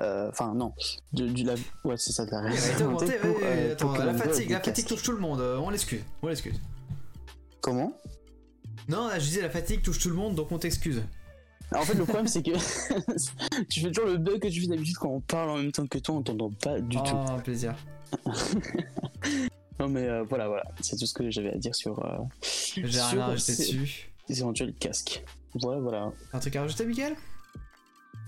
[0.00, 0.72] Euh, Enfin, non,
[1.12, 1.54] du la,
[1.84, 3.16] ouais, c'est ça, de la réalité augmentée.
[3.18, 6.60] pour, ouais, attends, la fatigue, la fatigue touche tout le monde, on l'excuse, on l'excuse.
[7.60, 7.92] Comment?
[8.88, 11.02] Non, là je disais la fatigue touche tout le monde, donc on t'excuse.
[11.74, 12.52] En fait, le problème, c'est que
[13.68, 15.86] tu fais toujours le bug que tu fais d'habitude quand on parle en même temps
[15.86, 17.02] que toi, on t'entend pas du tout.
[17.12, 17.74] Oh, plaisir.
[19.78, 22.16] Non, mais euh, voilà, voilà, c'est tout ce que j'avais à dire sur, euh,
[22.76, 24.10] J'ai rien à rajouter dessus.
[24.26, 25.22] ces éventuels casques.
[25.62, 26.12] Voilà, voilà.
[26.32, 27.14] Un truc à rajouter, Miguel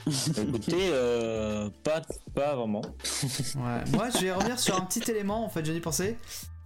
[0.07, 2.03] Écoutez, euh, pas,
[2.35, 2.83] pas vraiment.
[3.57, 6.16] Ouais, moi je vais revenir sur un petit élément, en fait, j'en ai pensé.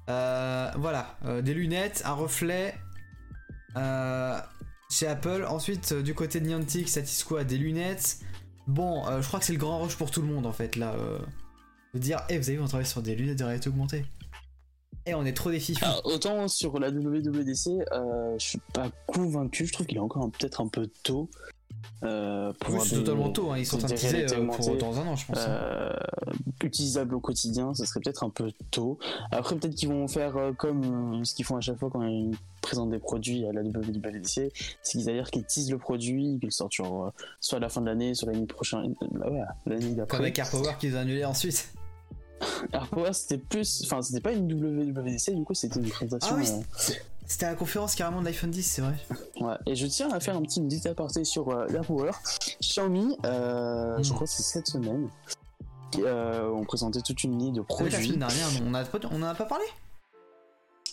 [0.09, 2.75] Euh, voilà, euh, des lunettes, un reflet
[3.77, 4.39] euh,
[4.91, 5.45] chez Apple.
[5.49, 8.19] Ensuite, euh, du côté de Niantic, Satisco a des lunettes.
[8.67, 10.77] Bon, euh, je crois que c'est le grand rush pour tout le monde, en fait,
[10.77, 10.93] là.
[10.93, 11.19] euh,
[11.95, 14.05] de dire, eh, vous avez vu, on travaille sur des lunettes de réalité augmentée.
[15.07, 15.85] Et on est trop fifous.
[15.85, 20.31] Alors, autant sur la WWDC, euh, je suis pas convaincu, je trouve qu'il est encore
[20.31, 21.29] peut-être un peu tôt.
[22.05, 25.17] Euh, pour Oui, c'est totalement tôt, hein, ils sont réalités euh, pour dans un an,
[25.17, 25.39] je pense.
[25.39, 25.51] hein.
[25.51, 25.93] Euh,
[26.63, 28.99] utilisable au quotidien, ça serait peut-être un peu tôt.
[29.33, 32.03] Après, peut-être qu'ils vont faire euh, comme euh, ce qu'ils font à chaque fois quand
[32.03, 34.53] ils présentent des produits à la WWDC,
[34.83, 37.11] c'est qu'ils dire qu'ils teasent le produit, qu'ils sortent sur, euh,
[37.41, 38.95] soit à la fin de l'année, soit l'année prochaine,
[40.09, 41.73] Comme avec AirPower qu'ils ont annulé ensuite.
[42.73, 46.37] AirPower, c'était plus, enfin, c'était pas une WWDC, du coup, c'était une présentation.
[46.37, 46.95] Ah oui, euh,
[47.27, 48.97] C'était la conférence carrément de l'iPhone 10, c'est vrai.
[49.41, 52.11] Ouais, et je tiens à faire un petit une petite aparté sur euh, l'AirPower.
[52.61, 54.15] Xiaomi, euh, je Mm.
[54.15, 55.09] crois que c'est cette semaine,
[55.99, 58.07] euh, ont présenté toute une ligne de C'est vrai, la produits.
[58.09, 59.65] semaine dernière, on en a pas, on en a pas parlé?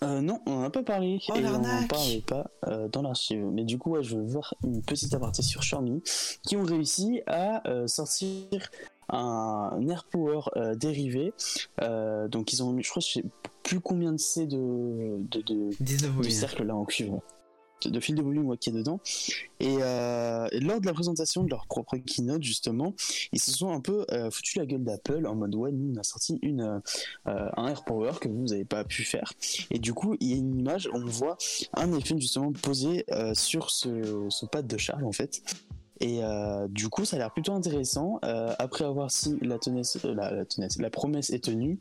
[0.01, 3.01] Euh, non, on n'en a pas parlé Oh, et on n'en parlait pas euh, dans
[3.01, 3.43] l'archive.
[3.51, 6.01] Mais du coup, ouais, je veux voir une petite aparté sur Xiaomi
[6.47, 8.45] qui ont réussi à euh, sortir
[9.09, 11.33] un AirPower euh, dérivé.
[11.81, 13.25] Euh, donc ils ont mis, je crois, je sais
[13.63, 16.31] plus combien de C de, de, de, 19 du bobines.
[16.31, 17.21] cercle là en cuivre
[17.85, 18.99] de, fil de volume qui est dedans
[19.59, 22.93] et, euh, et lors de la présentation de leur propre keynote justement
[23.31, 25.99] ils se sont un peu euh, foutu la gueule d'Apple en mode ouais nous on
[25.99, 29.33] a sorti une euh, un AirPower que vous n'avez pas pu faire
[29.71, 31.37] et du coup il y a une image on voit
[31.73, 35.41] un iPhone justement posé sur ce, ce pad de charge en fait
[36.01, 38.19] et euh, du coup, ça a l'air plutôt intéressant.
[38.23, 41.79] Euh, après avoir si la, euh, la, la, tenesse, la promesse est tenue,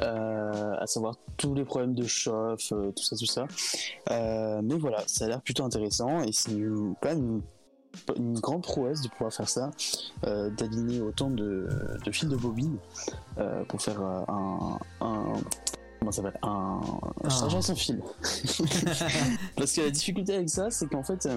[0.00, 3.46] euh, à savoir tous les problèmes de chauffe, tout ça, tout ça.
[4.08, 6.52] Mais voilà, ça a l'air plutôt intéressant et c'est
[7.02, 7.42] quand même
[8.16, 9.70] une, une grande prouesse de pouvoir faire ça,
[10.22, 11.68] d'aligner autant de,
[12.04, 12.78] de fils de bobine
[13.68, 15.32] pour faire un, un
[15.98, 17.28] comment ça s'appelle un, un Ah.
[17.28, 18.00] chargeur sans fil.
[19.56, 21.28] Parce que la difficulté avec ça, c'est qu'en fait.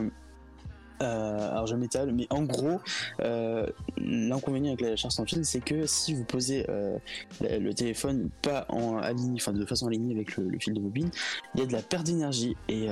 [1.01, 2.79] Euh, alors je m'étale, mais en gros,
[3.21, 3.65] euh,
[3.97, 6.97] l'inconvénient avec la charge sans fil, c'est que si vous posez euh,
[7.41, 11.09] le, téléphone pas en aligné, enfin de façon alignée avec le, le fil de bobine,
[11.55, 12.55] il y a de la perte d'énergie.
[12.69, 12.87] Et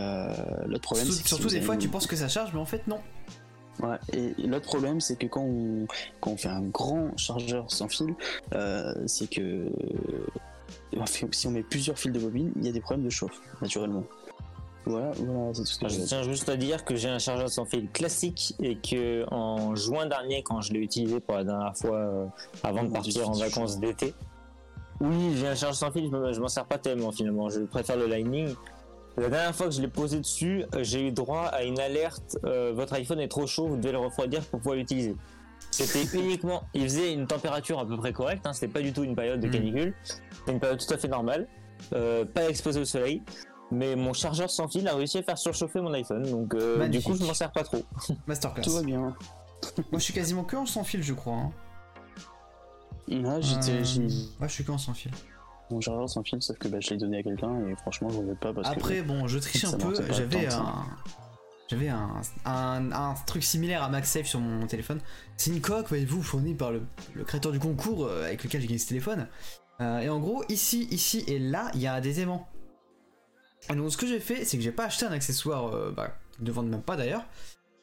[0.65, 2.59] l'autre problème, Surtout, c'est si surtout des fois, une- tu penses que ça charge, mais
[2.59, 2.99] en fait, non.
[3.81, 5.87] Ouais, et l'autre problème, c'est que quand on,
[6.19, 8.13] quand on fait un grand chargeur sans fil,
[9.05, 9.69] c'est que
[11.31, 14.03] si on met plusieurs fils de bobine, il y a des problèmes de chauffe, naturellement.
[14.85, 17.19] Voilà, voilà, c'est tout ce que Je je tiens juste à dire que j'ai un
[17.19, 21.43] chargeur sans fil classique et que en juin dernier, quand je l'ai utilisé pour la
[21.43, 22.25] dernière fois euh,
[22.63, 24.13] avant de Mon partir en vacances d'été,
[24.99, 27.49] oui, j'ai un chargeur sans fil, je me- je m'en sers pas tellement finalement.
[27.49, 28.53] Je préfère le Lightning.
[29.17, 32.37] La dernière fois que je l'ai posé dessus, euh, j'ai eu droit à une alerte
[32.45, 35.15] euh, votre iPhone est trop chaud, vous devez le refroidir pour pouvoir l'utiliser.
[35.69, 39.03] C'était uniquement, il faisait une température à peu près correcte, hein, c'était pas du tout
[39.03, 39.51] une période de Mm.
[39.51, 41.47] canicule, c'était une période tout à fait normale,
[41.93, 43.21] euh, pas exposé au soleil,
[43.71, 47.01] mais mon chargeur sans fil a réussi à faire surchauffer mon iPhone, donc euh, du
[47.01, 47.83] coup je m'en sers pas trop.
[48.27, 48.63] Masterclass.
[48.63, 48.99] Tout va bien.
[48.99, 49.15] Moi,
[49.93, 51.35] je suis quasiment que en sans fil, je crois.
[51.35, 51.51] hein.
[53.07, 55.11] Là, j'étais, Euh, Ouais, je suis que en sans fil.
[55.69, 58.19] mon chargeur sans fil, sauf que bah, je l'ai donné à quelqu'un et franchement, je
[58.19, 59.93] veux pas parce Après, bon, je triche un peu.
[60.11, 60.85] J'avais un.
[61.69, 64.99] J'avais un, un, un truc similaire à MagSafe sur mon téléphone.
[65.37, 66.81] C'est une coque, voyez-vous, fournie par le,
[67.13, 69.27] le créateur du concours euh, avec lequel j'ai gagné ce téléphone.
[69.79, 72.49] Euh, et en gros, ici, ici et là, il y a des aimants.
[73.69, 76.15] Et donc, ce que j'ai fait, c'est que j'ai pas acheté un accessoire, euh, bah,
[76.35, 77.25] qui ne vendent même pas d'ailleurs.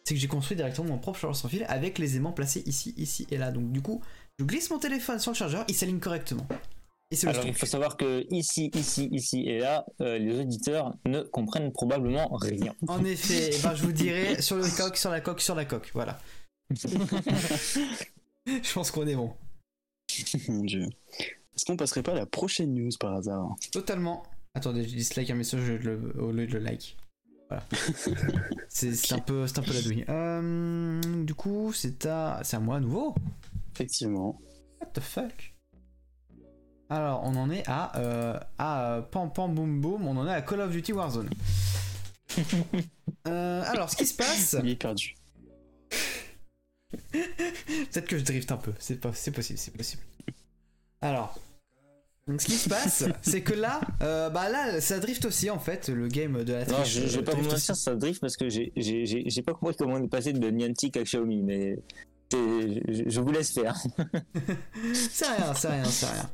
[0.05, 2.95] C'est que j'ai construit directement mon propre chargeur sans fil avec les aimants placés ici,
[2.97, 3.51] ici et là.
[3.51, 4.03] Donc, du coup,
[4.39, 6.47] je glisse mon téléphone sur le chargeur, il s'aligne correctement.
[7.11, 10.41] Et c'est le Alors il faut savoir que ici, ici, ici et là, euh, les
[10.41, 12.75] auditeurs ne comprennent probablement rien.
[12.87, 15.65] En effet, eh ben, je vous dirai sur le coq, sur la coque, sur la
[15.65, 16.21] coque, voilà.
[16.71, 19.33] je pense qu'on est bon.
[20.49, 20.87] Mon dieu.
[21.19, 23.57] Est-ce qu'on passerait pas à la prochaine news par hasard?
[23.73, 24.23] Totalement.
[24.59, 26.97] Attendez, je dislike un message au lieu de- au lieu de le like.
[27.49, 27.63] Voilà.
[28.69, 30.05] c'est un peu, c'est un peu la douille.
[30.09, 33.15] Euh, du coup, c'est à, c'est à moi à nouveau.
[33.73, 34.41] Effectivement.
[34.81, 35.55] What the fuck?
[36.91, 40.33] Alors, on en est à, euh, à euh, pam pam boum boum, on en est
[40.35, 41.31] à Call of Duty Warzone.
[43.27, 45.15] Euh, alors, ce qui se passe, Il est perdu.
[47.13, 50.03] Peut-être que je drift un peu, c'est pas, c'est possible, c'est possible.
[51.03, 51.39] Alors,
[52.29, 55.59] donc ce qui se passe, c'est que là, euh, bah là, ça drift aussi en
[55.59, 57.01] fait, le game de la Non, triche.
[57.01, 59.55] je, je vais pas vous mentir, ça drift parce que j'ai- j'ai j'ai- j'ai pas
[59.55, 61.79] compris comment on est passé de Niantic à Xiaomi, mais
[62.31, 63.75] je, je vous laisse faire.
[64.93, 66.31] C'est rien, c'est rien, c'est rien.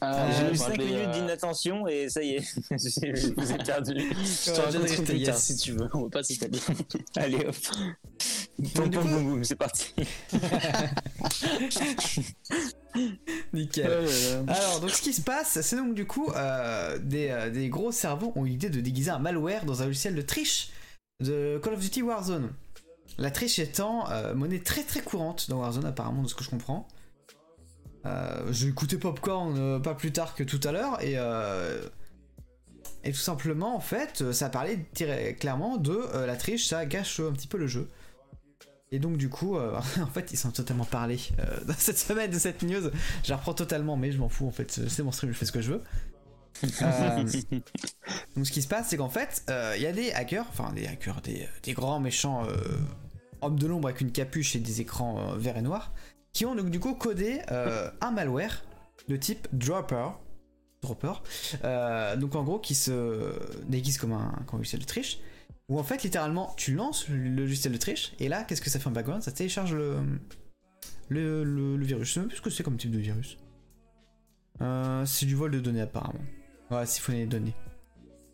[0.00, 2.40] Ah, Euh, J'ai eu vous 5 rappelez, minutes euh, d'inattention et ça y est,
[2.70, 3.92] je vous ai perdu.
[3.98, 6.58] Je te raconterai plus tard si tu veux, on va pas s'étaler.
[7.16, 7.56] Allez hop.
[8.74, 9.92] Pom, boum, c'est parti.
[13.52, 14.06] Nickel.
[14.48, 17.92] Alors, donc ce qui se passe, c'est donc du coup, euh, des, euh, des gros
[17.92, 20.70] cerveaux ont eu l'idée de déguiser un malware dans un logiciel de triche
[21.20, 22.50] de Call of Duty Warzone.
[23.18, 26.50] La triche étant euh, monnaie très très courante dans Warzone, apparemment, de ce que je
[26.50, 26.86] comprends.
[28.50, 31.14] J'ai écouté Popcorn pas plus tard que tout à l'heure et.
[33.02, 34.86] et tout simplement, en fait, ça parlait
[35.40, 37.90] clairement de la triche, ça gâche un petit peu le jeu.
[38.92, 42.30] Et donc, du coup, euh, en fait, ils sont totalement parlé euh, dans cette semaine
[42.30, 42.90] de cette news.
[43.24, 44.80] Je la reprends totalement, mais je m'en fous en fait.
[44.88, 45.82] C'est mon stream, je fais ce que je veux.
[46.64, 47.22] Euh,
[48.36, 49.44] donc, ce qui se passe, c'est qu'en fait,
[49.76, 52.46] il y a des hackers, enfin des hackers, des, des grands méchants
[53.42, 55.92] hommes de l'ombre avec une capuche et des écrans verts et noirs,
[56.32, 57.42] qui ont donc du coup codé
[58.00, 58.64] un malware
[59.08, 60.08] de type Dropper.
[60.80, 61.12] Dropper.
[62.16, 63.34] Donc en gros, qui se
[63.68, 65.18] déguise comme un, comme de triche.
[65.68, 68.78] Où en fait, littéralement, tu lances le logiciel de triche, et là, qu'est-ce que ça
[68.78, 69.22] fait en background?
[69.22, 69.98] Ça télécharge le,
[71.08, 72.08] le, le, virus.
[72.08, 73.36] Je sais même plus ce que c'est comme type de virus.
[74.60, 76.24] Euh, c'est du vol de données apparemment.
[76.70, 77.54] Ouais, faut les données.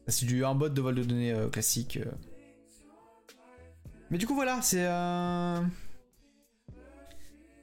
[0.09, 1.96] C'est du un bot de vol de données euh, classique.
[1.96, 2.10] euh.
[4.10, 4.86] Mais du coup voilà, c'est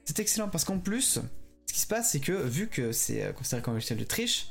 [0.04, 1.20] c'est excellent parce qu'en plus,
[1.66, 4.50] ce qui se passe, c'est que vu que c'est considéré comme un logiciel de triche,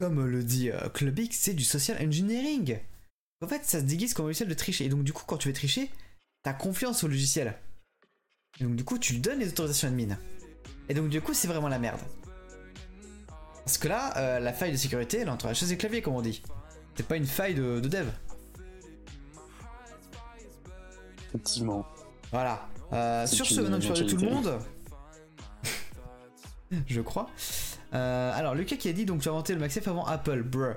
[0.00, 2.78] comme le dit Club X, c'est du social engineering.
[3.42, 5.36] En fait, ça se déguise comme un logiciel de triche et donc du coup, quand
[5.36, 5.90] tu veux tricher,
[6.42, 7.54] t'as confiance au logiciel.
[8.60, 10.16] Et donc du coup, tu lui donnes les autorisations admin.
[10.88, 12.00] Et donc du coup, c'est vraiment la merde.
[13.64, 15.80] Parce que là, euh, la faille de sécurité, elle est entre la chaise et le
[15.80, 16.42] clavier, comme on dit.
[16.96, 18.08] C'est pas une faille de, de dev.
[21.28, 21.86] Effectivement.
[22.30, 22.68] Voilà.
[22.92, 24.58] Euh, sur ce, maintenant que tu parles de tout le monde.
[26.86, 27.28] Je crois.
[27.94, 30.74] Euh, alors, Lucas qui a dit donc tu as inventé le MagSafe avant Apple, bruh.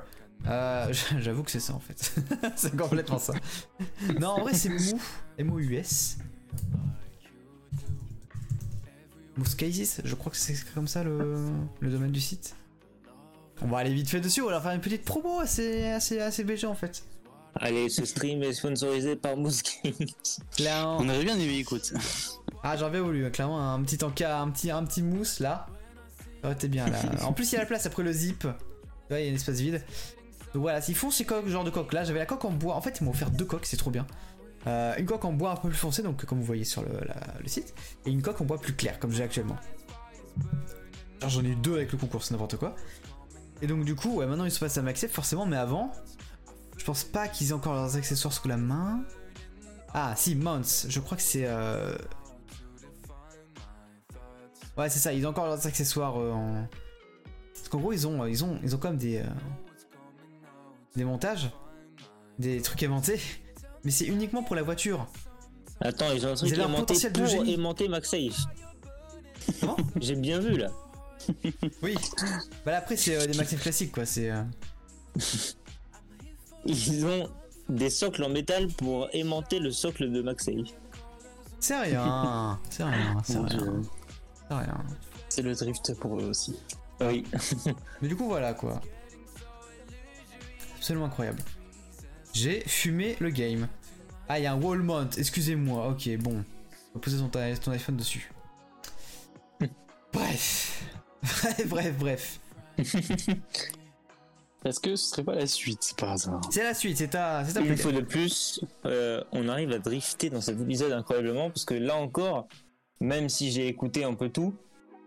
[0.47, 2.13] Euh, J'avoue que c'est ça en fait.
[2.55, 3.33] c'est complètement ça.
[4.19, 4.99] Non, en vrai, c'est Mou.
[5.37, 6.17] M-O-U-S.
[9.37, 11.49] Mouskaisis, je crois que c'est écrit comme ça le,
[11.81, 12.55] le domaine du site.
[13.61, 16.19] On va aller vite fait dessus, on va leur faire une petite promo assez, assez,
[16.19, 17.03] assez BG en fait.
[17.57, 19.93] Allez, ce stream est sponsorisé par Mousking.
[20.57, 20.97] Clairement.
[20.99, 21.93] On aurait bien aimé, écoute.
[22.63, 25.67] Ah, j'en avais voulu, clairement, un petit encas, un petit, un petit mousse là.
[26.41, 26.99] Ça aurait été bien là.
[27.23, 28.39] En plus, il y a la place après le zip.
[28.39, 28.47] Tu
[29.09, 29.81] vois, il y a une espace vide.
[30.55, 32.75] Donc voilà, s'ils font ces coques, genre de coque là, j'avais la coque en bois.
[32.75, 34.07] En fait, ils m'ont offert deux coques, c'est trop bien.
[34.67, 37.45] Euh, une coque en bois un peu plus foncé, donc comme vous voyez sur le,
[37.45, 37.73] site,
[38.05, 39.57] et une coque en bois plus clair, comme j'ai actuellement.
[41.27, 42.73] J'en ai eu deux avec le concours, c'est n'importe quoi.
[43.61, 45.91] Et donc, du coup, ouais, maintenant ils se passent à MagSafe forcément, mais avant,
[46.77, 49.03] je pense pas qu'ils aient encore leurs accessoires sous la main.
[49.93, 51.47] Ah, si, Mounts, je crois que c'est.
[51.47, 51.97] Euh...
[54.77, 56.65] Ouais, c'est ça, ils ont encore leurs accessoires euh, en.
[57.71, 59.21] Gros, ils ont, ils ont quand même des.
[60.95, 61.49] Des montages,
[62.39, 63.19] des trucs aimantés,
[63.83, 65.07] mais c'est uniquement pour la voiture.
[65.81, 68.45] Attends, ils ont un truc Ils avaient un aimanté de pour aimanter MagSafe.
[69.59, 70.69] Comment J'ai bien vu là.
[71.81, 71.95] Oui.
[72.65, 74.05] Bah là, après, c'est euh, des MagSafe classiques, quoi.
[74.05, 74.29] C'est.
[74.31, 74.43] euh,
[76.65, 77.29] Ils ont
[77.69, 80.73] des socles en métal pour aimanter le socle de MagSafe.
[81.59, 82.59] C'est rien.
[82.69, 83.21] C'est rien.
[83.23, 83.81] C'est rien.
[84.47, 84.83] C'est rien.
[85.29, 86.55] C'est le drift pour eux aussi.
[87.01, 87.23] Oui.
[88.01, 88.79] Mais du coup, voilà quoi.
[90.85, 91.41] Absolument incroyable.
[92.31, 93.67] J'ai fumé le game.
[94.29, 95.87] Ah, il y a un wall mount, excusez-moi.
[95.87, 96.45] Ok, bon.
[96.93, 98.31] On va poser ton, ton iPhone dessus.
[100.13, 100.83] bref.
[101.23, 102.39] Bref, bref, bref.
[104.63, 106.41] Est-ce que ce serait pas la suite par hasard?
[106.51, 109.79] C'est la suite, c'est ta, c'est ta Une fois de plus, euh, on arrive à
[109.79, 112.47] drifter dans cet épisode incroyablement parce que là encore,
[112.99, 114.55] même si j'ai écouté un peu tout,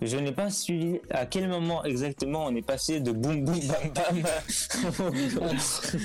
[0.01, 4.23] je n'ai pas suivi à quel moment exactement on est passé de boum boum bam
[4.23, 5.57] bam.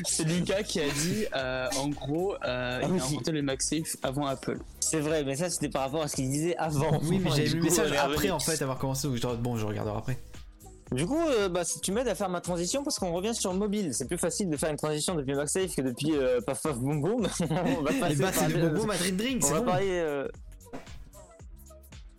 [0.07, 2.99] C'est Lucas qui a dit, euh, en gros, euh, il oui.
[2.99, 4.57] a inventé le MagSafe avant Apple.
[4.79, 6.99] C'est vrai, mais ça c'était par rapport à ce qu'il disait avant.
[7.03, 9.57] Oui, mais j'avais vu le message après en fait avoir commencé, donc je dois- bon,
[9.57, 10.17] je regarderai après.
[10.91, 13.51] Du coup, euh, bah, si tu m'aides à faire ma transition parce qu'on revient sur
[13.53, 13.93] mobile.
[13.95, 17.01] C'est plus facile de faire une transition depuis MagSafe que depuis euh, Paf Paf Boum
[17.01, 17.27] Boum.
[17.49, 19.65] on va passer bah, c'est par- le bonbon Madrid Drink, On c'est va bon.
[19.65, 19.87] parler.
[19.89, 20.27] euh,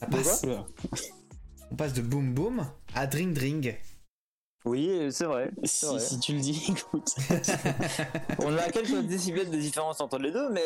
[0.01, 0.43] Ça de passe.
[1.75, 2.65] On passe de boom boom
[2.95, 3.77] à drink drink.
[4.65, 5.51] Oui, c'est vrai.
[5.65, 5.99] Si, vrai.
[5.99, 7.17] si tu le dis, écoute.
[8.39, 10.63] On a quelques décibels de différence entre les deux, mais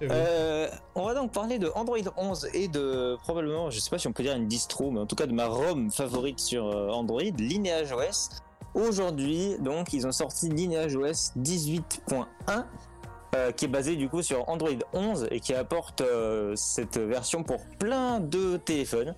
[0.10, 4.08] euh, on va donc parler de Android 11 et de probablement, je sais pas si
[4.08, 6.88] on peut dire une distro, mais en tout cas de ma ROM favorite sur euh,
[6.88, 8.30] Android, Lineage OS.
[8.72, 12.64] Aujourd'hui, donc, ils ont sorti Lineage OS 18.1.
[13.34, 17.42] euh, qui est basé du coup sur Android 11 et qui apporte euh, cette version
[17.42, 19.14] pour plein de téléphones.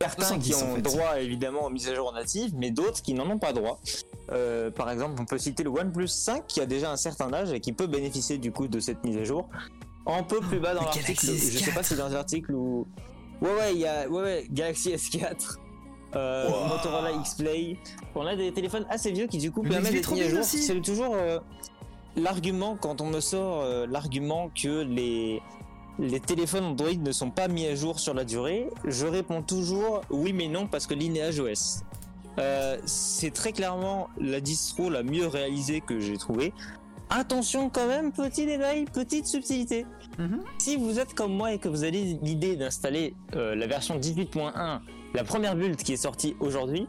[0.00, 0.82] Certains qui 70, en ont fait.
[0.82, 3.80] droit évidemment aux mises à jour natives, mais d'autres qui n'en ont pas droit.
[4.30, 7.52] Euh, par exemple, on peut citer le OnePlus 5 qui a déjà un certain âge
[7.52, 9.48] et qui peut bénéficier du coup de cette mise à jour.
[10.06, 11.84] Un peu plus bas dans le l'article, je sais pas S4.
[11.84, 12.86] si dans l'article où.
[13.42, 15.56] Ouais, ouais, il y a ouais, ouais, Galaxy S4,
[16.16, 16.68] euh, Wow.
[16.68, 17.76] Motorola X-Play.
[18.14, 20.44] On a des téléphones assez vieux qui du coup permettent d'être mis à 3000 jour.
[20.44, 21.38] C'est toujours euh,
[22.16, 25.42] l'argument quand on me sort euh, l'argument que les
[26.00, 30.02] les téléphones Android ne sont pas mis à jour sur la durée, je réponds toujours
[30.10, 31.82] oui mais non parce que Lineage OS.
[32.38, 36.52] Euh, c'est très clairement la distro la mieux réalisée que j'ai trouvée.
[37.10, 39.86] Attention quand même, petit détail, petite subtilité.
[40.18, 40.42] Mhm.
[40.58, 44.80] Si vous êtes comme moi et que vous avez l'idée d'installer euh, la version 18.1,
[45.14, 46.86] la première build qui est sortie aujourd'hui,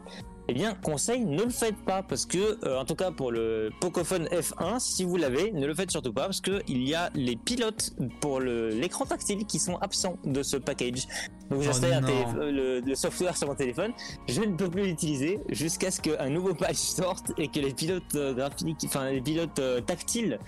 [0.50, 3.70] eh bien, conseil, ne le faites pas parce que, euh, en tout cas pour le
[3.80, 7.08] Pocophone F1, si vous l'avez, ne le faites surtout pas parce que il y a
[7.14, 11.06] les pilotes pour l'écran tactile qui sont absents de ce package.
[11.50, 13.92] Donc j'installe télé- euh, le, le software sur mon téléphone,
[14.28, 18.14] je ne peux plus l'utiliser jusqu'à ce qu'un nouveau patch sorte et que les pilotes
[18.16, 20.38] euh, graphiques, enfin les pilotes tactiles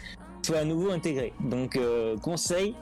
[0.44, 1.32] soient à nouveau intégrés.
[1.40, 2.74] Donc euh, conseil,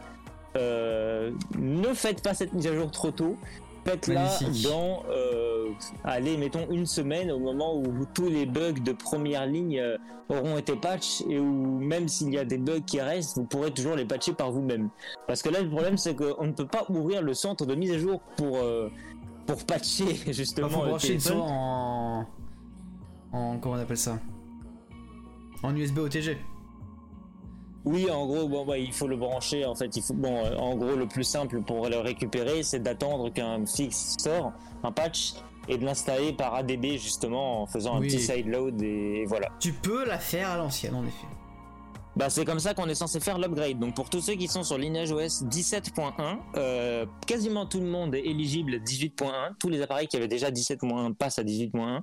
[0.57, 3.37] euh, ne faites pas cette mise à jour trop tôt.
[4.09, 4.65] Magnifique.
[4.65, 5.71] dans euh,
[6.05, 9.97] aller, mettons, une semaine au moment où tous les bugs de première ligne euh,
[10.29, 13.71] auront été patch et où même s'il y a des bugs qui restent, vous pourrez
[13.73, 14.91] toujours les patcher par vous-même.
[15.27, 17.93] Parce que là, le problème, c'est qu'on ne peut pas ouvrir le centre de mise
[17.93, 18.89] à jour pour, euh,
[19.47, 20.69] pour patcher justement.
[20.69, 21.39] Il faut le brancher une téléphone.
[21.39, 22.27] sonde en.
[23.33, 23.59] En.
[23.59, 24.19] Comment on appelle ça?
[25.63, 26.37] En USB OTG.
[27.91, 29.65] Oui, en gros, bon, bah, il faut le brancher.
[29.65, 32.79] En fait, il faut, bon, euh, en gros, le plus simple pour le récupérer, c'est
[32.79, 34.53] d'attendre qu'un fixe sort,
[34.85, 35.35] un patch,
[35.69, 39.49] et de l'installer par ADB justement en faisant un petit sideload et voilà.
[39.59, 41.27] Tu peux la faire à l'ancienne, en effet.
[42.17, 43.79] Bah, c'est comme ça qu'on est censé faire l'upgrade.
[43.79, 48.15] Donc pour tous ceux qui sont sur Lineage OS 17.1, euh, quasiment tout le monde
[48.15, 49.55] est éligible 18.1.
[49.59, 52.03] Tous les appareils qui avaient déjà 17.1 passent à 18.1.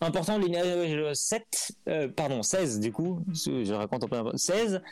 [0.00, 4.82] Important, Lineage OS 7, euh, pardon 16 du coup, je raconte un peu, 16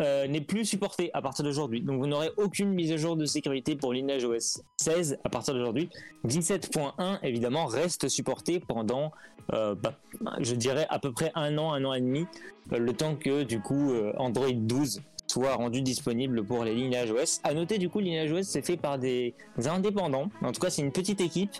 [0.00, 1.80] euh, n'est plus supporté à partir d'aujourd'hui.
[1.80, 5.54] Donc vous n'aurez aucune mise à jour de sécurité pour Lineage OS 16 à partir
[5.54, 5.90] d'aujourd'hui.
[6.24, 9.10] 17.1 évidemment reste supporté pendant,
[9.52, 9.98] euh, bah,
[10.40, 12.26] je dirais à peu près un an, un an et demi,
[12.72, 17.40] euh, le temps que du coup Android 12 soit rendu disponible pour les Lineage OS.
[17.42, 19.34] À noter du coup Lineage OS c'est fait par des
[19.66, 20.30] indépendants.
[20.42, 21.56] En tout cas c'est une petite équipe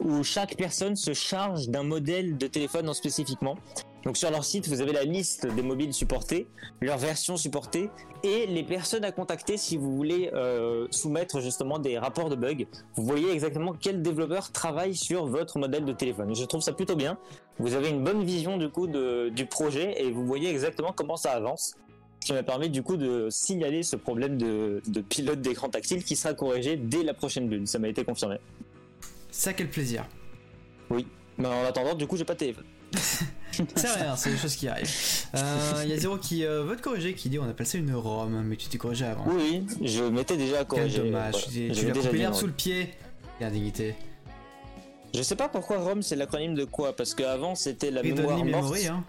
[0.00, 3.56] où chaque personne se charge d'un modèle de téléphone en spécifiquement.
[4.04, 6.46] Donc sur leur site, vous avez la liste des mobiles supportés,
[6.80, 7.90] leur version supportée
[8.22, 12.64] et les personnes à contacter si vous voulez euh, soumettre justement des rapports de bugs.
[12.94, 16.34] Vous voyez exactement quel développeur travaille sur votre modèle de téléphone.
[16.34, 17.18] Je trouve ça plutôt bien.
[17.58, 21.32] Vous avez une bonne vision du coup du projet et vous voyez exactement comment ça
[21.32, 21.74] avance.
[22.20, 26.04] Ce qui m'a permis du coup de signaler ce problème de, de pilote d'écran tactile
[26.04, 27.66] qui sera corrigé dès la prochaine bulle.
[27.66, 28.36] Ça m'a été confirmé.
[29.30, 30.04] Ça, quel plaisir.
[30.90, 32.64] Mais en attendant, du coup, j'ai pas de téléphone.
[33.74, 34.88] C'est rien, c'est des choses qui arrivent.
[35.34, 37.78] Euh, Il y a Zéro qui euh, veut te corriger, qui dit on appelle ça
[37.78, 39.24] une ROM, mais tu t'es corrigé avant.
[39.26, 40.98] Oui, oui, je m'étais déjà Quel corrigé.
[40.98, 41.46] dommage, voilà.
[41.46, 42.90] tu t'es- tu J'avais lui as déjà coupé l'herbe sous le pied.
[43.38, 43.94] Quelle indignité.
[45.14, 48.50] Je sais pas pourquoi ROM c'est l'acronyme de quoi, parce qu'avant c'était la mémoire Read-only
[48.52, 48.64] morte.
[48.64, 49.04] memory, hein.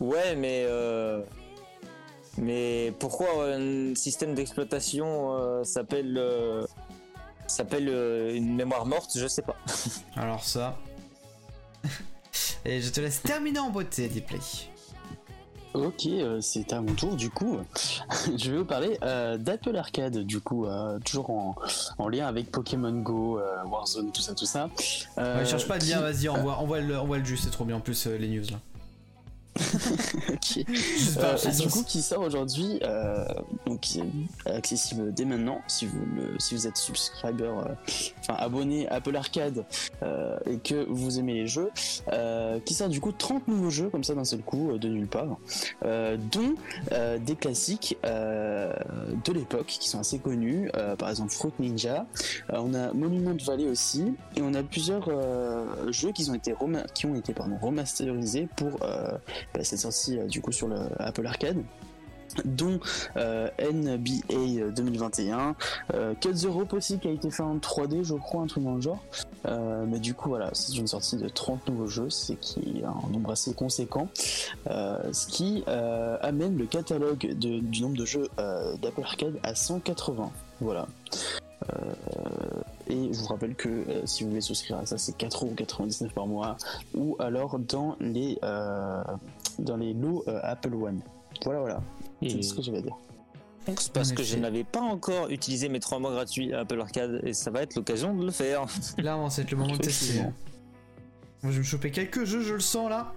[0.00, 1.20] Ouais, mais euh,
[2.38, 6.66] mais pourquoi un système d'exploitation euh, s'appelle euh,
[7.46, 9.56] s'appelle euh, une mémoire morte, je sais pas.
[10.16, 10.76] Alors ça.
[12.64, 14.68] Et je te laisse terminer en beauté, Deeply.
[15.74, 17.58] Ok, euh, c'est à mon tour du coup.
[18.38, 21.56] je vais vous parler euh, d'Apple Arcade du coup, euh, toujours en,
[21.98, 24.70] en lien avec Pokémon Go, euh, Warzone, tout ça, tout ça.
[25.18, 27.50] Euh, Ouais, cherche pas de qui- lien, vas-y, envoie, envoie, le, envoie le jus, c'est
[27.50, 28.58] trop bien en plus euh, les news là.
[30.32, 30.64] Ok.
[31.16, 33.24] Euh, du coup, qui sort aujourd'hui, euh,
[33.66, 37.74] donc qui est accessible dès maintenant si vous le, si vous êtes subscriber, euh,
[38.20, 39.64] enfin abonné à Apple Arcade
[40.46, 41.70] et que vous aimez les jeux,
[42.64, 45.36] qui sort du coup 30 nouveaux jeux comme ça d'un seul coup de nulle part,
[45.82, 46.54] dont
[47.20, 52.06] des classiques de l'époque qui sont assez connus, par exemple Fruit Ninja,
[52.50, 55.08] on a Monument Valley aussi, et on a plusieurs
[55.90, 56.54] jeux qui ont été
[56.94, 58.78] qui ont été pardon, remasterisés pour
[59.52, 61.62] bah, cette sortie euh, du coup sur le Apple Arcade
[62.44, 62.80] dont
[63.16, 65.54] euh, NBA 2021,
[65.94, 68.64] euh, Cut the Rope aussi qui a été fait en 3D je crois, un truc
[68.64, 69.02] dans le genre.
[69.46, 72.84] Euh, mais du coup voilà, c'est une sortie de 30 nouveaux jeux, c'est qui est
[72.84, 74.08] un nombre assez conséquent,
[74.70, 80.30] euh, ce qui amène le catalogue du nombre de jeux d'Apple Arcade à 180.
[80.60, 80.86] Voilà.
[82.88, 86.56] Et je vous rappelle que si vous voulez souscrire à ça, c'est 4,99€ par mois,
[86.94, 91.00] ou alors dans les dans les lots Apple One.
[91.44, 91.80] Voilà, voilà.
[92.22, 92.96] C'est ce que j'avais dire.
[93.66, 97.20] c'est parce que je n'avais pas encore utilisé mes 3 mois gratuits à Apple Arcade
[97.24, 98.66] et ça va être l'occasion de le faire.
[98.96, 100.20] Clairement, c'est le moment de tester.
[100.20, 100.32] Moi,
[101.42, 103.12] je vais me choper quelques jeux, je le sens là.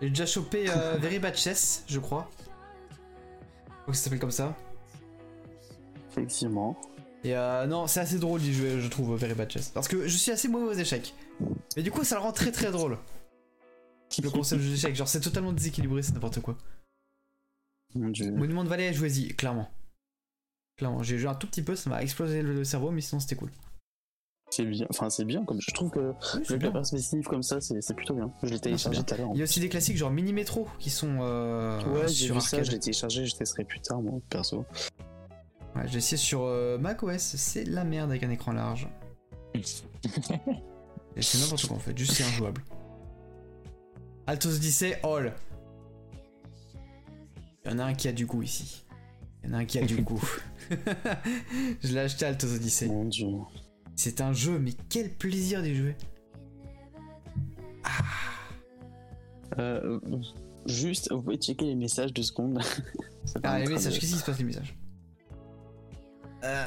[0.00, 2.30] J'ai déjà chopé euh, Very Bad Chess, je crois.
[2.88, 4.56] Je crois que ça s'appelle comme ça.
[6.10, 6.76] Effectivement.
[7.24, 9.70] Et euh, non, c'est assez drôle d'y jouer, je trouve, Very Bad Chess.
[9.70, 11.14] Parce que je suis assez mauvais aux échecs.
[11.76, 12.98] Mais du coup, ça le rend très très drôle.
[14.22, 16.56] Le concept des échecs, genre c'est totalement déséquilibré, c'est n'importe quoi.
[17.94, 18.30] Mon dieu.
[18.30, 19.68] Monument de Vallée, jouez-y, clairement.
[20.76, 23.36] Clairement, j'ai joué un tout petit peu, ça m'a explosé le cerveau, mais sinon c'était
[23.36, 23.50] cool.
[24.50, 24.86] C'est bien.
[24.90, 25.44] Enfin, c'est bien.
[25.44, 26.14] Comme je trouve que
[26.50, 26.70] Oui, bien.
[26.70, 28.32] perspective comme ça, c'est plutôt bien.
[28.42, 29.30] Je l'ai téléchargé tout à l'heure.
[29.34, 32.40] Il y a aussi des classiques genre Mini Metro qui sont euh, Ouais, sur vu
[32.40, 32.62] ça.
[32.62, 33.26] Je l'ai téléchargé.
[33.26, 34.64] Je testerai plus tard, moi, perso.
[35.76, 38.88] Ouais, j'ai essayé sur euh, macOS, c'est la merde avec un écran large.
[39.54, 42.62] Et c'est n'importe quoi en fait, juste c'est injouable.
[44.26, 45.34] Altos Odyssey, all.
[47.64, 48.84] Il y en a un qui a du goût ici.
[49.42, 50.22] Il y en a un qui a du goût.
[51.82, 52.86] Je l'ai acheté Altos Odyssey.
[52.86, 53.26] Mon dieu.
[53.96, 55.96] C'est un jeu, mais quel plaisir d'y jouer.
[59.58, 59.98] Euh,
[60.66, 62.60] juste, vous pouvez checker les messages deux secondes.
[63.42, 64.74] Ah, les messages, qu'est-ce qui se passe les messages?
[66.44, 66.66] Euh...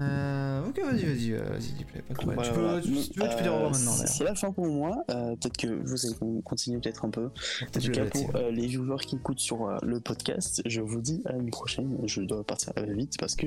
[0.00, 2.40] Euh, ok, vas-y, vas-y, euh, vas-y, dis pas de problème.
[2.54, 3.92] Voilà, tu, peux, tu, si tu veux, tu peux dire au revoir Euh, maintenant.
[3.92, 4.14] c'est- d'ailleurs.
[4.14, 5.04] C'est la fin pour moi.
[5.10, 7.26] Euh, peut-être que vous allez con- continuer peut-être un peu.
[7.26, 11.00] En tout cas, pour euh, les viewers qui écoutent sur euh, le podcast, je vous
[11.00, 11.96] dis à une prochaine.
[12.04, 13.46] Je dois partir euh, vite parce que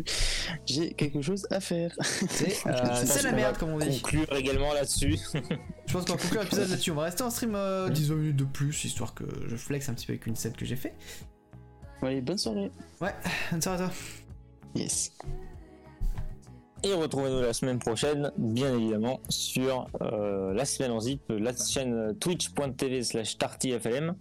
[0.65, 1.93] j'ai quelque chose à faire.
[2.01, 3.99] C'est euh, la merde, comme on dit.
[4.01, 5.17] Conclure également là-dessus.
[5.87, 6.91] Je pense qu'on va conclure l'épisode là-dessus.
[6.91, 9.93] On va rester en stream euh, 10 minutes de plus, histoire que je flex un
[9.93, 10.93] petit peu avec une scène que j'ai fait.
[12.01, 12.71] Allez, bonne soirée.
[13.51, 13.95] Bonne soirée à toi.
[14.75, 15.11] Yes.
[16.85, 22.15] Et retrouvez-nous la semaine prochaine, bien évidemment, sur euh, la semaine en zip, la chaîne
[22.19, 24.13] twitch.tv slash tartyflm.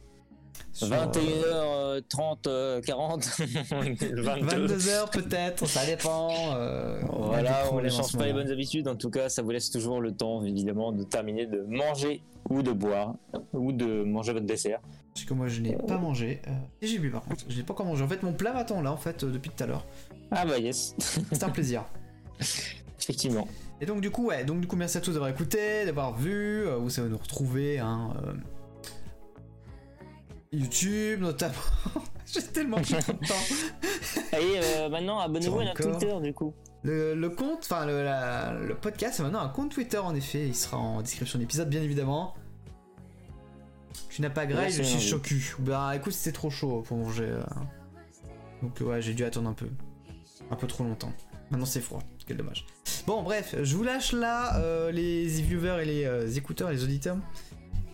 [0.73, 3.24] Sur, 21h30, 40,
[3.70, 4.23] 22.
[4.23, 6.31] 22h peut-être, ça dépend.
[6.57, 8.89] euh, Voilà, on ne change pas les bonnes habitudes.
[8.89, 12.62] En tout cas, ça vous laisse toujours le temps, évidemment, de terminer de manger ou
[12.62, 13.15] de boire
[13.53, 14.81] ou de manger votre dessert.
[15.12, 16.41] Parce que moi je n'ai pas mangé.
[16.49, 16.51] Euh,
[16.81, 18.03] et j'ai bu par contre, je n'ai pas encore mangé.
[18.03, 19.85] En fait, mon plat m'attend là en fait euh, depuis tout à l'heure.
[20.31, 20.95] Ah bah yes,
[21.31, 21.85] C'est un plaisir.
[23.01, 23.48] effectivement.
[23.81, 26.66] Et donc du coup, ouais, donc du coup, merci à tous d'avoir écouté, d'avoir vu.
[26.66, 28.15] euh, vous savez nous retrouver, hein.
[28.24, 28.32] euh,
[30.52, 31.55] YouTube notamment.
[32.27, 33.35] j'ai tellement pris trop de temps.
[34.39, 35.82] Et euh, maintenant, abonnez-vous à notre.
[35.82, 36.55] Twitter, du coup.
[36.82, 40.47] Le, le compte, enfin le, podcast, c'est maintenant un compte Twitter en effet.
[40.47, 42.35] Il sera en description de l'épisode, bien évidemment.
[44.11, 45.56] Tu n'as pas graille, je suis chocu.
[45.59, 47.24] Bah écoute, c'était trop chaud pour manger.
[47.24, 47.43] euh.
[48.62, 49.69] Donc ouais, j'ai dû attendre un peu.
[50.51, 51.12] Un peu trop longtemps.
[51.51, 52.66] Maintenant c'est froid, quel dommage.
[53.06, 57.18] Bon bref, je vous lâche là euh, les viewers et les euh, écouteurs, les auditeurs.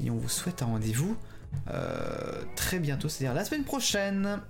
[0.04, 1.16] Et on vous souhaite un rendez-vous
[1.68, 4.40] euh, très bientôt, c'est-à-dire la semaine prochaine.